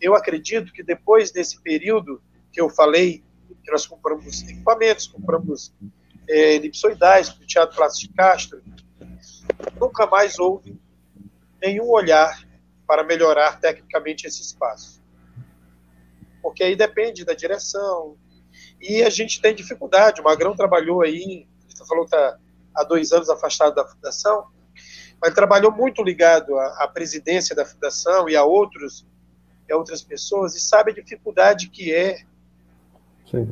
[0.00, 3.24] eu acredito que depois desse período que eu falei,
[3.62, 5.74] que nós compramos equipamentos, compramos
[6.28, 8.62] é, elipsoidais para o Teatro Plácido de Castro,
[9.80, 10.78] nunca mais houve
[11.60, 12.46] nenhum olhar
[12.86, 15.00] para melhorar tecnicamente esse espaço.
[16.42, 18.16] Porque aí depende da direção,
[18.80, 20.20] e a gente tem dificuldade.
[20.20, 22.38] O Magrão trabalhou aí, você falou que está
[22.74, 24.48] há dois anos afastado da fundação,
[25.20, 29.06] mas trabalhou muito ligado à, à presidência da fundação e a outros
[29.68, 32.24] e a outras pessoas e sabe a dificuldade que é,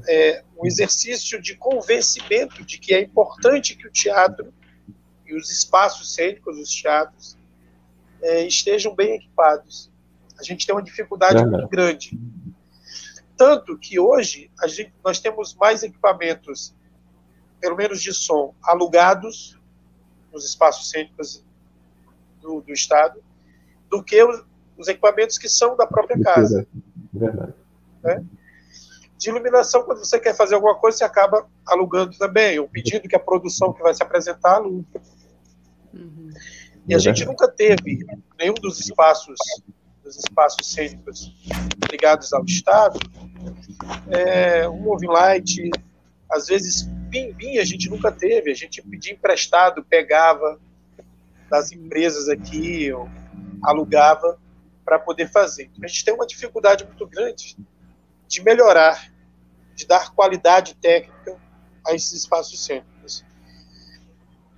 [0.09, 4.53] é um exercício de convencimento de que é importante que o teatro
[5.27, 7.37] e os espaços cênicos, os teatros,
[8.23, 9.91] é, estejam bem equipados.
[10.39, 12.19] A gente tem uma dificuldade muito grande
[13.39, 16.75] tanto que hoje a gente, nós temos mais equipamentos,
[17.61, 19.57] pelo menos de som, alugados
[20.33, 21.45] nos espaços cênicos
[22.43, 23.23] do, do Estado,
[23.89, 24.45] do que os,
[24.77, 26.67] os, equipamentos que são da própria casa.
[27.13, 27.55] Verdade.
[28.03, 28.25] Né?
[29.19, 33.17] De iluminação, quando você quer fazer alguma coisa, você acaba alugando também, ou pedindo que
[33.17, 34.87] a produção que vai se apresentar alugue.
[35.93, 36.31] Uhum.
[36.87, 38.07] E a gente nunca teve
[38.39, 39.37] nenhum dos espaços
[40.09, 41.31] dos espaços cênicos
[41.91, 42.99] ligados ao Estado,
[44.11, 45.71] é, um moving light,
[46.31, 50.59] às vezes bim a gente nunca teve, a gente pedia emprestado, pegava
[51.51, 52.91] das empresas aqui,
[53.63, 54.39] alugava
[54.83, 55.71] para poder fazer.
[55.83, 57.57] A gente tem uma dificuldade muito grande
[58.29, 59.13] de melhorar,
[59.75, 61.37] de dar qualidade técnica
[61.85, 63.25] a esses espaços cênicos.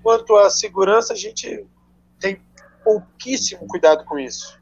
[0.02, 1.66] Quanto à segurança, a gente
[2.18, 2.42] tem
[2.82, 4.60] pouquíssimo cuidado com isso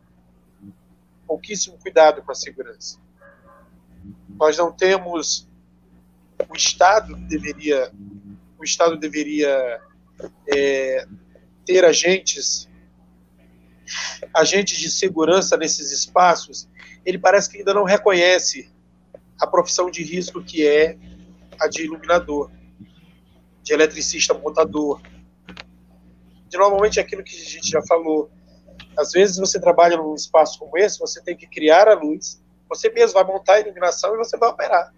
[1.29, 2.99] pouquíssimo cuidado com a segurança.
[4.31, 5.47] Nós não temos
[6.49, 7.93] o Estado deveria
[8.59, 9.81] o Estado deveria
[10.49, 11.07] é,
[11.65, 12.69] ter agentes
[14.35, 16.69] agentes de segurança nesses espaços.
[17.05, 18.71] Ele parece que ainda não reconhece
[19.41, 20.99] a profissão de risco que é
[21.61, 22.51] a de iluminador,
[23.63, 25.01] de eletricista montador,
[26.49, 28.31] de normalmente aquilo que a gente já falou,
[28.99, 32.91] Às vezes você trabalha num espaço como esse, você tem que criar a luz, você
[32.91, 34.93] mesmo vai montar a iluminação e você vai operar.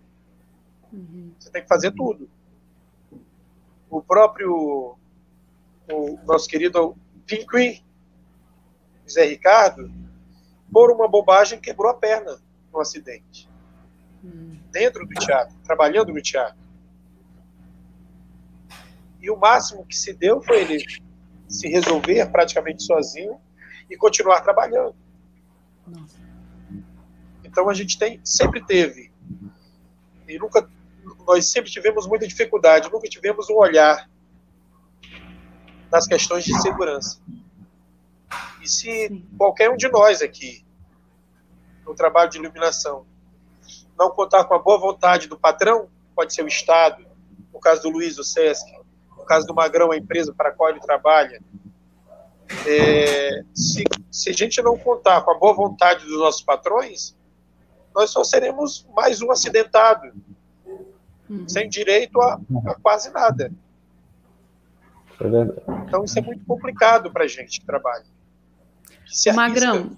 [0.90, 1.34] Uhum.
[1.38, 2.30] Você tem que fazer tudo.
[3.90, 4.96] O próprio
[5.92, 6.96] o nosso querido
[7.26, 7.84] Pinqui,
[9.08, 9.92] Zé Ricardo,
[10.72, 12.40] por uma bobagem quebrou a perna
[12.72, 13.49] no acidente.
[14.70, 16.58] Dentro do teatro, trabalhando no teatro.
[19.20, 20.84] E o máximo que se deu foi ele
[21.48, 23.38] se resolver praticamente sozinho
[23.90, 24.94] e continuar trabalhando.
[27.44, 29.10] Então a gente tem, sempre teve,
[30.30, 30.70] e nunca,
[31.26, 34.08] nós sempre tivemos muita dificuldade, nunca tivemos um olhar
[35.90, 37.20] nas questões de segurança.
[38.62, 40.64] E se qualquer um de nós aqui,
[41.84, 43.04] no trabalho de iluminação,
[44.00, 45.86] não contar com a boa vontade do patrão,
[46.16, 47.04] pode ser o Estado,
[47.52, 48.64] no caso do Luiz, o Sesc,
[49.14, 51.38] no caso do Magrão, a empresa para a qual ele trabalha,
[52.66, 57.14] é, se, se a gente não contar com a boa vontade dos nossos patrões,
[57.94, 60.10] nós só seremos mais um acidentado,
[61.28, 61.46] uhum.
[61.46, 63.52] sem direito a, a quase nada.
[65.20, 68.06] É então isso é muito complicado para a gente que trabalha.
[69.04, 69.94] Que Magrão,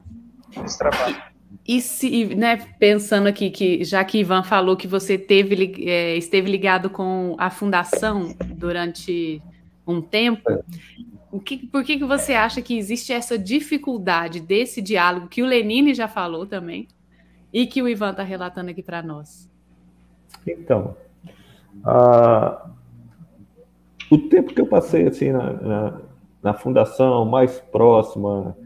[0.64, 1.31] esse trabalho.
[1.66, 6.50] E se, né, pensando aqui que já que Ivan falou que você teve, é, esteve
[6.50, 9.40] ligado com a fundação durante
[9.86, 11.38] um tempo, é.
[11.44, 15.94] que, por que, que você acha que existe essa dificuldade desse diálogo que o Lenine
[15.94, 16.88] já falou também
[17.52, 19.48] e que o Ivan está relatando aqui para nós?
[20.46, 20.96] Então,
[21.84, 22.70] uh,
[24.10, 26.00] o tempo que eu passei assim na, na,
[26.42, 28.56] na fundação mais próxima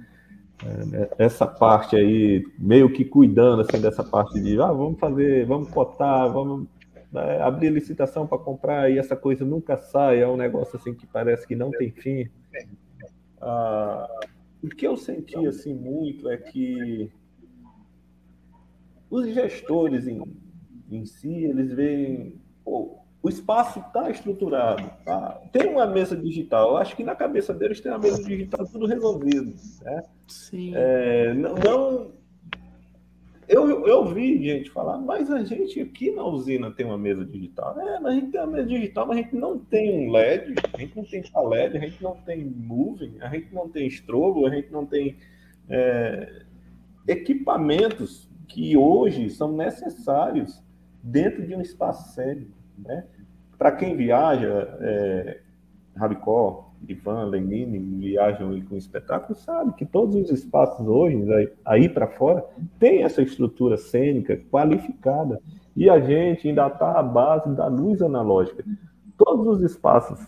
[1.19, 6.33] essa parte aí, meio que cuidando assim, dessa parte de ah, vamos fazer, vamos cotar,
[6.33, 6.67] vamos
[7.13, 11.07] né, abrir licitação para comprar e essa coisa nunca sai, é um negócio assim que
[11.07, 12.29] parece que não tem fim.
[13.41, 14.09] Ah,
[14.63, 17.11] o que eu senti assim muito é que
[19.11, 20.23] os gestores em,
[20.91, 25.41] em si, eles veem, pô, o espaço está estruturado, tá?
[25.53, 26.71] tem uma mesa digital.
[26.71, 29.53] Eu acho que na cabeça deles tem uma mesa digital tudo resolvido.
[29.83, 30.03] Né?
[30.29, 30.73] Sim.
[30.77, 32.13] É, não, não,
[33.49, 37.77] eu, eu vi gente falar, mas a gente aqui na usina tem uma mesa digital.
[37.81, 40.55] É, mas a gente tem uma mesa digital, mas a gente não tem um LED,
[40.73, 44.47] a gente não tem LED, a gente não tem moving, a gente não tem strobo,
[44.47, 45.17] a gente não tem
[45.69, 46.45] é,
[47.09, 50.63] equipamentos que hoje são necessários
[51.03, 52.55] dentro de um espaço cênico.
[52.79, 53.05] Né?
[53.59, 55.41] Para quem viaja, é,
[55.97, 62.07] Rabicó, Ivan, Lenine, viajam com espetáculo, sabe que todos os espaços hoje, aí, aí para
[62.07, 62.45] fora,
[62.79, 65.41] tem essa estrutura cênica qualificada.
[65.75, 68.65] E a gente ainda está à base da luz analógica.
[69.17, 70.19] Todos os espaços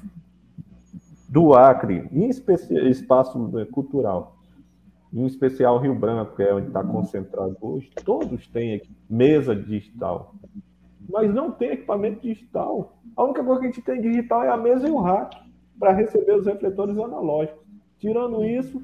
[1.29, 4.37] do Acre, em especial espaço é, cultural,
[5.13, 10.35] em especial Rio Branco, que é onde está concentrado hoje, todos têm mesa digital,
[11.09, 12.99] mas não tem equipamento digital.
[13.17, 15.37] A única coisa que a gente tem digital é a mesa e o rack
[15.79, 17.67] para receber os refletores analógicos.
[17.99, 18.83] Tirando isso,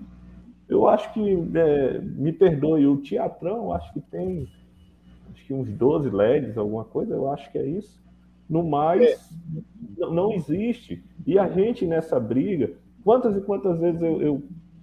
[0.69, 1.21] eu acho que,
[1.55, 4.49] é, me perdoe, o Teatrão, acho que tem
[5.33, 8.03] acho que uns 12 LEDs, alguma coisa, eu acho que é isso.
[8.49, 9.17] No mais, é.
[9.99, 11.03] não, existe.
[11.27, 12.73] E a gente nessa briga,
[13.03, 14.43] quantas e quantas vezes eu, eu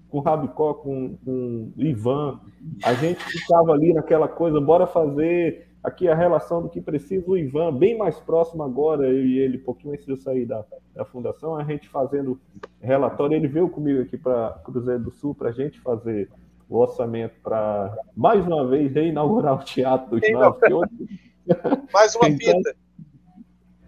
[0.10, 2.40] com o Rabicó, com, com o Ivan,
[2.84, 7.38] a gente ficava ali naquela coisa, bora fazer aqui a relação do que precisa o
[7.38, 10.64] Ivan, bem mais próximo agora, eu e ele, pouquinho antes de eu sair da,
[10.94, 12.40] da fundação, a gente fazendo
[12.80, 13.36] relatório.
[13.36, 16.30] Ele veio comigo aqui para Cruzeiro do Sul para a gente fazer
[16.70, 20.62] o orçamento para, mais uma vez, reinaugurar o Teatro dos Novos.
[21.94, 22.76] mais uma então, fita.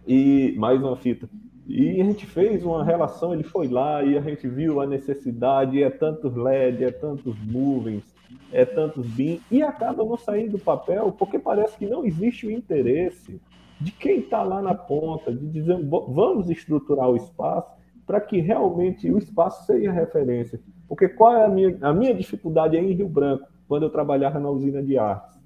[0.06, 1.30] E mais uma fita.
[1.66, 5.82] E a gente fez uma relação, ele foi lá e a gente viu a necessidade,
[5.82, 8.04] é tantos LED, é tantos movings,
[8.52, 12.52] é tantos BIM, e acaba não saindo do papel, porque parece que não existe o
[12.52, 13.42] interesse
[13.80, 17.72] de quem está lá na ponta, de dizer vamos estruturar o espaço
[18.06, 20.60] para que realmente o espaço seja referência.
[20.88, 24.40] Porque qual é a minha, a minha dificuldade aí em Rio Branco, quando eu trabalhava
[24.40, 25.40] na usina de artes?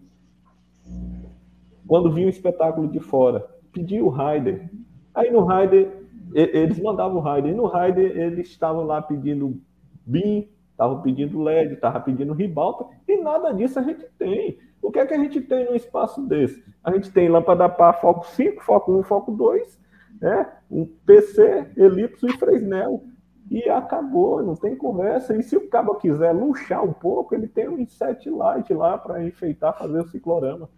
[1.88, 4.70] Quando vi um espetáculo de fora, pedi o rider.
[5.14, 6.04] Aí no rider,
[6.34, 7.52] eles mandavam o rider.
[7.52, 9.60] E no rider, eles estavam lá pedindo
[10.06, 14.60] BIM, estavam pedindo LED, estavam pedindo ribalta, e nada disso a gente tem.
[14.80, 16.64] O que é que a gente tem num espaço desse?
[16.84, 19.80] A gente tem lâmpada para foco 5, foco 1, foco 2,
[20.22, 20.48] né?
[20.70, 23.04] um PC, elipso e Fresnel.
[23.50, 25.36] E acabou, não tem conversa.
[25.36, 29.24] E se o cabo quiser luxar um pouco, ele tem um set light lá para
[29.24, 30.70] enfeitar, fazer o ciclorama.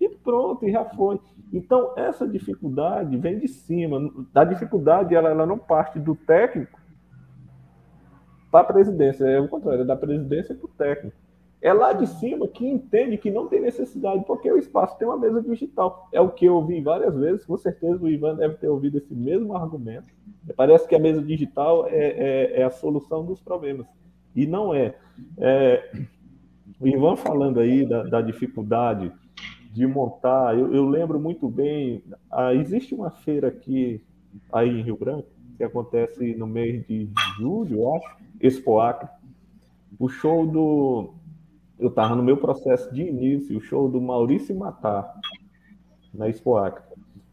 [0.00, 1.20] E pronto, e já foi.
[1.52, 4.10] Então, essa dificuldade vem de cima.
[4.34, 6.78] A dificuldade ela, ela não parte do técnico,
[8.56, 11.16] para a presidência, é o contrário, é da presidência para o técnico.
[11.60, 15.18] É lá de cima que entende que não tem necessidade, porque o espaço tem uma
[15.18, 16.08] mesa digital.
[16.10, 19.14] É o que eu ouvi várias vezes, com certeza o Ivan deve ter ouvido esse
[19.14, 20.06] mesmo argumento.
[20.56, 23.86] Parece que a mesa digital é, é, é a solução dos problemas.
[24.34, 24.94] E não é.
[25.38, 25.90] é
[26.80, 29.12] o Ivan falando aí da, da dificuldade
[29.72, 34.02] de montar, eu, eu, lembro muito bem, ah, existe uma feira aqui
[34.50, 35.28] aí em Rio Branco,
[35.58, 39.08] que acontece no mês de julho, eu acho, Expo Acre.
[39.98, 41.14] O show do.
[41.78, 45.14] Eu estava no meu processo de início, o show do Maurício Matar,
[46.12, 46.82] na Expo Acre.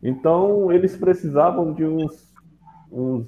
[0.01, 2.33] Então, eles precisavam de uns,
[2.91, 3.27] uns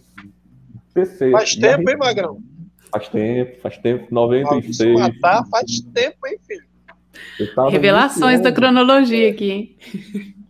[0.93, 1.31] PCs.
[1.31, 1.91] Faz tempo, gente...
[1.91, 2.39] hein, Magrão?
[2.91, 4.99] Faz tempo, faz tempo, 96.
[4.99, 6.65] Maurício Matar faz tempo, hein, filho?
[7.71, 9.77] Revelações da cronologia aqui, hein?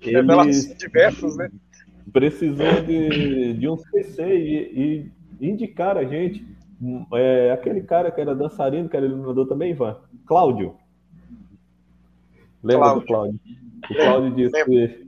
[0.02, 0.15] Eles...
[0.15, 1.49] Revelações diversas, né?
[2.15, 5.11] precisou de, de um CC e,
[5.41, 6.45] e indicar a gente.
[7.14, 10.76] É, aquele cara que era dançarino, que era iluminador também, Ivan, Cláudio.
[12.61, 13.02] Lembra Cláudio.
[13.02, 13.39] do Cláudio?
[13.89, 15.07] O Cláudio disse: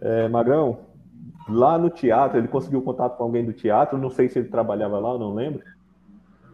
[0.00, 0.80] é, Magrão,
[1.48, 4.98] lá no teatro, ele conseguiu contato com alguém do teatro, não sei se ele trabalhava
[4.98, 5.62] lá, não lembro.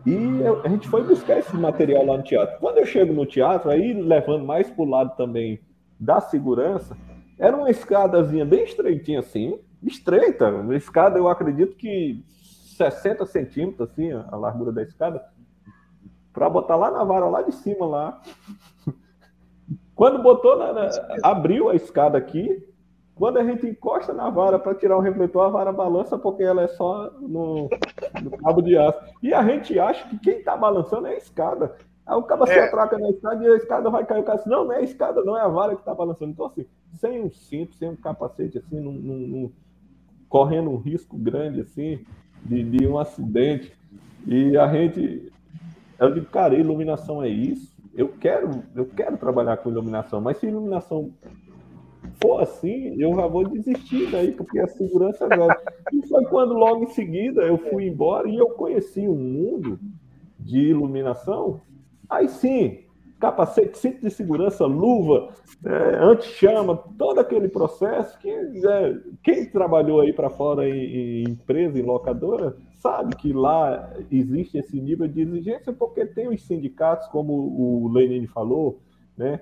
[0.07, 2.59] E eu, a gente foi buscar esse material lá no teatro.
[2.61, 5.61] Quando eu chego no teatro, aí levando mais para o lado também
[5.99, 6.97] da segurança,
[7.39, 10.51] era uma escadazinha bem estreitinha assim, estreita.
[10.51, 12.25] Uma escada, eu acredito que
[12.79, 15.23] 60 centímetros, assim, a largura da escada,
[16.33, 18.23] para botar lá na vara, lá de cima, lá.
[19.95, 20.91] Quando botou, na, na,
[21.23, 22.65] abriu a escada aqui,
[23.17, 26.63] quando a gente encosta na vara para tirar o refletor, a vara balança porque ela
[26.63, 27.69] é só no,
[28.23, 29.01] no cabo de aço.
[29.21, 31.75] E a gente acha que quem está balançando é a escada.
[32.07, 32.47] Aí o cara é.
[32.47, 34.21] se atraca na escada e a escada vai cair.
[34.21, 36.31] O cara assim, não, não é a escada, não é a vara que está balançando.
[36.31, 36.65] Então, assim,
[36.95, 39.53] sem um cinto, sem um capacete, assim, num, num,
[40.29, 42.07] correndo um risco grande, assim,
[42.45, 43.73] de, de um acidente.
[44.27, 45.33] E a gente,
[45.99, 47.77] eu digo, cara, iluminação é isso.
[47.95, 51.11] Eu quero, eu quero trabalhar com iluminação, mas se iluminação
[52.21, 55.61] for assim, eu já vou desistir daí, porque a segurança agora.
[55.93, 59.79] E foi quando logo em seguida eu fui embora e eu conheci um mundo
[60.39, 61.61] de iluminação
[62.09, 62.79] Aí sim,
[63.19, 65.31] capacete, cinto de segurança, luva,
[65.65, 71.79] é, anti-chama, todo aquele processo que é, quem trabalhou aí para fora em, em, empresa,
[71.79, 77.33] em locadora, sabe que lá existe esse nível de exigência porque tem os sindicatos, como
[77.33, 78.81] o Lenine falou,
[79.17, 79.41] né?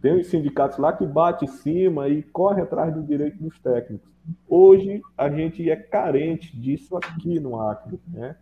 [0.00, 4.10] Tem os sindicatos lá que bate em cima e corre atrás do direito dos técnicos.
[4.48, 8.36] Hoje a gente é carente disso aqui no Acre, né?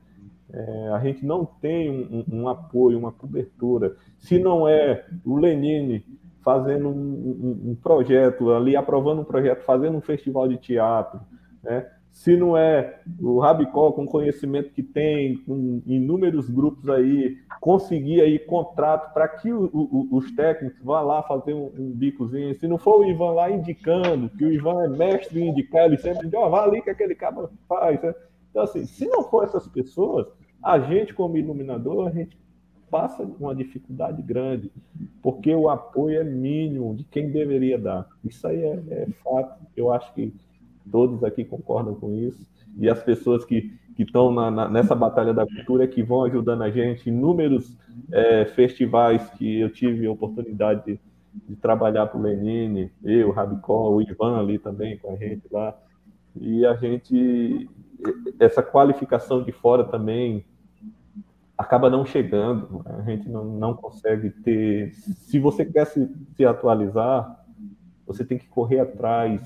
[0.53, 3.97] É, a gente não tem um, um, apoio, uma cobertura.
[4.19, 6.05] Se não é o Lenine
[6.43, 11.21] fazendo um, um, projeto ali, aprovando um projeto, fazendo um festival de teatro,
[11.63, 11.87] né?
[12.13, 18.39] se não é o Rabicó com conhecimento que tem, com inúmeros grupos aí, conseguir aí
[18.39, 22.79] contrato para que o, o, os técnicos vá lá fazer um, um, bicozinho, se não
[22.79, 26.35] for o Ivan lá indicando, que o Ivan é mestre em indicar, ele sempre diz,
[26.35, 28.03] ó, oh, vá ali que aquele cara faz.
[28.03, 28.15] Né?
[28.51, 30.27] Então, assim, se não for essas pessoas,
[30.63, 32.37] a gente, como iluminador, a gente
[32.91, 34.71] passa uma dificuldade grande,
[35.23, 38.09] porque o apoio é mínimo de quem deveria dar.
[38.25, 39.61] Isso aí é, é fato.
[39.77, 40.35] Eu acho que
[40.91, 42.45] todos aqui concordam com isso.
[42.77, 44.35] E as pessoas que que estão
[44.71, 47.11] nessa batalha da cultura, que vão ajudando a gente.
[47.11, 47.77] Inúmeros
[48.11, 51.01] é, festivais que eu tive a oportunidade de,
[51.47, 55.77] de trabalhar para o Lenine, eu, Rabicó, o Ivan ali também com a gente lá.
[56.35, 57.69] E a gente,
[58.39, 60.47] essa qualificação de fora também
[61.61, 64.95] acaba não chegando, a gente não, não consegue ter.
[64.95, 67.45] Se você quer se, se atualizar,
[68.07, 69.43] você tem que correr atrás,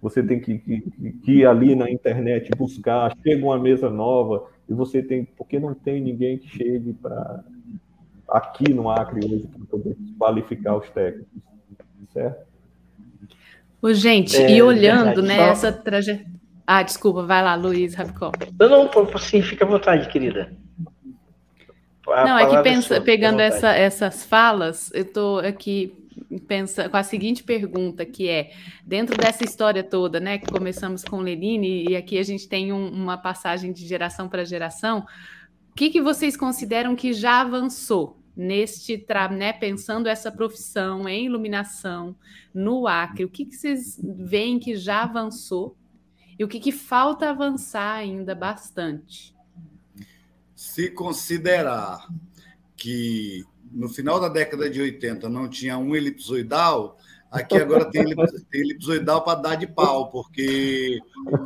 [0.00, 0.80] você tem que, que,
[1.22, 5.74] que, ir ali na internet buscar, chega uma mesa nova, e você tem, porque não
[5.74, 7.44] tem ninguém que chegue para
[8.30, 11.28] aqui no Acre hoje para poder qualificar os técnicos,
[12.14, 12.48] certo?
[13.82, 16.26] Ô, gente, é, e olhando né, essa trajetória.
[16.66, 18.32] Ah, desculpa, vai lá, Luiz Rabicó.
[18.58, 20.54] Não, não, sim, fica à vontade, querida.
[22.08, 25.92] Não, é que pensa, sua, pegando essa, essas falas, eu estou aqui
[26.46, 28.52] pensa, com a seguinte pergunta, que é,
[28.84, 32.88] dentro dessa história toda, né, que começamos com Lenine, e aqui a gente tem um,
[32.88, 35.06] uma passagem de geração para geração,
[35.70, 39.04] o que, que vocês consideram que já avançou neste,
[39.36, 42.16] né, pensando essa profissão em iluminação
[42.52, 43.24] no Acre?
[43.24, 45.76] O que, que vocês veem que já avançou
[46.38, 49.34] e o que, que falta avançar ainda bastante?
[50.58, 52.08] Se considerar
[52.76, 56.98] que no final da década de 80 não tinha um elipsoidal,
[57.30, 58.04] aqui agora tem,
[58.52, 60.98] elipsoidal para dar de pau, porque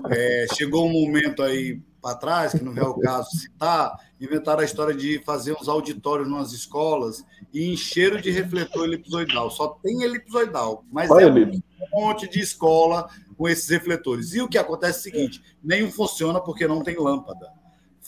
[0.08, 4.64] é, chegou um momento aí para trás, que não é o caso citar, inventaram a
[4.64, 7.22] história de fazer uns auditórios nas escolas
[7.52, 9.50] e encheram de refletor elipsoidal.
[9.50, 11.60] Só tem elipsoidal, mas Olha, é um
[11.92, 14.32] monte de escola com esses refletores.
[14.32, 17.60] E o que acontece é o seguinte: nenhum funciona porque não tem lâmpada.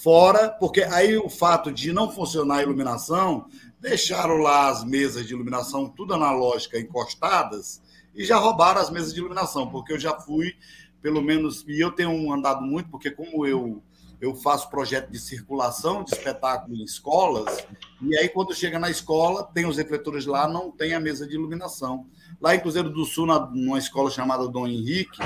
[0.04, 3.46] Fora, porque aí o fato de não funcionar a iluminação,
[3.80, 7.80] deixaram lá as mesas de iluminação tudo analógica encostadas
[8.14, 10.56] e já roubaram as mesas de iluminação, porque eu já fui,
[11.00, 13.82] pelo menos, e eu tenho andado muito, porque como eu
[14.20, 17.66] eu faço projeto de circulação de espetáculo em escolas,
[18.02, 21.34] e aí quando chega na escola, tem os refletores lá, não tem a mesa de
[21.34, 22.06] iluminação.
[22.40, 25.18] Lá em Cruzeiro do Sul, na, numa escola chamada Dom Henrique,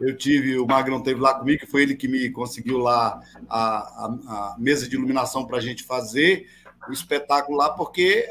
[0.00, 4.06] eu tive, o Magrão teve lá comigo, foi ele que me conseguiu lá a, a,
[4.06, 6.46] a mesa de iluminação para a gente fazer
[6.88, 8.28] o espetáculo lá, porque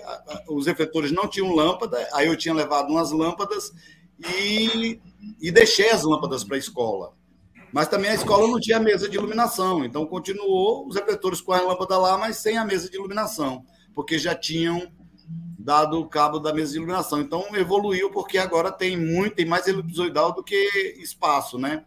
[0.49, 3.71] os refletores não tinham lâmpada, aí eu tinha levado umas lâmpadas
[4.19, 4.99] e,
[5.39, 7.13] e deixei as lâmpadas para a escola.
[7.71, 11.61] Mas também a escola não tinha mesa de iluminação, então continuou os refletores com a
[11.61, 13.65] lâmpada lá, mas sem a mesa de iluminação,
[13.95, 14.91] porque já tinham
[15.61, 17.21] dado o cabo da mesa de iluminação.
[17.21, 20.55] Então evoluiu porque agora tem muito, tem mais elipsoidal do que
[20.99, 21.85] espaço, né?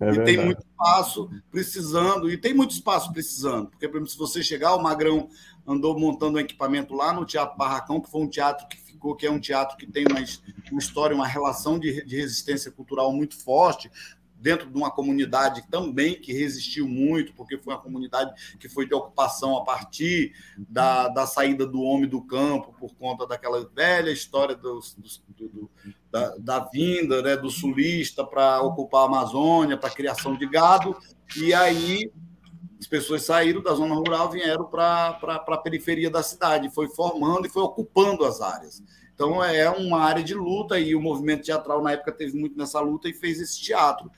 [0.00, 4.18] É e tem muito espaço precisando, e tem muito espaço precisando, porque, por exemplo, se
[4.18, 5.28] você chegar, o Magrão
[5.64, 9.24] andou montando um equipamento lá no Teatro Barracão, que foi um teatro que ficou, que
[9.24, 10.18] é um teatro que tem uma,
[10.70, 13.90] uma história, uma relação de, de resistência cultural muito forte
[14.44, 18.30] dentro de uma comunidade também que resistiu muito, porque foi uma comunidade
[18.60, 20.34] que foi de ocupação a partir
[20.68, 24.80] da, da saída do homem do campo, por conta daquela velha história do,
[25.34, 25.70] do, do
[26.10, 30.94] da, da, vinda né, do sulista para ocupar a Amazônia, para criação de gado,
[31.38, 32.12] e aí
[32.78, 37.50] as pessoas saíram da zona rural, vieram para a periferia da cidade, foi formando e
[37.50, 38.82] foi ocupando as áreas.
[39.14, 42.80] Então é uma área de luta e o movimento teatral na época teve muito nessa
[42.80, 44.10] luta e fez esse teatro.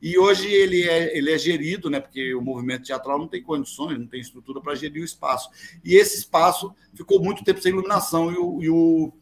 [0.00, 3.98] E hoje ele é, ele é gerido, né, porque o movimento teatral não tem condições,
[3.98, 5.48] não tem estrutura para gerir o espaço.
[5.84, 9.12] E esse espaço ficou muito tempo sem iluminação e o, e o,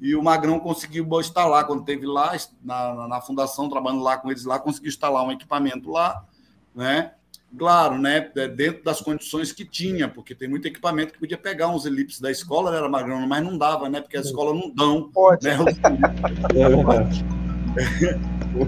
[0.00, 4.44] e o Magrão conseguiu instalar, quando teve lá na, na fundação, trabalhando lá com eles
[4.44, 6.24] lá, conseguiu instalar um equipamento lá,
[6.72, 7.14] né?
[7.56, 8.30] Claro, né?
[8.36, 12.20] É dentro das condições que tinha, porque tem muito equipamento que podia pegar uns elipses
[12.20, 14.00] da escola, era magrão, mas não dava, né?
[14.00, 15.10] Porque a escola não dão.
[15.10, 15.46] Pode.
[15.46, 15.56] Né?
[16.54, 17.24] É verdade.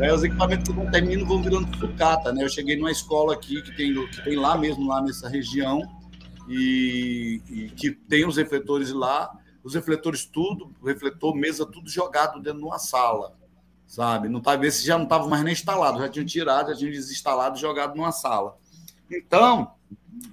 [0.00, 2.42] É, os equipamentos que não terminam vão virando sucata, né?
[2.42, 5.82] Eu cheguei numa escola aqui que tem, que tem lá mesmo, lá nessa região,
[6.48, 9.30] e, e que tem os refletores lá,
[9.62, 13.38] os refletores tudo, refletor, mesa, tudo jogado dentro de uma sala
[13.90, 14.28] sabe?
[14.28, 17.58] Não tá, esse já não estava mais nem instalado, já tinham tirado, já tinham desinstalado
[17.58, 18.56] e jogado numa sala.
[19.10, 19.72] Então,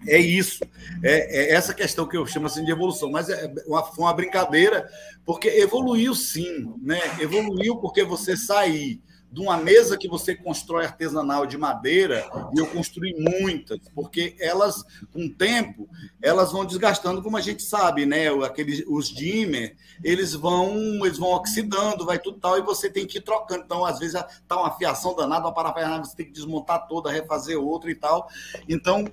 [0.07, 0.63] é isso.
[1.03, 3.09] É, é, essa questão que eu chamo assim de evolução.
[3.09, 4.89] Mas é uma, foi uma brincadeira,
[5.25, 6.99] porque evoluiu sim, né?
[7.19, 9.01] Evoluiu porque você sair
[9.38, 14.84] de uma mesa que você constrói artesanal de madeira, e eu construí muitas, porque elas,
[15.14, 15.88] com o tempo,
[16.19, 18.30] elas vão desgastando, como a gente sabe, né?
[18.43, 20.73] Aqueles, os dimmer, eles vão,
[21.05, 23.64] eles vão oxidando, vai tudo tal, e você tem que ir trocando.
[23.64, 27.59] Então, às vezes, tá uma fiação danada, uma parafernália, você tem que desmontar toda, refazer
[27.59, 28.27] outra e tal.
[28.68, 29.05] Então,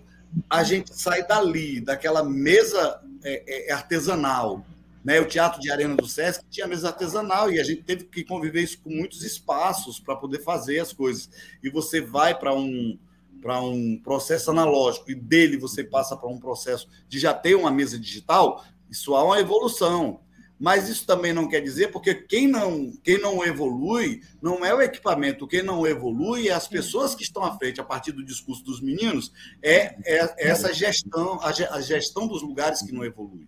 [0.48, 4.64] a gente sai dali, daquela mesa é, é, artesanal,
[5.04, 5.20] né?
[5.20, 8.62] O Teatro de Arena do Sesc tinha mesa artesanal e a gente teve que conviver
[8.62, 11.28] isso com muitos espaços para poder fazer as coisas.
[11.62, 12.98] E você vai para um
[13.42, 17.70] para um processo analógico e dele você passa para um processo de já ter uma
[17.70, 20.18] mesa digital, isso há uma evolução.
[20.58, 24.80] Mas isso também não quer dizer, porque quem não, quem não evolui não é o
[24.80, 28.64] equipamento, quem não evolui é as pessoas que estão à frente, a partir do discurso
[28.64, 33.46] dos meninos, é, é essa gestão, a gestão dos lugares que não evolui.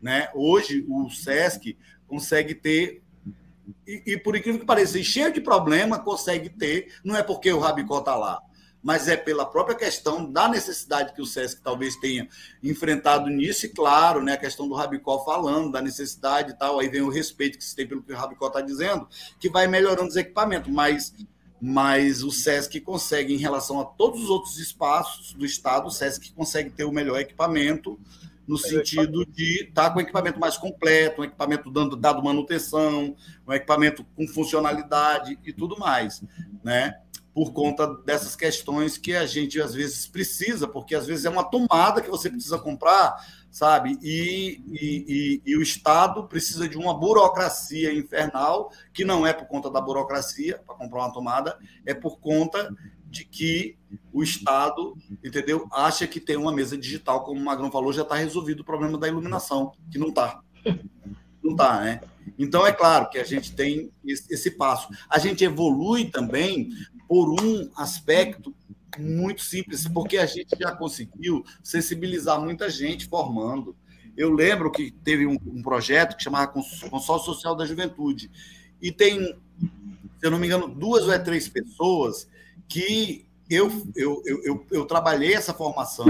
[0.00, 0.28] Né?
[0.34, 3.02] Hoje, o SESC consegue ter,
[3.86, 7.58] e, e por incrível que pareça, cheio de problema, consegue ter, não é porque o
[7.58, 8.40] Rabicó está lá,
[8.86, 12.28] mas é pela própria questão da necessidade que o SESC talvez tenha
[12.62, 16.88] enfrentado nisso, e claro, né, a questão do Rabicó falando da necessidade e tal, aí
[16.88, 19.08] vem o respeito que se tem pelo que o Rabicó está dizendo,
[19.40, 21.12] que vai melhorando os equipamentos, mas,
[21.60, 26.32] mas o SESC consegue, em relação a todos os outros espaços do Estado, o SESC
[26.32, 27.98] consegue ter o melhor equipamento,
[28.46, 33.16] no sentido de estar tá com equipamento mais completo, um equipamento dando dado manutenção,
[33.46, 36.22] um equipamento com funcionalidade e tudo mais,
[36.62, 37.00] né?
[37.34, 41.44] Por conta dessas questões que a gente às vezes precisa, porque às vezes é uma
[41.44, 43.16] tomada que você precisa comprar,
[43.50, 43.98] sabe?
[44.02, 49.46] E, e, e, e o Estado precisa de uma burocracia infernal, que não é por
[49.46, 52.70] conta da burocracia para comprar uma tomada, é por conta
[53.16, 53.76] de que
[54.12, 58.14] o Estado, entendeu, acha que tem uma mesa digital, como o Magrão falou, já está
[58.14, 60.40] resolvido o problema da iluminação, que não está.
[61.42, 62.00] Não está, né?
[62.38, 64.88] Então, é claro que a gente tem esse passo.
[65.08, 66.70] A gente evolui também
[67.08, 68.54] por um aspecto
[68.98, 73.76] muito simples, porque a gente já conseguiu sensibilizar muita gente formando.
[74.16, 78.30] Eu lembro que teve um, um projeto que chamava Consórcio Social da Juventude,
[78.80, 82.28] e tem, se eu não me engano, duas ou é três pessoas
[82.68, 86.06] que eu, eu, eu, eu, eu trabalhei essa formação,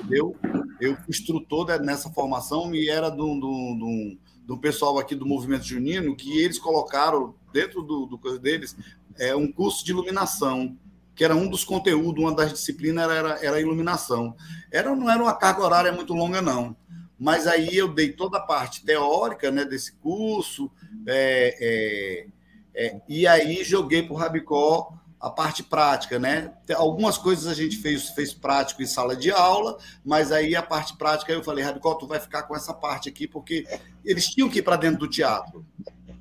[0.00, 0.36] entendeu?
[0.80, 6.14] Eu fui instrutor nessa formação e era do, do, do, pessoal aqui do Movimento Junino
[6.14, 8.76] que eles colocaram dentro do, do deles
[9.18, 10.76] é, um curso de iluminação
[11.18, 14.36] que era um dos conteúdos, uma das disciplinas era, era iluminação.
[14.70, 16.76] Era, não era uma carga horária muito longa, não.
[17.18, 20.70] Mas aí eu dei toda a parte teórica né, desse curso,
[21.04, 22.26] é, é,
[22.72, 26.52] é, e aí joguei para o Rabicó a parte prática, né?
[26.76, 30.96] Algumas coisas a gente fez, fez prático em sala de aula, mas aí a parte
[30.96, 33.66] prática eu falei, Rabicó, tu vai ficar com essa parte aqui, porque
[34.04, 35.64] eles tinham que ir para dentro do teatro.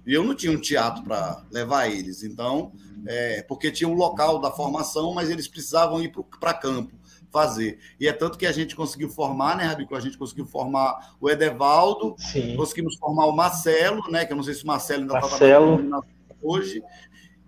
[0.05, 2.23] E eu não tinha um teatro para levar eles.
[2.23, 2.71] Então,
[3.05, 6.95] é, porque tinha um local da formação, mas eles precisavam ir para campo
[7.29, 7.79] fazer.
[7.99, 9.95] E é tanto que a gente conseguiu formar, né, Rabico?
[9.95, 12.55] A gente conseguiu formar o Edevaldo, Sim.
[12.55, 14.25] conseguimos formar o Marcelo, né?
[14.25, 16.01] Que eu não sei se o Marcelo ainda está
[16.41, 16.81] hoje.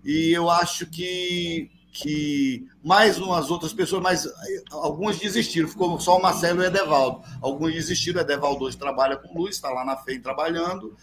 [0.04, 4.28] E eu acho que, que mais umas outras pessoas, mas
[4.70, 7.22] algumas desistiram, ficou só o Marcelo e o Edevaldo.
[7.40, 10.96] Alguns desistiram, o Edevaldo hoje trabalha com luz, está lá na FEM trabalhando.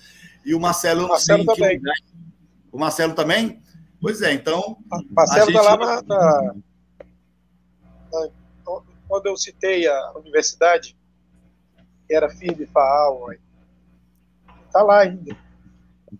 [0.45, 1.79] E o Marcelo, o Marcelo também.
[1.79, 1.89] Que...
[2.71, 3.61] O Marcelo também?
[3.99, 4.77] Pois é, então.
[5.11, 6.53] Marcelo está lá na, na,
[8.13, 10.95] na, Quando eu citei a universidade,
[12.07, 13.33] que era FIB, FAAL,
[14.65, 15.35] está lá ainda.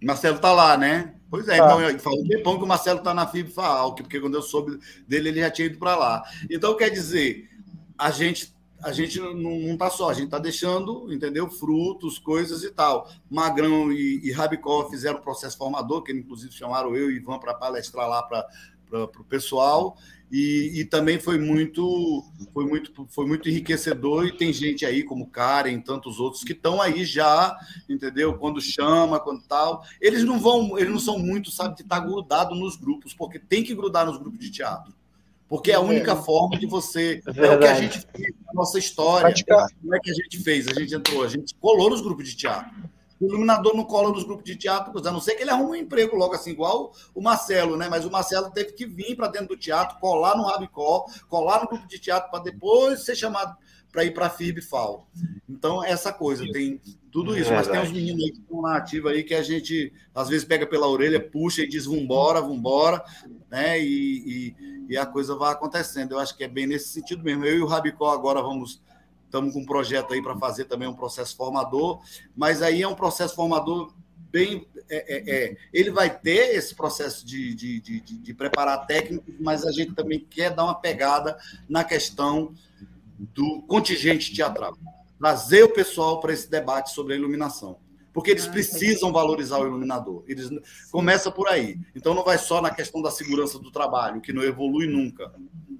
[0.01, 1.16] Marcelo está lá, né?
[1.29, 1.65] Pois é, tá.
[1.65, 4.79] então faz um tempão que o Marcelo está na FIB FAAL, porque quando eu soube
[5.07, 6.23] dele, ele já tinha ido para lá.
[6.49, 7.49] Então, quer dizer,
[7.97, 11.49] a gente a gente não está só, a gente está deixando, entendeu?
[11.49, 13.09] Frutos, coisas e tal.
[13.29, 17.55] Magrão e, e Rabicó fizeram um processo formador, que inclusive chamaram eu e Ivan para
[17.55, 18.47] palestrar lá para
[18.91, 19.97] o pessoal.
[20.29, 22.23] E, e, também foi muito,
[22.53, 24.25] foi muito, foi muito enriquecedor.
[24.25, 28.37] E tem gente aí como Karen, tantos outros que estão aí já, entendeu?
[28.37, 29.83] Quando chama, quando tal.
[30.01, 33.39] Eles não vão, eles não são muito, sabe, de estar tá grudado nos grupos, porque
[33.39, 34.93] tem que grudar nos grupos de teatro.
[35.47, 36.15] Porque é a única é.
[36.15, 37.21] forma de você.
[37.25, 39.33] É, é o que a gente fez na nossa história.
[39.81, 40.67] Como é que a gente fez?
[40.67, 42.75] A gente entrou, a gente colou nos grupos de teatro.
[43.19, 45.76] O iluminador não cola nos grupos de teatro, a não ser que ele arrume um
[45.76, 47.88] emprego logo assim, igual o Marcelo, né?
[47.89, 51.68] Mas o Marcelo teve que vir para dentro do teatro, colar no Rabicó, colar no
[51.68, 53.57] grupo de teatro, para depois ser chamado
[53.91, 55.07] para ir para a FIB FAO.
[55.49, 56.80] Então, essa coisa, tem
[57.11, 57.52] tudo isso.
[57.52, 60.30] É mas tem uns meninos aí que estão na ativa aí que a gente, às
[60.30, 63.03] vezes, pega pela orelha, puxa e diz vambora, vambora,
[63.49, 63.80] né?
[63.81, 64.56] E, e,
[64.89, 66.11] e, a coisa vai acontecendo.
[66.11, 67.45] Eu acho que é bem nesse sentido mesmo.
[67.45, 68.81] Eu e o Rabicó agora vamos.
[69.27, 72.01] Estamos com um projeto aí para fazer também um processo formador,
[72.35, 73.93] mas aí é um processo formador
[74.31, 74.67] bem.
[74.89, 79.65] É, é, é, ele vai ter esse processo de, de, de, de, preparar técnicos, mas
[79.65, 81.37] a gente também quer dar uma pegada
[81.67, 82.53] na questão
[83.19, 84.77] do contingente teatral
[85.19, 87.77] trazer o pessoal para esse debate sobre a iluminação.
[88.13, 90.23] Porque eles ah, precisam valorizar o iluminador.
[90.27, 90.49] Eles
[90.91, 91.79] começa por aí.
[91.95, 95.31] Então não vai só na questão da segurança do trabalho, que não evolui nunca.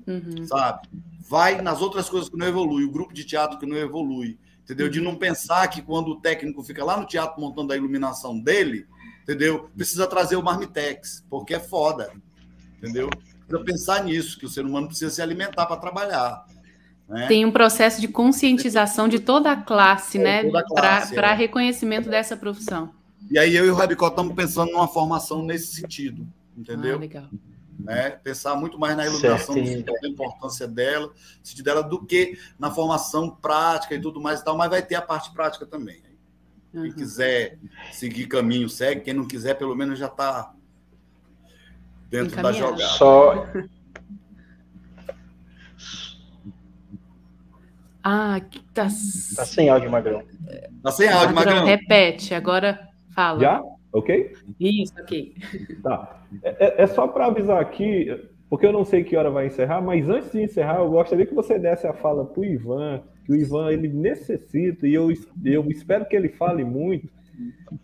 [0.08, 0.46] Uhum.
[0.46, 0.88] Sabe?
[1.30, 4.40] Vai nas outras coisas que não evolui, o grupo de teatro que não evolui.
[4.64, 4.90] Entendeu?
[4.90, 8.86] De não pensar que quando o técnico fica lá no teatro montando a iluminação dele,
[9.24, 9.70] entendeu?
[9.76, 12.12] Precisa trazer o Marmitex, porque é foda.
[12.78, 13.10] Entendeu?
[13.10, 16.46] Precisa pensar nisso, que o ser humano precisa se alimentar para trabalhar.
[17.08, 17.28] Né?
[17.28, 20.52] Tem um processo de conscientização de toda a classe, é, né?
[21.14, 21.36] Para é.
[21.36, 22.92] reconhecimento dessa profissão.
[23.32, 26.28] E aí eu e o Rabicó estamos pensando numa formação nesse sentido,
[26.58, 26.96] entendeu?
[26.96, 27.30] Ah, legal.
[27.80, 28.12] Né?
[28.12, 31.12] Pensar muito mais na iluminação, da importância dela,
[31.44, 34.96] sentido dela, do que na formação prática e tudo mais e tal, mas vai ter
[34.96, 36.02] a parte prática também.
[36.72, 36.92] Quem uhum.
[36.92, 37.60] quiser
[37.92, 39.02] seguir caminho, segue.
[39.02, 40.54] Quem não quiser, pelo menos já está
[42.10, 42.88] dentro da jogada.
[42.94, 43.46] Só,
[48.10, 48.40] Ah,
[48.74, 48.88] tá.
[49.36, 50.24] Tá sem áudio, Magrão.
[50.82, 51.66] Tá sem áudio, Magrão.
[51.66, 53.42] Repete, agora fala.
[53.42, 53.62] Já?
[53.98, 54.34] Ok?
[54.60, 55.34] Isso, ok.
[55.82, 56.22] Tá.
[56.44, 58.16] É, é só para avisar aqui,
[58.48, 61.34] porque eu não sei que hora vai encerrar, mas antes de encerrar, eu gostaria que
[61.34, 65.12] você desse a fala para o Ivan, que o Ivan ele necessita, e eu,
[65.44, 67.10] eu espero que ele fale muito,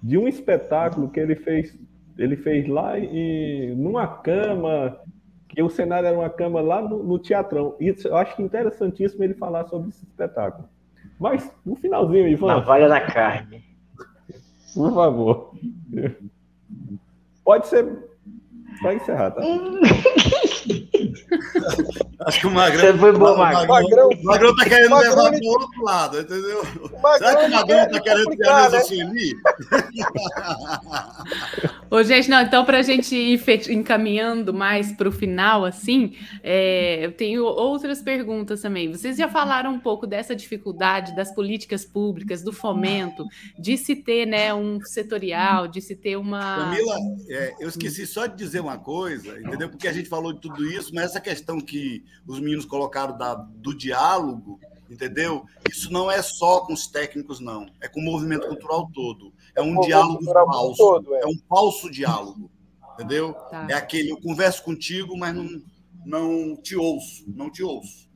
[0.04, 1.76] de um espetáculo que ele fez,
[2.16, 5.00] ele fez lá em, numa cama
[5.50, 7.76] que o cenário era uma cama lá no, no teatrão.
[7.80, 10.68] E eu acho interessantíssimo ele falar sobre esse espetáculo.
[11.20, 12.48] Mas, no finalzinho, Ivan.
[12.48, 13.64] Na valha da carne.
[14.74, 15.52] Por favor.
[17.44, 18.13] Pode ser
[18.84, 19.42] para encerrar, tá?
[22.26, 22.92] Acho que o Magrão.
[22.92, 23.68] Você foi bom, Magrão.
[23.68, 26.64] Magrão, Magrão tá querendo Magrão, levar para o outro lado, entendeu?
[27.18, 29.04] Será que o Magrão tá querendo ter a mesa né?
[29.04, 29.36] ali?
[31.90, 33.42] Ô, gente, não, então, para a gente ir
[33.72, 38.92] encaminhando mais para o final, assim, é, eu tenho outras perguntas também.
[38.92, 43.26] Vocês já falaram um pouco dessa dificuldade das políticas públicas, do fomento,
[43.60, 46.40] de se ter né, um setorial, de se ter uma.
[46.40, 46.96] Camila,
[47.30, 49.70] é, eu esqueci só de dizer uma coisa, entendeu?
[49.70, 53.36] Porque a gente falou de tudo isso, mas essa questão que os meninos colocaram da,
[53.36, 54.60] do diálogo,
[54.90, 55.46] entendeu?
[55.70, 57.68] Isso não é só com os técnicos, não.
[57.82, 59.34] É com o movimento cultural todo.
[59.56, 60.78] É um diálogo falso.
[60.78, 61.22] Todo, é.
[61.22, 61.26] é.
[61.26, 62.50] um falso diálogo,
[62.94, 63.34] entendeu?
[63.34, 63.68] Tá.
[63.70, 65.62] É aquele, eu converso contigo, mas não,
[66.06, 68.10] não te ouço, não te ouço.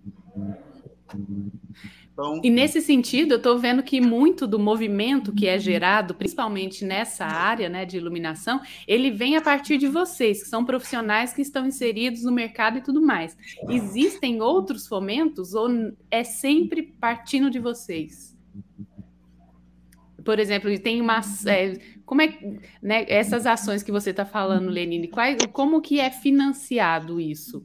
[2.17, 2.41] Então...
[2.43, 7.25] E nesse sentido, eu estou vendo que muito do movimento que é gerado, principalmente nessa
[7.25, 11.67] área né, de iluminação, ele vem a partir de vocês, que são profissionais que estão
[11.67, 13.37] inseridos no mercado e tudo mais.
[13.69, 15.69] Existem outros fomentos ou
[16.09, 18.35] é sempre partindo de vocês?
[20.25, 21.21] Por exemplo, tem uma.
[21.45, 22.37] É, como é
[22.81, 27.63] né, essas ações que você está falando, Lenine, quais, como que é financiado isso?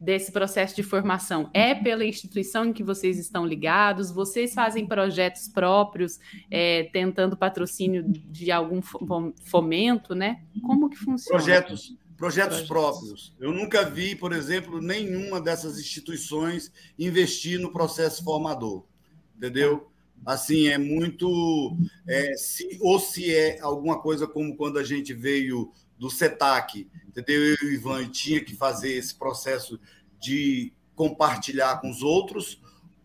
[0.00, 4.10] Desse processo de formação é pela instituição em que vocês estão ligados?
[4.10, 6.18] Vocês fazem projetos próprios,
[6.50, 8.80] é, tentando patrocínio de algum
[9.44, 10.42] fomento, né?
[10.62, 11.38] Como que funciona?
[11.38, 13.34] Projetos, projetos, projetos próprios.
[13.40, 18.84] Eu nunca vi, por exemplo, nenhuma dessas instituições investir no processo formador,
[19.36, 19.90] entendeu?
[20.24, 21.76] Assim, é muito.
[22.06, 27.44] É, se, ou se é alguma coisa como quando a gente veio do CETAC, entendeu?
[27.44, 29.78] Eu e o Ivan tinha que fazer esse processo
[30.20, 32.60] de compartilhar com os outros,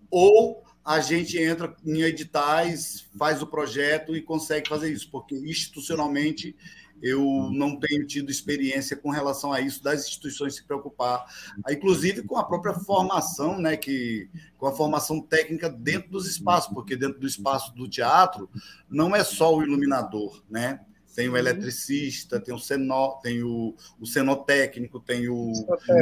[0.09, 6.55] ou a gente entra em editais, faz o projeto e consegue fazer isso, porque institucionalmente
[7.01, 11.26] eu não tenho tido experiência com relação a isso das instituições se preocupar,
[11.69, 16.95] inclusive com a própria formação, né, que com a formação técnica dentro dos espaços, porque
[16.95, 18.49] dentro do espaço do teatro
[18.88, 20.81] não é só o iluminador, né?
[21.16, 25.52] Tem o eletricista, tem o seno, tem o, o cenotécnico, tem o,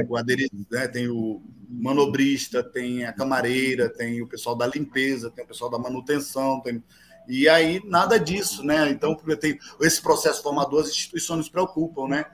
[0.07, 0.87] o aderente, né?
[0.87, 5.79] tem o manobrista, tem a camareira, tem o pessoal da limpeza, tem o pessoal da
[5.79, 6.83] manutenção, tem,
[7.27, 8.89] e aí nada disso, né?
[8.89, 12.25] Então tem esse processo formador, as instituições se preocupam, né?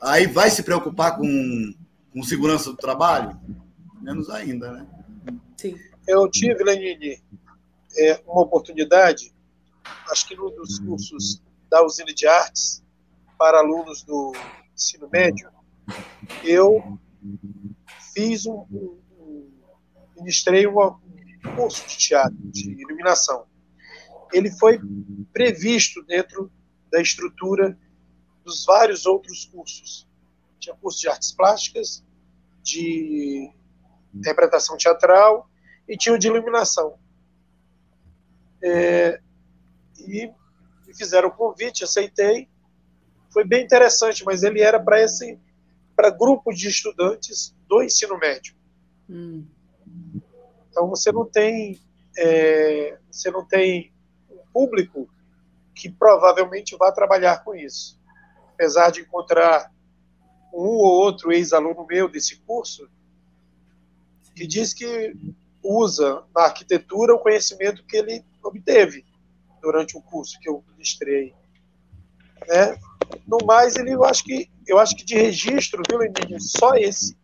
[0.00, 1.74] Aí vai se preocupar com,
[2.12, 3.38] com segurança do trabalho?
[4.00, 4.86] Menos ainda, né?
[5.56, 5.76] Sim.
[6.06, 7.22] Eu tive, Lenine,
[7.96, 9.32] é, uma oportunidade,
[10.10, 11.42] acho que num dos cursos
[11.74, 12.84] da usina de artes
[13.36, 14.32] para alunos do
[14.72, 15.50] ensino médio,
[16.44, 17.00] eu
[18.14, 19.50] fiz um, um, um
[20.14, 20.94] ministrei um
[21.56, 23.46] curso de teatro, de iluminação.
[24.32, 24.78] Ele foi
[25.32, 26.48] previsto dentro
[26.92, 27.76] da estrutura
[28.44, 30.08] dos vários outros cursos.
[30.60, 32.04] Tinha curso de artes plásticas,
[32.62, 33.52] de
[34.14, 35.50] interpretação teatral
[35.88, 36.96] e tinha o de iluminação.
[38.62, 39.20] É,
[39.98, 40.32] e
[40.96, 42.48] fizeram o convite, aceitei.
[43.30, 45.38] Foi bem interessante, mas ele era para esse
[45.96, 48.54] para grupo de estudantes do ensino médio.
[49.08, 49.46] Hum.
[50.68, 51.80] Então você não tem
[52.16, 53.92] é, você não tem
[54.30, 55.08] um público
[55.74, 57.98] que provavelmente vá trabalhar com isso.
[58.52, 59.72] Apesar de encontrar
[60.52, 62.88] um ou outro ex-aluno meu desse curso
[64.34, 65.16] que diz que
[65.62, 69.04] usa na arquitetura o conhecimento que ele obteve
[69.64, 71.34] durante o curso que eu ministrei.
[72.46, 72.76] Né?
[73.26, 77.16] No mais, ele, eu acho que eu acho que de registro, viu, Lenine, só esse.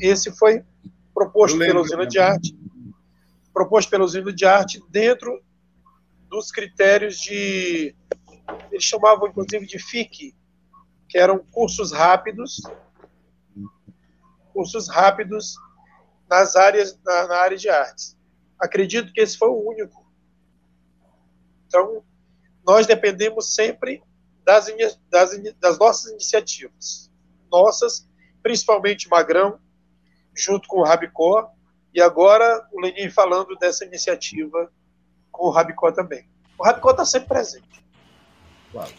[0.00, 0.64] Esse foi
[1.12, 2.56] proposto pela usina de arte,
[3.52, 5.42] proposto pela usina de arte dentro
[6.28, 7.94] dos critérios de
[8.70, 10.34] eles chamavam inclusive de FIC,
[11.08, 12.60] que eram cursos rápidos,
[14.52, 15.54] cursos rápidos
[16.28, 18.16] nas áreas na, na área de artes.
[18.58, 20.03] Acredito que esse foi o único
[21.74, 22.04] então,
[22.64, 24.00] nós dependemos sempre
[24.44, 24.72] das,
[25.10, 27.10] das, das nossas iniciativas.
[27.50, 28.08] Nossas,
[28.42, 29.58] principalmente Magrão,
[30.36, 31.50] junto com o Rabicó,
[31.92, 34.70] e agora o Lenin falando dessa iniciativa
[35.32, 36.28] com o Rabicó também.
[36.56, 37.84] O Rabicó está sempre presente.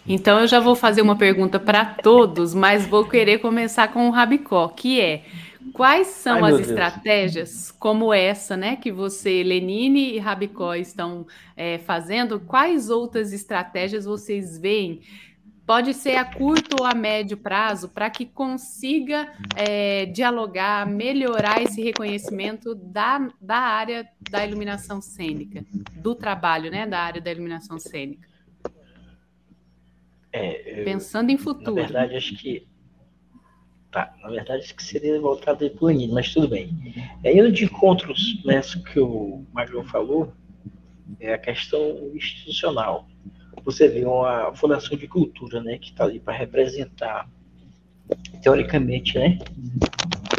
[0.08, 4.12] Então eu já vou fazer uma pergunta para todos, mas vou querer começar com o
[4.12, 5.26] Rabicó, que é
[5.74, 7.72] Quais são Ai, as estratégias Deus.
[7.72, 11.26] como essa, né, que você, Lenine e Rabicó estão
[11.56, 12.40] é, fazendo?
[12.40, 15.02] Quais outras estratégias vocês veem?
[15.66, 21.82] Pode ser a curto ou a médio prazo para que consiga é, dialogar, melhorar esse
[21.82, 25.66] reconhecimento da, da área da iluminação cênica,
[25.96, 28.30] do trabalho, né, da área da iluminação cênica.
[30.32, 31.76] É, eu, Pensando em futuro.
[31.76, 32.68] Na verdade, acho que
[34.22, 36.70] Na verdade, isso que seria voltado aí para o Anísio, mas tudo bem.
[37.24, 40.34] É, indo de encontros nessa que o Magno falou,
[41.20, 41.80] é a questão
[42.14, 43.08] institucional.
[43.64, 47.30] você vê uma Fundação de Cultura, né, que está ali para representar,
[48.42, 49.40] teoricamente, né,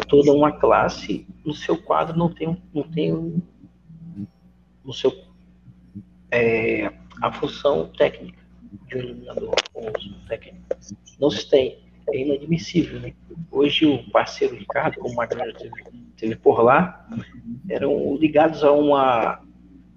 [0.07, 3.41] toda uma classe, no seu quadro não tem, não tem
[4.85, 5.13] no seu,
[6.31, 8.39] é, a função técnica
[8.87, 9.91] de um iluminador ou
[10.27, 10.57] técnico.
[11.19, 11.86] Não se tem.
[12.09, 12.99] É inadmissível.
[12.99, 13.13] Né?
[13.51, 15.83] Hoje o parceiro Ricardo, como o Magrão teve,
[16.15, 17.07] teve por lá,
[17.69, 19.41] eram ligados a uma,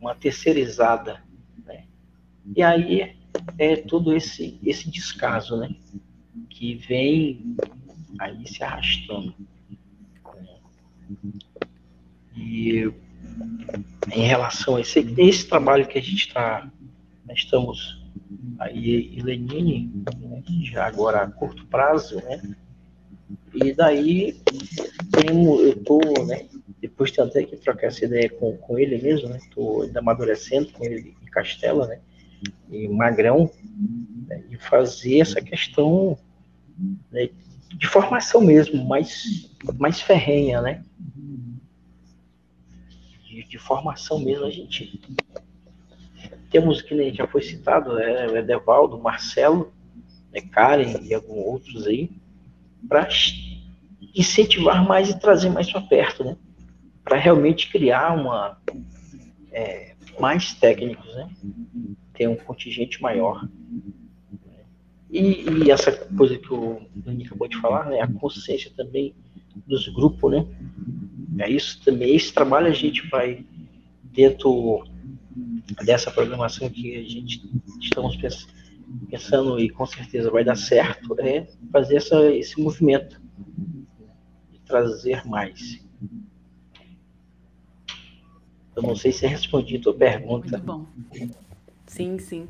[0.01, 1.23] uma terceirizada.
[1.65, 1.85] Né?
[2.57, 3.16] E aí
[3.59, 5.70] é todo esse, esse descaso né?
[6.49, 7.57] que vem
[8.19, 9.35] aí se arrastando.
[12.37, 12.93] E
[14.12, 16.69] em relação a esse, esse trabalho que a gente está,
[17.32, 18.00] estamos
[18.59, 22.43] aí em Lenine, né, já agora a curto prazo, né?
[23.55, 24.41] E daí
[25.65, 26.49] eu tô, né?
[26.81, 29.39] Depois tentei que trocar essa ideia com, com ele mesmo, né?
[29.39, 32.01] Estou ainda amadurecendo com ele em Castela, né?
[32.70, 33.51] E Magrão,
[34.27, 36.19] né, e fazer essa questão
[37.11, 37.28] né,
[37.77, 40.85] de formação mesmo, mais, mais ferrenha, né?
[43.24, 45.01] De, de formação mesmo, a gente
[46.51, 49.73] temos, que nem já foi citado, é, o Edevaldo, Marcelo,
[50.33, 52.11] né, Karen e alguns outros aí,
[52.89, 53.09] para
[54.15, 56.37] incentivar mais e trazer mais para perto, né?
[57.05, 58.59] Para realmente criar uma
[59.53, 61.31] é, mais técnicos, né?
[62.15, 63.49] Ter um contingente maior.
[65.11, 68.01] E, e, essa coisa que o Dani acabou de falar, né?
[68.01, 69.15] A consciência também
[69.67, 70.47] dos grupos, né?
[71.39, 72.15] É isso também.
[72.15, 73.45] Esse trabalho a gente vai
[74.03, 74.85] dentro
[75.85, 77.43] dessa programação que a gente
[77.81, 78.16] estamos
[79.09, 83.20] pensando e com certeza vai dar certo é fazer essa, esse movimento
[84.51, 85.81] de trazer mais.
[88.74, 90.59] Eu não sei se respondi a tua pergunta.
[90.59, 90.86] Muito bom.
[91.86, 92.48] Sim, sim.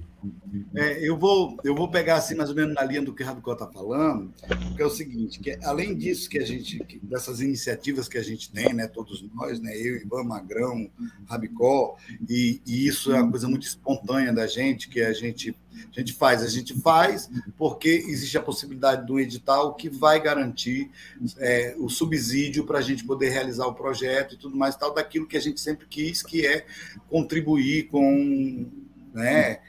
[0.75, 3.27] É, eu, vou, eu vou pegar assim mais ou menos na linha do que o
[3.27, 4.33] Rabicó está falando,
[4.69, 8.51] porque é o seguinte, que além disso que a gente, dessas iniciativas que a gente
[8.51, 10.91] tem, né, todos nós, né, eu, Ivan, Magrão,
[11.27, 11.97] Rabicó,
[12.29, 15.57] e, e isso é uma coisa muito espontânea da gente, que a gente,
[15.97, 20.91] a gente faz, a gente faz porque existe a possibilidade do edital que vai garantir
[21.39, 25.27] é, o subsídio para a gente poder realizar o projeto e tudo mais, tal, daquilo
[25.27, 26.67] que a gente sempre quis, que é
[27.09, 28.67] contribuir com
[29.13, 29.61] né,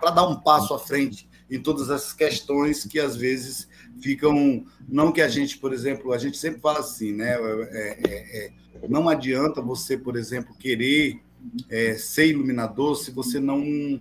[0.00, 3.68] para dar um passo à frente em todas essas questões que às vezes
[4.00, 4.64] ficam.
[4.88, 7.34] Não que a gente, por exemplo, a gente sempre fala assim, né?
[7.34, 11.20] É, é, é, não adianta você, por exemplo, querer
[11.68, 14.00] é, ser iluminador se você não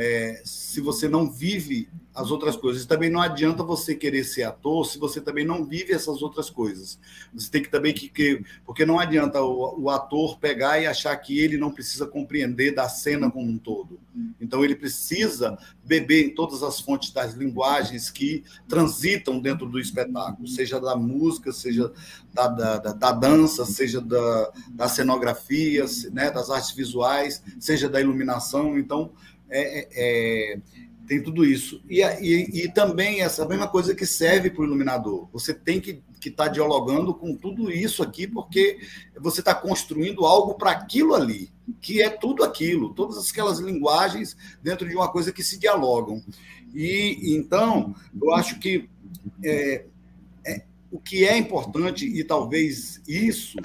[0.00, 2.86] é, se você não vive as outras coisas.
[2.86, 7.00] Também não adianta você querer ser ator se você também não vive essas outras coisas.
[7.34, 11.16] Você tem que também que, que porque não adianta o, o, ator pegar e achar
[11.16, 13.98] que ele não precisa compreender da cena como um todo.
[14.40, 20.46] Então ele precisa beber em todas as fontes das linguagens que transitam dentro do espetáculo,
[20.46, 21.92] seja da música, seja
[22.32, 28.00] da, da, da, da dança, seja da, da cenografia, né, das artes visuais, seja da
[28.00, 28.78] iluminação.
[28.78, 29.10] Então
[29.50, 29.88] é, é,
[30.52, 30.60] é,
[31.06, 31.82] tem tudo isso.
[31.88, 35.28] E, e, e, também essa mesma coisa que serve para o iluminador.
[35.32, 38.78] Você tem que estar tá dialogando com tudo isso aqui, porque
[39.18, 41.50] você está construindo algo para aquilo ali,
[41.80, 46.22] que é tudo aquilo, todas aquelas linguagens dentro de uma coisa que se dialogam.
[46.74, 48.88] E então, eu acho que
[49.42, 49.86] é,
[50.46, 53.56] é, o que é importante, e talvez isso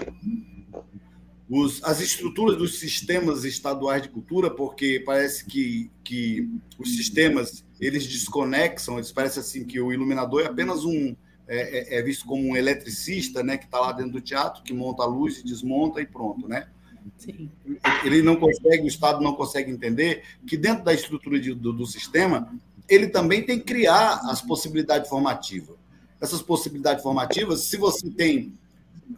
[1.55, 6.49] os, as estruturas dos sistemas estaduais de cultura, porque parece que, que
[6.79, 11.15] os sistemas eles desconexam, eles parece assim que o iluminador é apenas um
[11.47, 14.73] é, é, é visto como um eletricista, né, que está lá dentro do teatro, que
[14.73, 16.67] monta a luz e desmonta e pronto, né?
[17.17, 17.51] Sim.
[18.03, 21.85] Ele não consegue, o Estado não consegue entender que dentro da estrutura de, do, do
[21.85, 22.51] sistema
[22.89, 25.75] ele também tem que criar as possibilidades formativas.
[26.19, 28.57] Essas possibilidades formativas, se você tem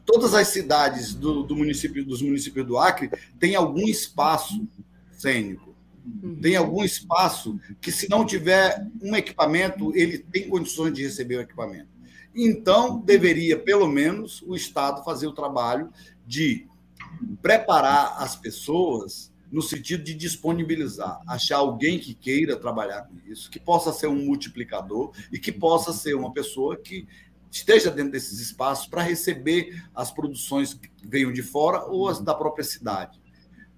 [0.05, 4.67] todas as cidades do, do, município, dos municípios do Acre têm algum espaço
[5.11, 5.75] cênico.
[6.05, 6.35] Uhum.
[6.39, 11.41] Tem algum espaço que, se não tiver um equipamento, ele tem condições de receber o
[11.41, 11.89] equipamento.
[12.35, 15.89] Então, deveria, pelo menos, o Estado fazer o trabalho
[16.27, 16.67] de
[17.41, 23.59] preparar as pessoas no sentido de disponibilizar, achar alguém que queira trabalhar com isso, que
[23.59, 27.07] possa ser um multiplicador e que possa ser uma pessoa que
[27.55, 32.33] esteja dentro desses espaços para receber as produções que venham de fora ou as da
[32.33, 33.21] própria cidade.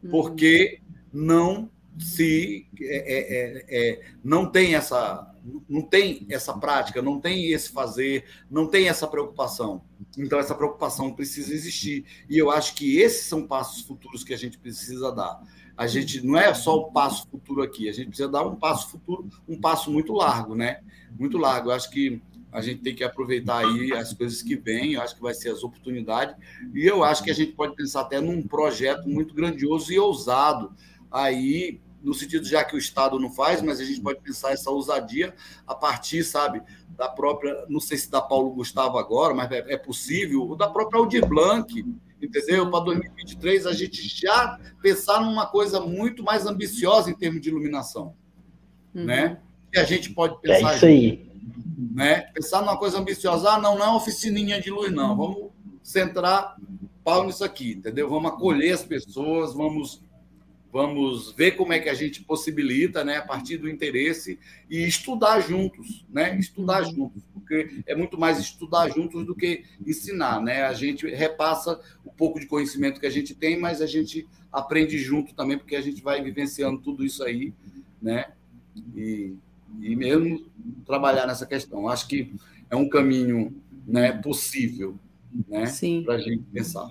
[0.03, 0.09] Uhum.
[0.09, 0.81] Porque
[1.13, 5.33] não se é, é, é, não tem essa
[5.67, 9.81] não tem essa prática, não tem esse fazer, não tem essa preocupação.
[10.17, 14.37] Então essa preocupação precisa existir e eu acho que esses são passos futuros que a
[14.37, 15.41] gente precisa dar.
[15.75, 18.89] A gente não é só o passo futuro aqui, a gente precisa dar um passo
[18.89, 20.81] futuro, um passo muito largo, né?
[21.17, 21.69] Muito largo.
[21.69, 22.21] Eu acho que
[22.57, 25.49] a gente tem que aproveitar aí as coisas que vêm, eu acho que vai ser
[25.49, 26.35] as oportunidades,
[26.73, 30.73] e eu acho que a gente pode pensar até num projeto muito grandioso e ousado
[31.11, 34.71] aí no sentido já que o Estado não faz, mas a gente pode pensar essa
[34.71, 35.35] ousadia
[35.67, 36.63] a partir, sabe,
[36.97, 40.67] da própria, não sei se da Paulo Gustavo agora, mas é, é possível, ou da
[40.67, 41.85] própria Aldir Blanc,
[42.19, 42.71] entendeu?
[42.71, 48.15] Para 2023 a gente já pensar numa coisa muito mais ambiciosa em termos de iluminação,
[48.95, 49.05] uhum.
[49.05, 49.41] né?
[49.71, 51.27] E a gente pode é pensar é isso aí.
[51.93, 52.21] Né?
[52.33, 55.51] Pensar numa coisa ambiciosa, ah, não, não é oficininha de luz não, vamos
[55.81, 56.57] centrar
[57.03, 58.09] pau nisso aqui, entendeu?
[58.09, 60.01] Vamos acolher as pessoas, vamos
[60.71, 64.37] vamos ver como é que a gente possibilita, né, a partir do interesse
[64.69, 66.91] e estudar juntos, né, estudar uhum.
[66.91, 72.11] juntos, porque é muito mais estudar juntos do que ensinar, né, a gente repassa o
[72.11, 75.81] pouco de conhecimento que a gente tem, mas a gente aprende junto também, porque a
[75.81, 77.53] gente vai vivenciando tudo isso aí,
[78.01, 78.33] né,
[78.95, 79.35] e,
[79.81, 80.45] e mesmo
[80.85, 81.87] trabalhar nessa questão.
[81.87, 82.33] Acho que
[82.69, 84.95] é um caminho, né, possível,
[85.47, 85.65] né,
[86.05, 86.89] para a gente pensar.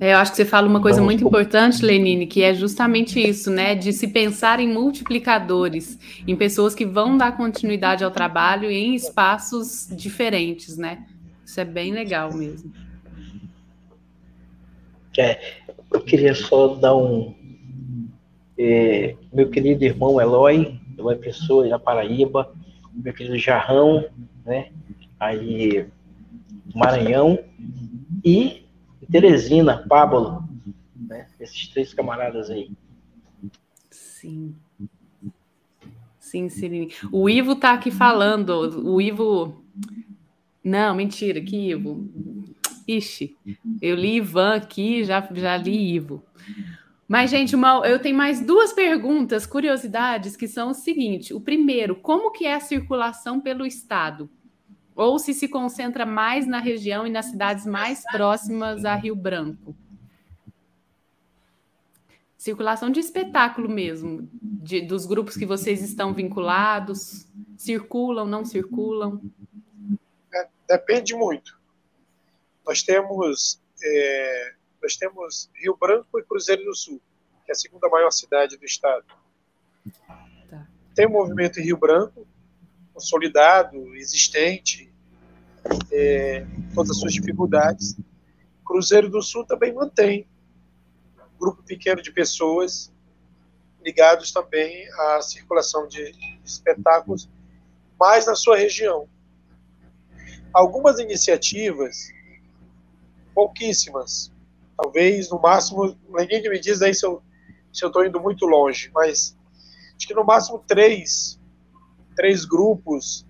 [0.00, 3.50] É, eu acho que você fala uma coisa muito importante, Lenine, que é justamente isso,
[3.50, 3.74] né?
[3.74, 9.88] De se pensar em multiplicadores, em pessoas que vão dar continuidade ao trabalho em espaços
[9.96, 11.06] diferentes, né?
[11.46, 12.72] Isso é bem legal mesmo.
[15.16, 15.40] É,
[15.92, 17.34] eu queria só dar um.
[18.58, 22.52] É, meu querido irmão Eloy, Eloy Pessoa, da Paraíba,
[22.92, 24.04] meu querido Jarrão,
[24.44, 24.70] né?
[25.18, 25.86] Aí,
[26.74, 27.38] Maranhão,
[28.24, 28.64] e
[29.10, 30.42] Teresina, Pablo,
[30.96, 31.28] né?
[31.38, 32.70] Esses três camaradas aí.
[33.90, 34.54] Sim.
[36.18, 36.88] Sim, Sim.
[37.12, 38.50] O Ivo tá aqui falando.
[38.84, 39.62] O Ivo.
[40.64, 42.08] Não, mentira, que Ivo.
[42.86, 43.36] Ixi,
[43.80, 46.22] eu li Ivan aqui, já, já li Ivo.
[47.06, 51.96] Mas, gente, uma, eu tenho mais duas perguntas, curiosidades, que são o seguinte: o primeiro,
[51.96, 54.30] como que é a circulação pelo estado?
[54.94, 59.74] ou se se concentra mais na região e nas cidades mais próximas a Rio Branco.
[62.36, 67.26] Circulação de espetáculo mesmo, de, dos grupos que vocês estão vinculados,
[67.56, 69.20] circulam, não circulam?
[70.32, 71.58] É, depende muito.
[72.66, 74.54] Nós temos, é,
[74.84, 77.00] nós temos Rio Branco e Cruzeiro do Sul,
[77.46, 79.06] que é a segunda maior cidade do estado.
[80.50, 80.68] Tá.
[80.94, 82.26] Tem o um movimento em Rio Branco,
[82.92, 84.92] consolidado, existente,
[85.90, 87.96] é, todas as suas dificuldades.
[88.62, 90.28] Cruzeiro do Sul também mantém
[91.18, 92.92] um grupo pequeno de pessoas
[93.82, 97.26] ligados também à circulação de espetáculos,
[97.98, 99.08] mais na sua região.
[100.52, 102.12] Algumas iniciativas,
[103.34, 104.33] pouquíssimas,
[104.76, 107.22] talvez no máximo, ninguém me diz aí se eu
[107.72, 109.36] estou indo muito longe, mas
[109.96, 111.38] acho que no máximo três
[112.14, 113.26] três grupos,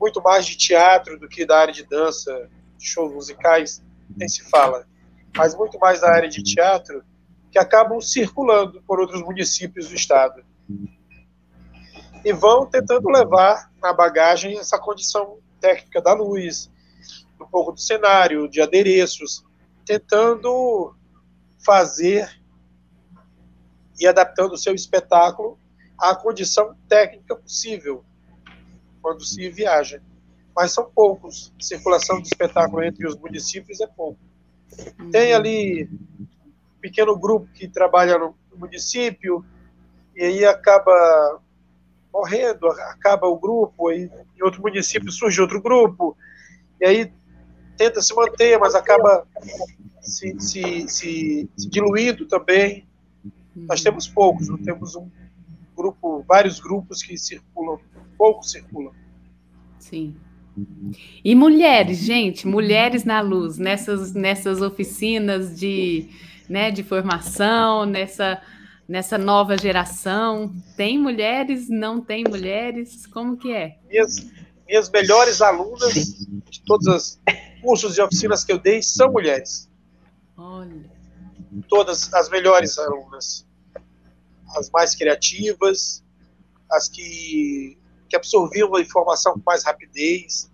[0.00, 3.82] muito mais de teatro do que da área de dança, de shows musicais,
[4.16, 4.86] nem se fala,
[5.36, 7.02] mas muito mais da área de teatro,
[7.50, 10.44] que acabam circulando por outros municípios do estado.
[12.24, 16.70] E vão tentando levar na bagagem essa condição técnica da luz,
[17.40, 19.44] um pouco do cenário, de adereços,
[19.86, 20.94] tentando
[21.64, 22.28] fazer
[23.98, 25.58] e adaptando o seu espetáculo
[25.98, 28.04] à condição técnica possível
[29.00, 30.02] quando se viaja.
[30.54, 31.52] Mas são poucos.
[31.58, 34.18] A circulação de espetáculo entre os municípios é pouco.
[35.12, 35.84] Tem ali
[36.20, 39.44] um pequeno grupo que trabalha no município
[40.14, 41.40] e aí acaba
[42.12, 46.16] morrendo, acaba o grupo, aí em outro município surge outro grupo,
[46.80, 47.12] e aí
[47.76, 49.26] tenta se manter, mas acaba
[50.06, 52.86] se, se, se, se diluindo também.
[53.54, 55.08] Nós temos poucos, não temos um
[55.74, 57.78] grupo, vários grupos que circulam
[58.16, 58.92] pouco circulam.
[59.78, 60.14] Sim.
[61.22, 66.08] E mulheres, gente, mulheres na luz, nessas, nessas oficinas de,
[66.48, 68.40] né, de formação, nessa,
[68.88, 70.54] nessa nova geração.
[70.76, 73.06] Tem mulheres, não tem mulheres?
[73.06, 73.76] Como que é?
[73.88, 74.26] Minhas,
[74.66, 77.20] minhas melhores alunas de todos os
[77.60, 79.68] cursos e oficinas que eu dei são mulheres.
[80.36, 80.90] Olha.
[81.68, 83.46] Todas as melhores alunas.
[84.56, 86.04] As mais criativas,
[86.70, 90.50] as que que absorviam a informação com mais rapidez,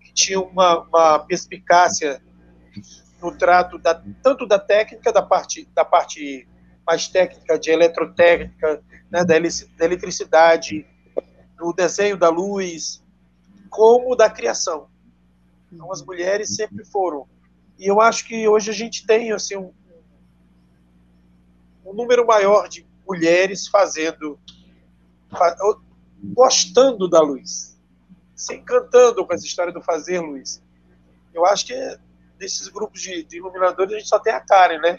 [0.00, 2.22] que tinham uma, uma perspicácia
[3.20, 6.48] no trato da, tanto da técnica, da parte, da parte
[6.86, 9.36] mais técnica de eletrotécnica, né, da
[9.84, 10.86] eletricidade,
[11.56, 13.02] do desenho da luz,
[13.70, 14.88] como da criação.
[15.70, 17.28] Então, as mulheres sempre foram.
[17.78, 19.72] E eu acho que hoje a gente tem assim, um,
[21.84, 24.38] um número maior de mulheres fazendo,
[26.22, 27.78] gostando da luz,
[28.34, 30.62] se encantando com essa história do fazer luz.
[31.34, 31.98] Eu acho que
[32.38, 34.98] desses grupos de, de iluminadores a gente só tem a Karen, né?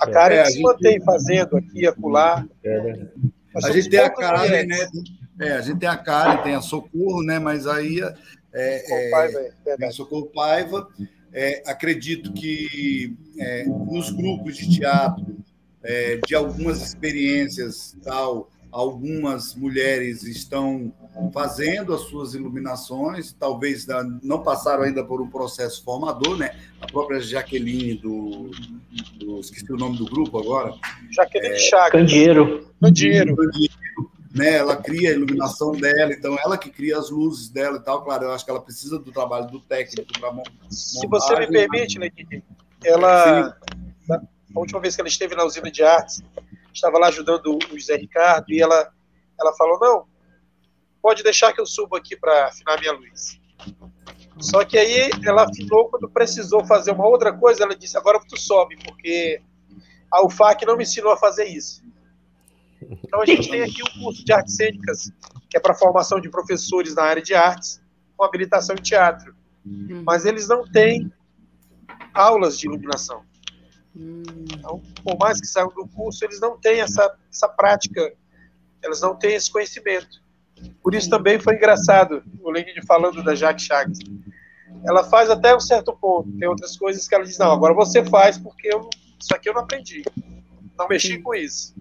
[0.00, 0.62] A é, Karen é, se gente...
[0.62, 2.46] mantém fazendo aqui e acolá.
[2.62, 3.08] É, né?
[3.56, 4.88] A gente tem a Karen, né?
[5.40, 7.38] É, a gente tem a Karen, tem a Socorro, né?
[7.38, 8.00] Mas aí
[8.52, 10.88] é, Socorro é, Paiva, é Socorro Paiva.
[11.34, 15.36] É, acredito que é, nos grupos de teatro,
[15.82, 20.92] é, de algumas experiências, tal, algumas mulheres estão
[21.32, 23.86] fazendo as suas iluminações, talvez
[24.22, 26.56] não passaram ainda por um processo formador, né?
[26.80, 28.50] A própria Jaqueline do,
[29.18, 30.74] do esqueci o nome do grupo agora.
[31.10, 31.92] Jaqueline é, Chagas.
[31.92, 32.68] Candeeiro.
[32.80, 33.36] Candeeiro
[34.34, 34.56] né?
[34.56, 38.02] Ela cria a iluminação dela, então ela que cria as luzes dela e tal.
[38.02, 40.42] Claro, eu acho que ela precisa do trabalho do técnico para.
[40.68, 42.42] Se você me permite, Leguinho,
[42.84, 43.56] ela
[44.10, 46.22] a última vez que ela esteve na usina de artes,
[46.72, 48.92] estava lá ajudando o José Ricardo e ela
[49.40, 50.06] ela falou não,
[51.00, 53.40] pode deixar que eu suba aqui para afinar minha luz.
[54.40, 58.38] Só que aí ela afinou quando precisou fazer uma outra coisa, ela disse agora tu
[58.38, 59.40] sobe porque
[60.10, 61.82] a UFAC não me ensinou a fazer isso.
[63.02, 65.10] Então a gente tem aqui o curso de artes cênicas,
[65.48, 67.82] que é para formação de professores na área de artes,
[68.16, 69.34] com habilitação em teatro.
[69.64, 70.02] Uhum.
[70.04, 71.12] Mas eles não têm
[72.12, 73.22] aulas de iluminação.
[73.96, 78.12] Então, por mais que saiam do curso, eles não têm essa, essa prática,
[78.82, 80.22] eles não têm esse conhecimento.
[80.82, 83.98] Por isso também foi engraçado o Lenine falando da Jaque Chagas.
[84.84, 86.30] Ela faz até um certo ponto.
[86.38, 88.88] Tem outras coisas que ela diz, não, agora você faz porque eu,
[89.18, 90.02] isso aqui eu não aprendi.
[90.76, 91.74] Não mexi com isso.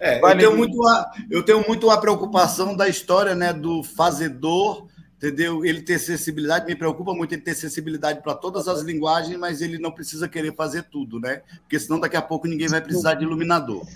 [0.00, 4.86] É, eu, tenho muito uma, eu tenho muito uma preocupação da história né, do fazedor,
[5.16, 5.64] entendeu?
[5.64, 9.78] Ele ter sensibilidade, me preocupa muito ele ter sensibilidade para todas as linguagens, mas ele
[9.78, 11.42] não precisa querer fazer tudo, né?
[11.60, 13.86] Porque senão daqui a pouco ninguém vai precisar de iluminador.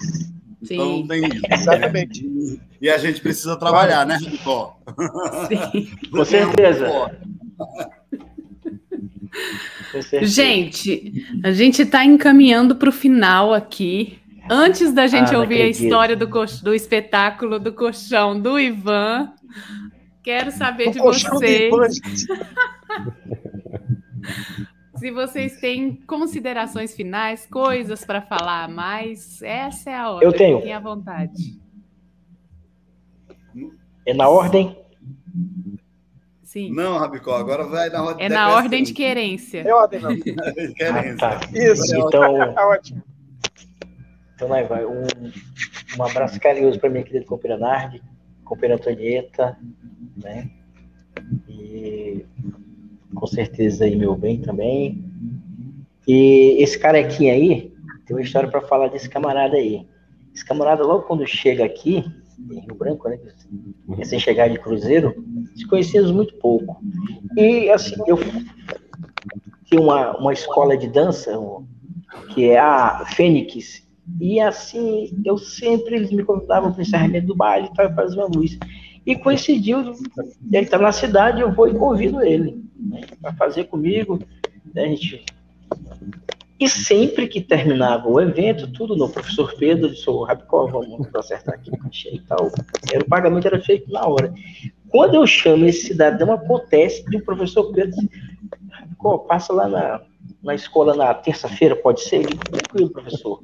[0.63, 1.07] Então, Sim.
[1.07, 1.43] tem isso.
[1.51, 2.61] Exatamente.
[2.81, 4.79] E a gente precisa trabalhar, né, Ricó?
[5.49, 5.89] Sim.
[6.11, 7.13] Com certeza.
[10.23, 14.19] Gente, a gente está encaminhando para o final aqui.
[14.51, 19.33] Antes da gente ah, ouvir a história do, do espetáculo do colchão do Ivan,
[20.23, 21.73] quero saber de vocês.
[24.97, 30.25] Se vocês têm considerações finais, coisas para falar mais, essa é a hora.
[30.25, 30.59] Eu tenho.
[30.59, 31.57] Fiquem à vontade.
[34.05, 34.77] É na ordem?
[36.43, 36.73] Sim.
[36.73, 38.27] Não, Rabicó, agora vai na ordem.
[38.27, 39.61] É na ordem de querência.
[39.61, 40.19] É ordem, não.
[40.75, 41.17] querência.
[41.21, 41.41] Ah, tá.
[41.53, 41.95] Isso.
[41.95, 43.03] Então, tá ótimo.
[44.39, 44.87] Então, vai, vai.
[44.87, 45.03] Um,
[45.99, 48.01] um abraço carinhoso para minha querida companheira Nardi,
[48.45, 49.59] companheira Antonieta,
[50.17, 50.49] né?
[51.49, 52.25] E
[53.13, 55.05] com certeza aí meu bem também.
[56.07, 57.75] E esse carequinha aí,
[58.07, 59.85] tem uma história para falar desse camarada aí.
[60.33, 62.05] Esse camarada, logo quando chega aqui,
[62.39, 63.19] em Rio Branco, né?
[64.05, 65.17] Sem chegar de cruzeiro,
[65.57, 66.81] se conhecemos muito pouco.
[67.37, 68.17] E assim, eu
[69.65, 71.33] tinha uma, uma escola de dança,
[72.33, 73.88] que é a Fênix,
[74.21, 78.27] e assim, eu sempre, eles me convidavam para o encerramento do baile para fazer uma
[78.27, 78.59] luz.
[79.07, 84.19] E coincidiu, ele está na cidade, eu vou e convido ele né, para fazer comigo.
[84.77, 85.25] A gente...
[86.61, 91.71] E sempre que terminava o evento, tudo no professor Pedro, sou Rabicó, vamos acertar aqui
[91.71, 92.49] o cachê e tal.
[92.49, 94.35] O pagamento era feito na hora.
[94.89, 97.97] Quando eu chamo esse cidadão, acontece de o professor Pedro
[98.73, 100.01] Rabicó, passa lá na,
[100.43, 102.27] na escola na terça-feira, pode ser?
[102.27, 103.41] Tranquilo, professor.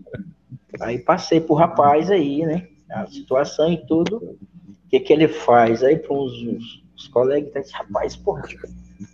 [0.81, 2.67] Aí passei pro rapaz aí, né?
[2.91, 4.17] A situação e tudo.
[4.17, 5.83] O que, que ele faz?
[5.83, 8.43] Aí para uns, uns, uns colegas, tá, rapaz, porra,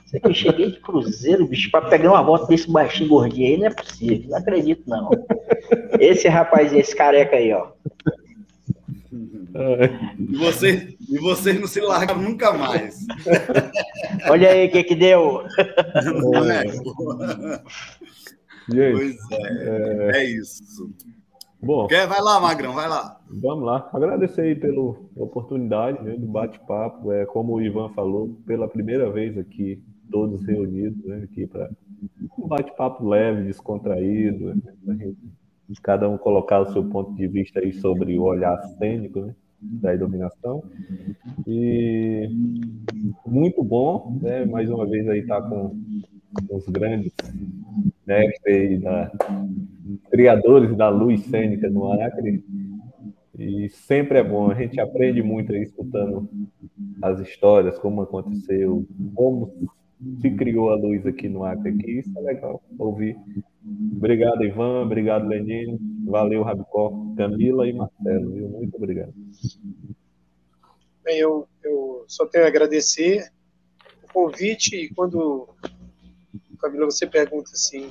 [0.05, 3.57] você que eu cheguei de cruzeiro, bicho, para pegar uma volta desse baixinho gordinho aí,
[3.57, 5.11] não é possível, não acredito, não.
[5.99, 7.69] Esse rapaz, esse careca aí, ó.
[10.19, 13.07] E vocês, e vocês não se largam nunca mais.
[14.29, 15.43] Olha aí o que que deu.
[18.73, 18.93] É.
[18.93, 20.63] Pois é, é, é isso.
[21.63, 22.07] Bom, Quer?
[22.07, 23.21] vai lá, Magrão, vai lá.
[23.29, 23.89] Vamos lá.
[23.93, 27.13] Agradecer aí pela oportunidade né, do bate-papo.
[27.13, 31.71] É, como o Ivan falou, pela primeira vez aqui, todos reunidos né, aqui para
[32.39, 35.13] um bate-papo leve, descontraído, né,
[35.83, 39.95] cada um colocar o seu ponto de vista aí sobre o olhar cênico né, da
[39.95, 40.65] iluminação.
[41.47, 42.29] E
[43.27, 45.77] muito bom, né, mais uma vez aí estar tá com
[46.51, 47.13] os grandes
[48.11, 49.13] mestres da,
[50.11, 52.45] criadores da luz cênica no Acre.
[53.39, 56.29] E sempre é bom, a gente aprende muito aí escutando
[57.01, 58.85] as histórias, como aconteceu,
[59.15, 59.71] como
[60.21, 61.71] se criou a luz aqui no Acre.
[61.71, 62.01] Aqui.
[62.01, 63.17] Isso é legal ouvir.
[63.97, 64.83] Obrigado, Ivan.
[64.83, 65.79] Obrigado, Lenine.
[66.07, 68.33] Valeu, Rabicó, Camila e Marcelo.
[68.33, 68.49] Viu?
[68.49, 69.15] Muito obrigado.
[71.05, 73.31] Bem, eu, eu só tenho a agradecer
[74.05, 75.49] o convite e quando,
[76.61, 77.89] Camila, você pergunta assim,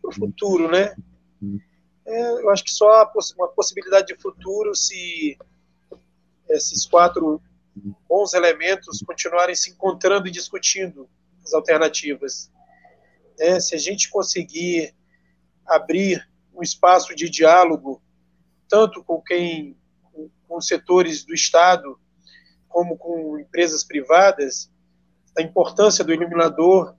[0.00, 0.94] para o futuro, né?
[2.06, 5.38] É, eu acho que só uma possibilidade de futuro se
[6.48, 7.40] esses quatro
[8.08, 11.08] bons elementos continuarem se encontrando e discutindo
[11.44, 12.50] as alternativas.
[13.38, 14.94] É, se a gente conseguir
[15.66, 18.02] abrir um espaço de diálogo,
[18.68, 21.98] tanto com quem, com, com os setores do Estado,
[22.68, 24.70] como com empresas privadas,
[25.38, 26.94] a importância do iluminador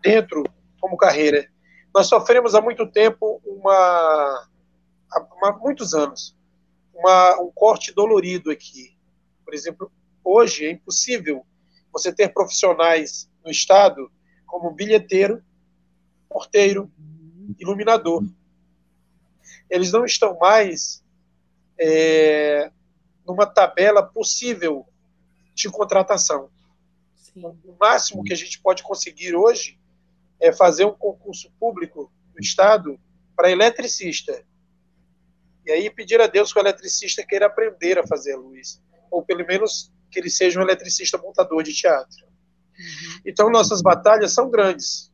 [0.00, 0.44] dentro
[0.80, 1.48] como carreira.
[1.94, 4.48] Nós sofremos há muito tempo uma,
[5.12, 6.36] há muitos anos,
[6.94, 8.96] uma, um corte dolorido aqui.
[9.44, 9.90] Por exemplo,
[10.24, 11.44] hoje é impossível
[11.92, 14.10] você ter profissionais no Estado
[14.46, 15.42] como bilheteiro,
[16.28, 16.90] porteiro,
[17.58, 18.24] iluminador.
[19.68, 21.04] Eles não estão mais
[21.78, 22.70] é,
[23.26, 24.86] numa tabela possível
[25.54, 26.50] de contratação.
[27.16, 27.44] Sim.
[27.44, 29.79] O máximo que a gente pode conseguir hoje
[30.40, 32.98] é fazer um concurso público do Estado
[33.36, 34.44] para eletricista.
[35.64, 38.82] E aí pedir a Deus que o eletricista queira aprender a fazer a luz.
[39.10, 42.26] Ou pelo menos que ele seja um eletricista montador de teatro.
[43.24, 45.12] Então, nossas batalhas são grandes.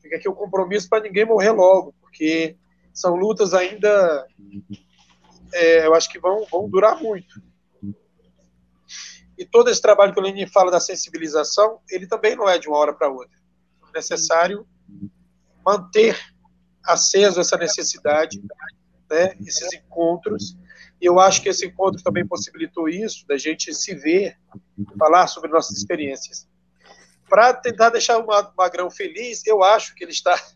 [0.00, 2.56] Fica aqui o compromisso para ninguém morrer logo, porque
[2.92, 4.26] são lutas ainda,
[5.52, 7.42] é, eu acho que vão, vão durar muito.
[9.36, 12.68] E todo esse trabalho que o Lenin fala da sensibilização, ele também não é de
[12.68, 13.37] uma hora para outra.
[13.94, 14.66] Necessário
[15.64, 16.18] manter
[16.84, 18.40] aceso essa necessidade,
[19.10, 20.56] né, esses encontros.
[21.00, 24.36] E eu acho que esse encontro também possibilitou isso, da gente se ver,
[24.98, 26.48] falar sobre nossas experiências
[27.28, 30.34] para tentar deixar o Magrão feliz, eu acho que ele está.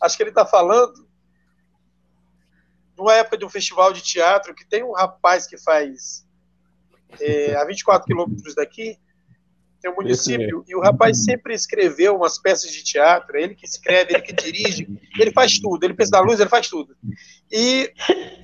[0.00, 1.08] Acho que ele está falando
[2.96, 6.26] numa época de um festival de teatro que tem um rapaz que faz
[7.20, 9.00] é, a 24 quilômetros daqui,
[9.84, 14.22] tem município, e o rapaz sempre escreveu umas peças de teatro, ele que escreve, ele
[14.22, 14.88] que dirige,
[15.18, 16.96] ele faz tudo, ele pensa da luz, ele faz tudo.
[17.52, 17.92] E,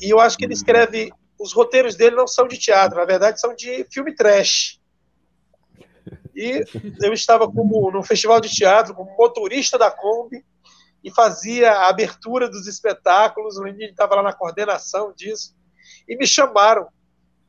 [0.02, 3.40] e eu acho que ele escreve, os roteiros dele não são de teatro, na verdade
[3.40, 4.78] são de filme trash.
[6.36, 6.62] E
[7.02, 10.44] eu estava como no festival de teatro, como motorista da Kombi,
[11.02, 13.56] e fazia a abertura dos espetáculos.
[13.56, 15.56] O Lenin estava lá na coordenação disso.
[16.06, 16.86] E me chamaram,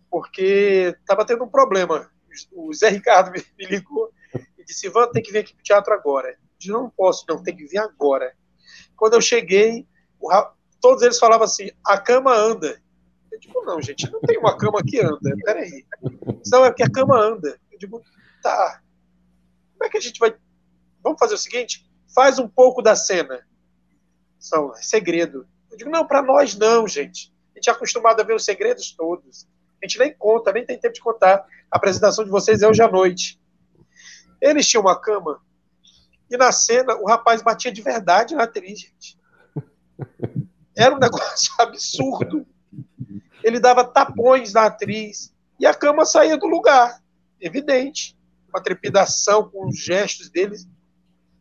[0.09, 2.09] porque estava tendo um problema.
[2.51, 4.11] O Zé Ricardo me, me ligou
[4.57, 6.29] e disse: Ivan, tem que vir aqui para o teatro agora.
[6.29, 8.33] Eu disse: Não posso, não, tem que vir agora.
[8.95, 9.87] Quando eu cheguei,
[10.19, 10.29] o,
[10.79, 12.81] todos eles falavam assim: a cama anda.
[13.31, 15.35] Eu digo: Não, gente, não tem uma cama que anda.
[15.43, 15.85] Peraí.
[16.51, 17.59] Não, é porque a cama anda.
[17.71, 18.01] Eu digo:
[18.41, 18.81] Tá.
[19.73, 20.35] Como é que a gente vai.
[21.03, 23.45] Vamos fazer o seguinte: faz um pouco da cena.
[24.39, 25.47] São é segredo.
[25.71, 27.33] Eu digo, não, para nós não, gente.
[27.53, 29.47] A gente é acostumado a ver os segredos todos.
[29.81, 31.45] A gente nem conta, nem tem tempo de contar.
[31.71, 33.39] A apresentação de vocês é hoje à noite.
[34.39, 35.41] Eles tinham uma cama
[36.29, 39.19] e na cena o rapaz batia de verdade na atriz, gente.
[40.75, 42.45] Era um negócio absurdo.
[43.43, 47.01] Ele dava tapões na atriz e a cama saía do lugar,
[47.39, 48.17] evidente
[48.51, 50.67] uma trepidação com os gestos deles.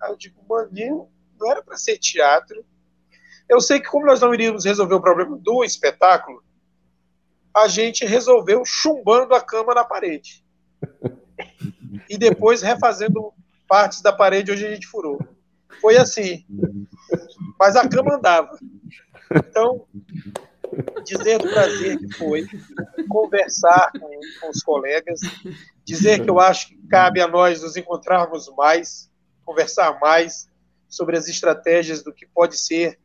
[0.00, 1.08] Aí eu digo, maninho,
[1.38, 2.64] não era para ser teatro.
[3.48, 6.42] Eu sei que, como nós não iríamos resolver o problema do espetáculo,
[7.55, 10.44] a gente resolveu chumbando a cama na parede.
[12.09, 13.32] E depois refazendo
[13.68, 15.18] partes da parede onde a gente furou.
[15.81, 16.44] Foi assim.
[17.59, 18.59] Mas a cama andava.
[19.35, 19.86] Então,
[21.05, 22.47] dizer do prazer que foi
[23.09, 24.09] conversar com,
[24.40, 25.20] com os colegas,
[25.85, 29.10] dizer que eu acho que cabe a nós nos encontrarmos mais,
[29.44, 30.48] conversar mais
[30.89, 32.98] sobre as estratégias do que pode ser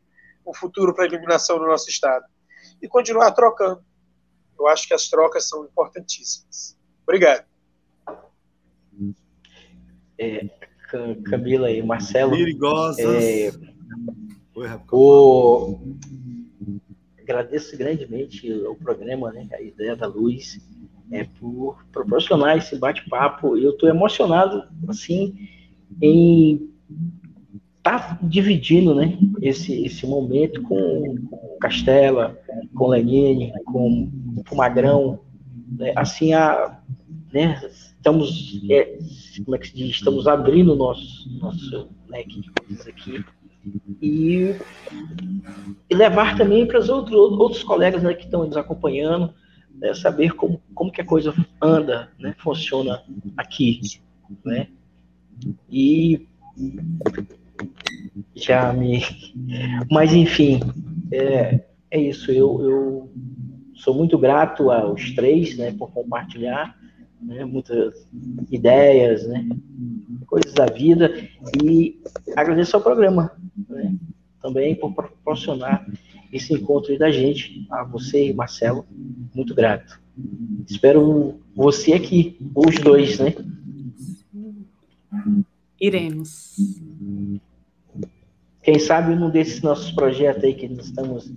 [0.43, 2.25] o futuro para a iluminação no nosso estado.
[2.81, 3.83] E continuar trocando.
[4.57, 6.77] Eu acho que as trocas são importantíssimas.
[7.03, 7.45] Obrigado.
[10.17, 10.49] É,
[11.29, 12.31] Camila e Marcelo.
[12.31, 13.05] Perigosas.
[13.05, 13.51] É,
[14.55, 15.79] Oi, o,
[17.19, 20.59] agradeço grandemente o programa, né, a ideia da luz,
[21.11, 23.57] é, por proporcionar esse bate-papo.
[23.57, 25.49] Eu estou emocionado, assim,
[26.01, 26.71] em
[27.85, 32.35] tá dividindo, né, esse, esse momento com, com Castela,
[32.73, 34.11] com Lenine, com,
[34.49, 35.19] com Magrão,
[35.67, 36.79] né, assim, a,
[37.31, 38.97] né, estamos, é,
[39.45, 43.23] como é que se diz, estamos abrindo nosso, nosso leque de coisas aqui,
[44.01, 44.55] e,
[45.87, 49.31] e levar também para os outros, outros colegas né, que estão nos acompanhando,
[49.75, 53.03] né, saber como, como que a coisa anda, né, funciona
[53.37, 53.79] aqui,
[54.43, 54.69] né?
[55.69, 56.27] E
[58.33, 59.01] já me...
[59.91, 60.59] Mas, enfim,
[61.11, 62.31] é, é isso.
[62.31, 63.11] Eu, eu
[63.75, 66.75] sou muito grato aos três, né, por compartilhar
[67.21, 68.07] né, muitas
[68.51, 69.47] ideias, né,
[70.27, 71.13] coisas da vida,
[71.63, 71.99] e
[72.35, 73.31] agradeço ao programa,
[73.69, 73.95] né,
[74.41, 75.85] também por proporcionar
[76.31, 78.85] esse encontro da gente, a você Marcelo,
[79.33, 79.99] muito grato.
[80.69, 83.33] Espero você aqui, os dois, né?
[85.79, 86.55] Iremos.
[88.65, 91.31] Quem sabe um desses nossos projetos aí que nós estamos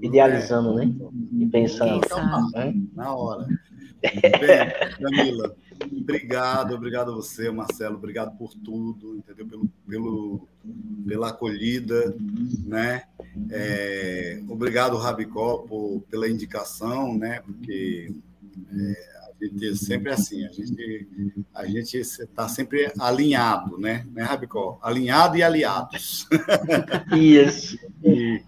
[0.00, 0.90] idealizando, né?
[1.38, 2.00] E pensando.
[2.02, 2.74] Então, né?
[2.94, 3.46] Na hora.
[4.00, 5.54] Bem, Camila,
[6.00, 9.46] obrigado, obrigado a você, Marcelo, obrigado por tudo, entendeu?
[9.46, 10.48] Pelo, pelo,
[11.06, 12.16] pela acolhida,
[12.64, 13.02] né?
[13.50, 17.40] É, obrigado, Rabicó, por, pela indicação, né?
[17.40, 18.14] Porque
[18.72, 21.08] é, gente sempre assim, a gente
[21.54, 24.06] a gente está sempre alinhado, né?
[24.12, 24.78] Né, Rabicó?
[24.82, 26.26] Alinhado e aliados.
[27.16, 27.78] Isso.
[28.04, 28.42] e,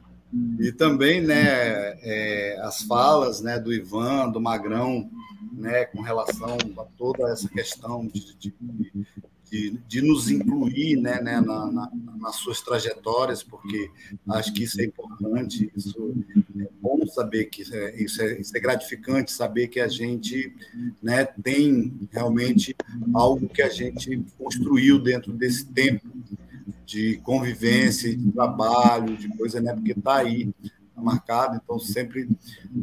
[0.60, 5.10] e também, né, é, as falas, né, do Ivan, do Magrão,
[5.52, 8.55] né, com relação a toda essa questão de, de,
[9.51, 13.91] de, de nos incluir né, né, na, na, nas suas trajetórias, porque
[14.31, 16.15] acho que isso é importante, isso
[16.61, 20.53] é bom saber que é, isso, é, isso é gratificante, saber que a gente
[21.03, 22.75] né, tem realmente
[23.15, 26.07] algo que a gente construiu dentro desse tempo
[26.85, 30.51] de convivência, de trabalho, de coisa, né, porque está aí
[31.03, 32.29] marcado, então sempre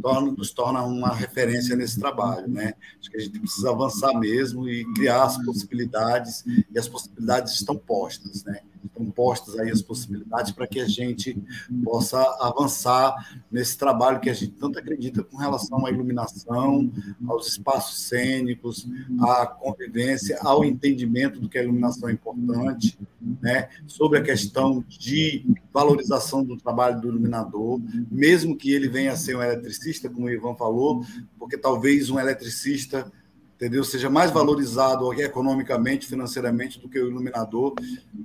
[0.02, 2.74] torna, nos torna uma referência nesse trabalho, né?
[3.00, 7.76] Acho que a gente precisa avançar mesmo e criar as possibilidades, e as possibilidades estão
[7.76, 8.62] postas, né?
[8.86, 11.38] Estão postas aí as possibilidades para que a gente
[11.84, 13.14] possa avançar
[13.52, 16.92] nesse trabalho que a gente tanto acredita com relação à iluminação,
[17.28, 18.88] aos espaços cênicos,
[19.20, 22.98] à convivência, ao entendimento do que a iluminação é importante,
[23.42, 23.70] né?
[23.88, 27.80] sobre a questão de valorização do trabalho do iluminador,
[28.12, 31.06] mesmo que ele venha a ser um eletricista, como o Ivan falou,
[31.38, 33.12] porque talvez um eletricista
[33.56, 33.84] entendeu?
[33.84, 37.74] Seja mais valorizado economicamente, financeiramente do que o iluminador,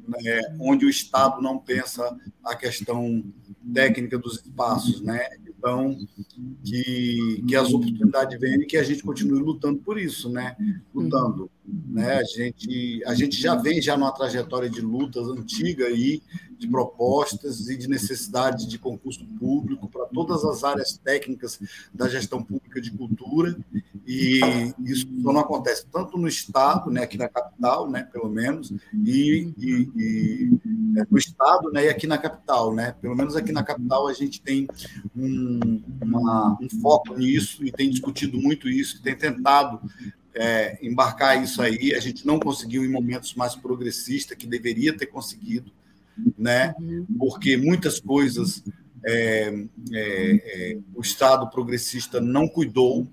[0.08, 0.40] né?
[0.58, 3.24] onde o Estado não pensa a questão
[3.72, 5.28] técnica dos espaços, né?
[5.46, 5.96] Então,
[6.64, 10.56] que, que as oportunidades venham e que a gente continue lutando por isso, né?
[10.94, 11.50] Lutando,
[11.88, 12.14] né?
[12.14, 16.22] A gente, a gente já vem já numa trajetória de lutas antiga aí,
[16.58, 21.58] de propostas e de necessidade de concurso público para todas as áreas técnicas
[21.92, 23.56] da gestão pública de cultura.
[24.06, 24.40] E
[24.84, 29.52] isso só não acontece tanto no estado, né, aqui na capital, né, pelo menos, e,
[29.56, 30.60] e, e
[30.98, 34.12] é, no estado, né, e aqui na capital, né, pelo menos aqui na capital a
[34.12, 34.68] gente tem
[35.16, 39.80] um, uma, um foco nisso e tem discutido muito isso, tem tentado
[40.34, 41.94] é, embarcar isso aí.
[41.94, 45.70] A gente não conseguiu em momentos mais progressistas que deveria ter conseguido,
[46.38, 46.74] né?
[46.78, 47.06] Uhum.
[47.18, 48.62] Porque muitas coisas
[49.04, 49.48] é,
[49.92, 53.08] é, é, o Estado progressista não cuidou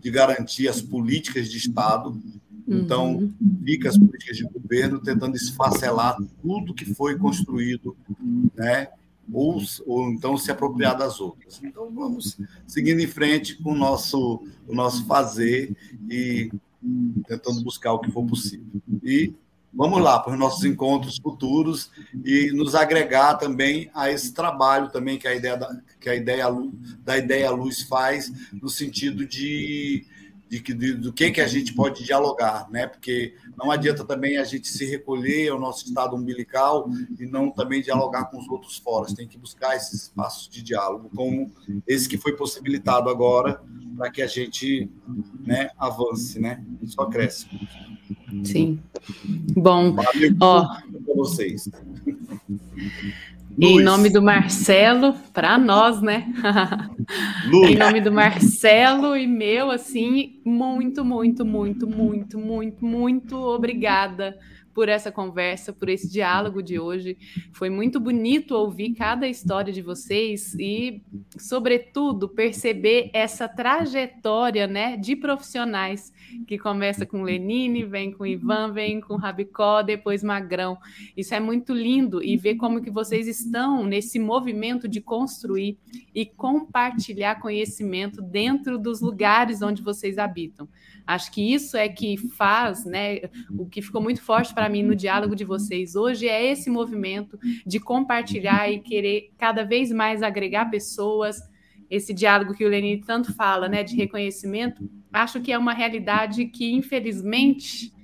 [0.00, 2.20] de garantir as políticas de Estado.
[2.66, 3.32] Então, uhum.
[3.64, 7.96] fica as políticas de governo tentando esfacelar tudo que foi construído,
[8.54, 8.88] né?
[9.32, 11.60] Ou, ou então se apropriar das outras.
[11.62, 15.76] Então, vamos seguindo em frente com o nosso, o nosso fazer
[16.08, 16.50] e
[17.26, 18.66] tentando buscar o que for possível.
[19.02, 19.34] E
[19.72, 21.90] vamos lá para os nossos encontros futuros
[22.24, 26.46] e nos agregar também a esse trabalho também que a ideia da, que a ideia
[27.04, 30.06] da ideia luz faz no sentido de
[30.48, 32.86] de, de, do que, que a gente pode dialogar, né?
[32.86, 36.88] Porque não adianta também a gente se recolher ao nosso estado umbilical
[37.18, 39.12] e não também dialogar com os outros fóruns.
[39.12, 41.50] Tem que buscar esses espaços de diálogo, como
[41.86, 43.62] esse que foi possibilitado agora,
[43.96, 44.88] para que a gente
[45.44, 46.64] né, avance, né?
[46.86, 47.46] Só cresce.
[48.44, 48.80] Sim.
[49.54, 50.82] Bom, Valeu ó, para
[53.60, 56.32] Em nome do Marcelo, para nós, né?
[57.52, 64.38] em nome do Marcelo e meu, assim, muito, muito, muito, muito, muito, muito obrigada
[64.78, 67.18] por essa conversa, por esse diálogo de hoje.
[67.52, 71.02] Foi muito bonito ouvir cada história de vocês e,
[71.36, 76.12] sobretudo, perceber essa trajetória né, de profissionais
[76.46, 80.78] que começa com Lenine, vem com Ivan, vem com Rabicó, depois Magrão.
[81.16, 85.76] Isso é muito lindo e ver como que vocês estão nesse movimento de construir
[86.14, 90.68] e compartilhar conhecimento dentro dos lugares onde vocês habitam.
[91.08, 93.20] Acho que isso é que faz, né?
[93.58, 95.96] O que ficou muito forte para para mim no diálogo de vocês.
[95.96, 101.40] Hoje é esse movimento de compartilhar e querer cada vez mais agregar pessoas.
[101.88, 106.44] Esse diálogo que o Lenine tanto fala, né, de reconhecimento, acho que é uma realidade
[106.44, 107.94] que, infelizmente,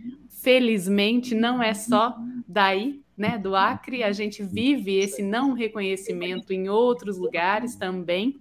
[0.43, 2.17] felizmente, não é só
[2.49, 8.41] daí, né, do Acre, a gente vive esse não reconhecimento em outros lugares também,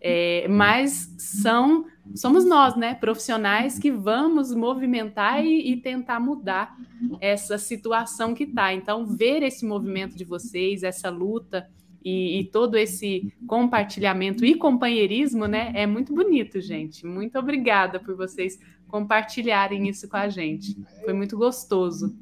[0.00, 6.76] é, mas são somos nós, né, profissionais que vamos movimentar e, e tentar mudar
[7.20, 8.74] essa situação que está.
[8.74, 11.68] Então, ver esse movimento de vocês, essa luta
[12.04, 17.06] e, e, todo esse compartilhamento e companheirismo, né, é muito bonito, gente.
[17.06, 18.58] Muito obrigada por vocês
[18.88, 20.76] compartilharem isso com a gente.
[21.04, 22.16] Foi muito gostoso.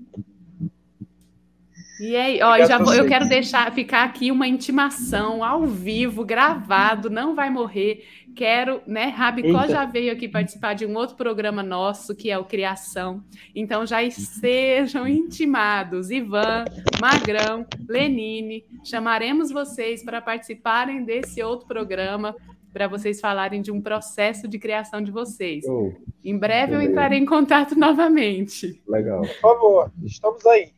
[2.01, 7.11] E aí, ó, já vou, eu quero deixar ficar aqui uma intimação ao vivo, gravado,
[7.11, 8.05] não vai morrer.
[8.37, 9.07] Quero, né?
[9.07, 9.69] Rabicó Eita.
[9.69, 13.25] já veio aqui participar de um outro programa nosso, que é o Criação.
[13.53, 16.09] Então já estejam intimados.
[16.11, 16.65] Ivan,
[17.01, 22.37] Magrão, Lenine, chamaremos vocês para participarem desse outro programa,
[22.73, 25.65] para vocês falarem de um processo de criação de vocês.
[25.67, 25.93] Oh,
[26.25, 26.85] em breve beleza.
[26.85, 28.81] eu entrarei em contato novamente.
[28.87, 29.23] Legal.
[29.23, 30.78] Por favor, estamos aí.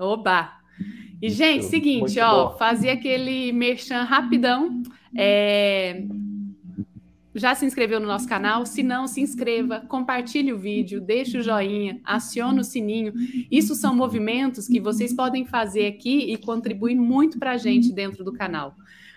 [0.00, 0.58] Oba!
[1.20, 4.82] E, gente, seguinte, ó, fazer aquele merchan rapidão.
[5.14, 6.04] É...
[7.34, 8.64] Já se inscreveu no nosso canal?
[8.64, 13.12] Se não, se inscreva, compartilhe o vídeo, deixe o joinha, acione o sininho.
[13.50, 18.24] Isso são movimentos que vocês podem fazer aqui e contribuir muito para a gente dentro
[18.24, 18.74] do canal.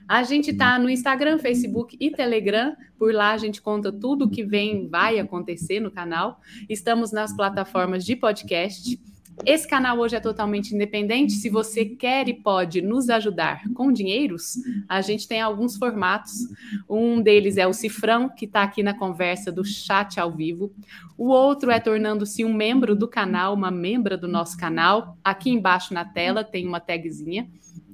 [0.07, 2.76] A gente está no Instagram, Facebook e Telegram.
[2.99, 6.39] Por lá a gente conta tudo o que vem, vai acontecer no canal.
[6.69, 8.99] Estamos nas plataformas de podcast.
[9.45, 11.34] Esse canal hoje é totalmente independente.
[11.34, 14.57] Se você quer e pode nos ajudar com dinheiros,
[14.88, 16.47] a gente tem alguns formatos.
[16.89, 20.72] Um deles é o Cifrão, que está aqui na conversa do chat ao vivo.
[21.18, 25.18] O outro é tornando-se um membro do canal, uma membra do nosso canal.
[25.23, 27.49] Aqui embaixo na tela tem uma tagzinha.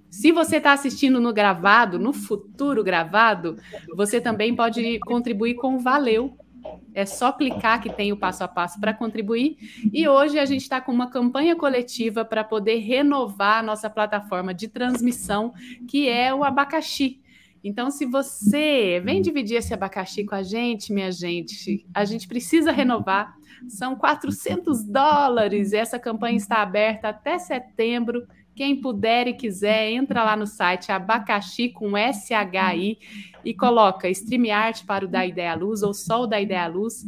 [0.10, 3.58] Se você está assistindo no gravado, no futuro gravado,
[3.96, 6.36] você também pode contribuir com o Valeu,
[6.94, 9.58] é só clicar que tem o passo a passo para contribuir.
[9.94, 14.54] E hoje a gente está com uma campanha coletiva para poder renovar a nossa plataforma
[14.54, 15.54] de transmissão,
[15.88, 17.22] que é o abacaxi.
[17.64, 22.72] Então, se você vem dividir esse abacaxi com a gente, minha gente, a gente precisa
[22.72, 23.36] renovar.
[23.68, 25.74] São 400 dólares.
[25.74, 28.26] Essa campanha está aberta até setembro.
[28.60, 33.00] Quem puder e quiser, entra lá no site abacaxi com SHI
[33.46, 37.06] e coloca StreamYard para o da Ideia Luz ou só o da Ideia Luz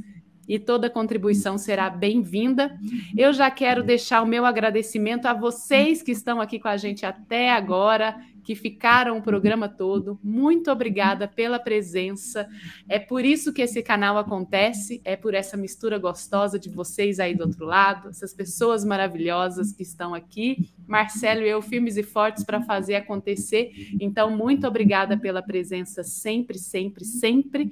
[0.48, 2.80] e toda contribuição será bem-vinda.
[3.18, 7.06] Eu já quero deixar o meu agradecimento a vocês que estão aqui com a gente
[7.06, 10.20] até agora que ficaram o programa todo.
[10.24, 12.48] Muito obrigada pela presença.
[12.90, 17.36] É por isso que esse canal acontece, é por essa mistura gostosa de vocês aí
[17.36, 20.70] do outro lado, essas pessoas maravilhosas que estão aqui.
[20.88, 23.72] Marcelo e eu, firmes e fortes para fazer acontecer.
[24.00, 27.72] Então, muito obrigada pela presença sempre, sempre, sempre.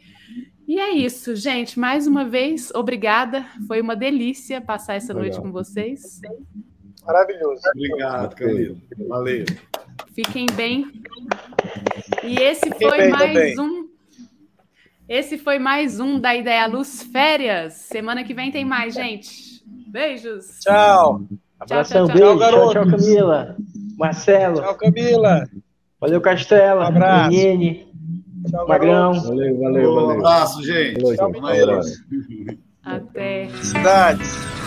[0.68, 1.80] E é isso, gente.
[1.80, 3.44] Mais uma vez, obrigada.
[3.68, 5.24] Foi uma delícia passar essa Legal.
[5.24, 6.22] noite com vocês.
[7.04, 7.62] Maravilhoso.
[7.74, 8.78] Obrigado, Camilo.
[9.08, 9.46] Valeu.
[10.14, 10.86] Fiquem bem.
[12.24, 13.60] E esse Fiquem foi mais também.
[13.60, 13.90] um.
[15.08, 17.74] Esse foi mais um da Ideia Luz Férias.
[17.74, 19.64] Semana que vem tem mais, gente.
[19.88, 20.60] Beijos.
[20.62, 21.22] Tchau.
[21.60, 22.50] Abração, tchau, tchau, beijo.
[22.52, 23.56] Tchau, tchau, Camila.
[23.98, 24.62] Marcelo.
[24.62, 25.44] Tchau, Camila.
[26.00, 26.84] Valeu, Castela.
[26.86, 27.30] Um abraço.
[27.32, 27.88] Menine.
[28.50, 29.14] Tchau, Magrão.
[29.14, 30.08] Valeu, valeu, valeu.
[30.08, 31.16] Um abraço, gente.
[31.16, 31.32] Tchau,
[32.84, 33.50] Até.
[33.62, 34.59] Cidades.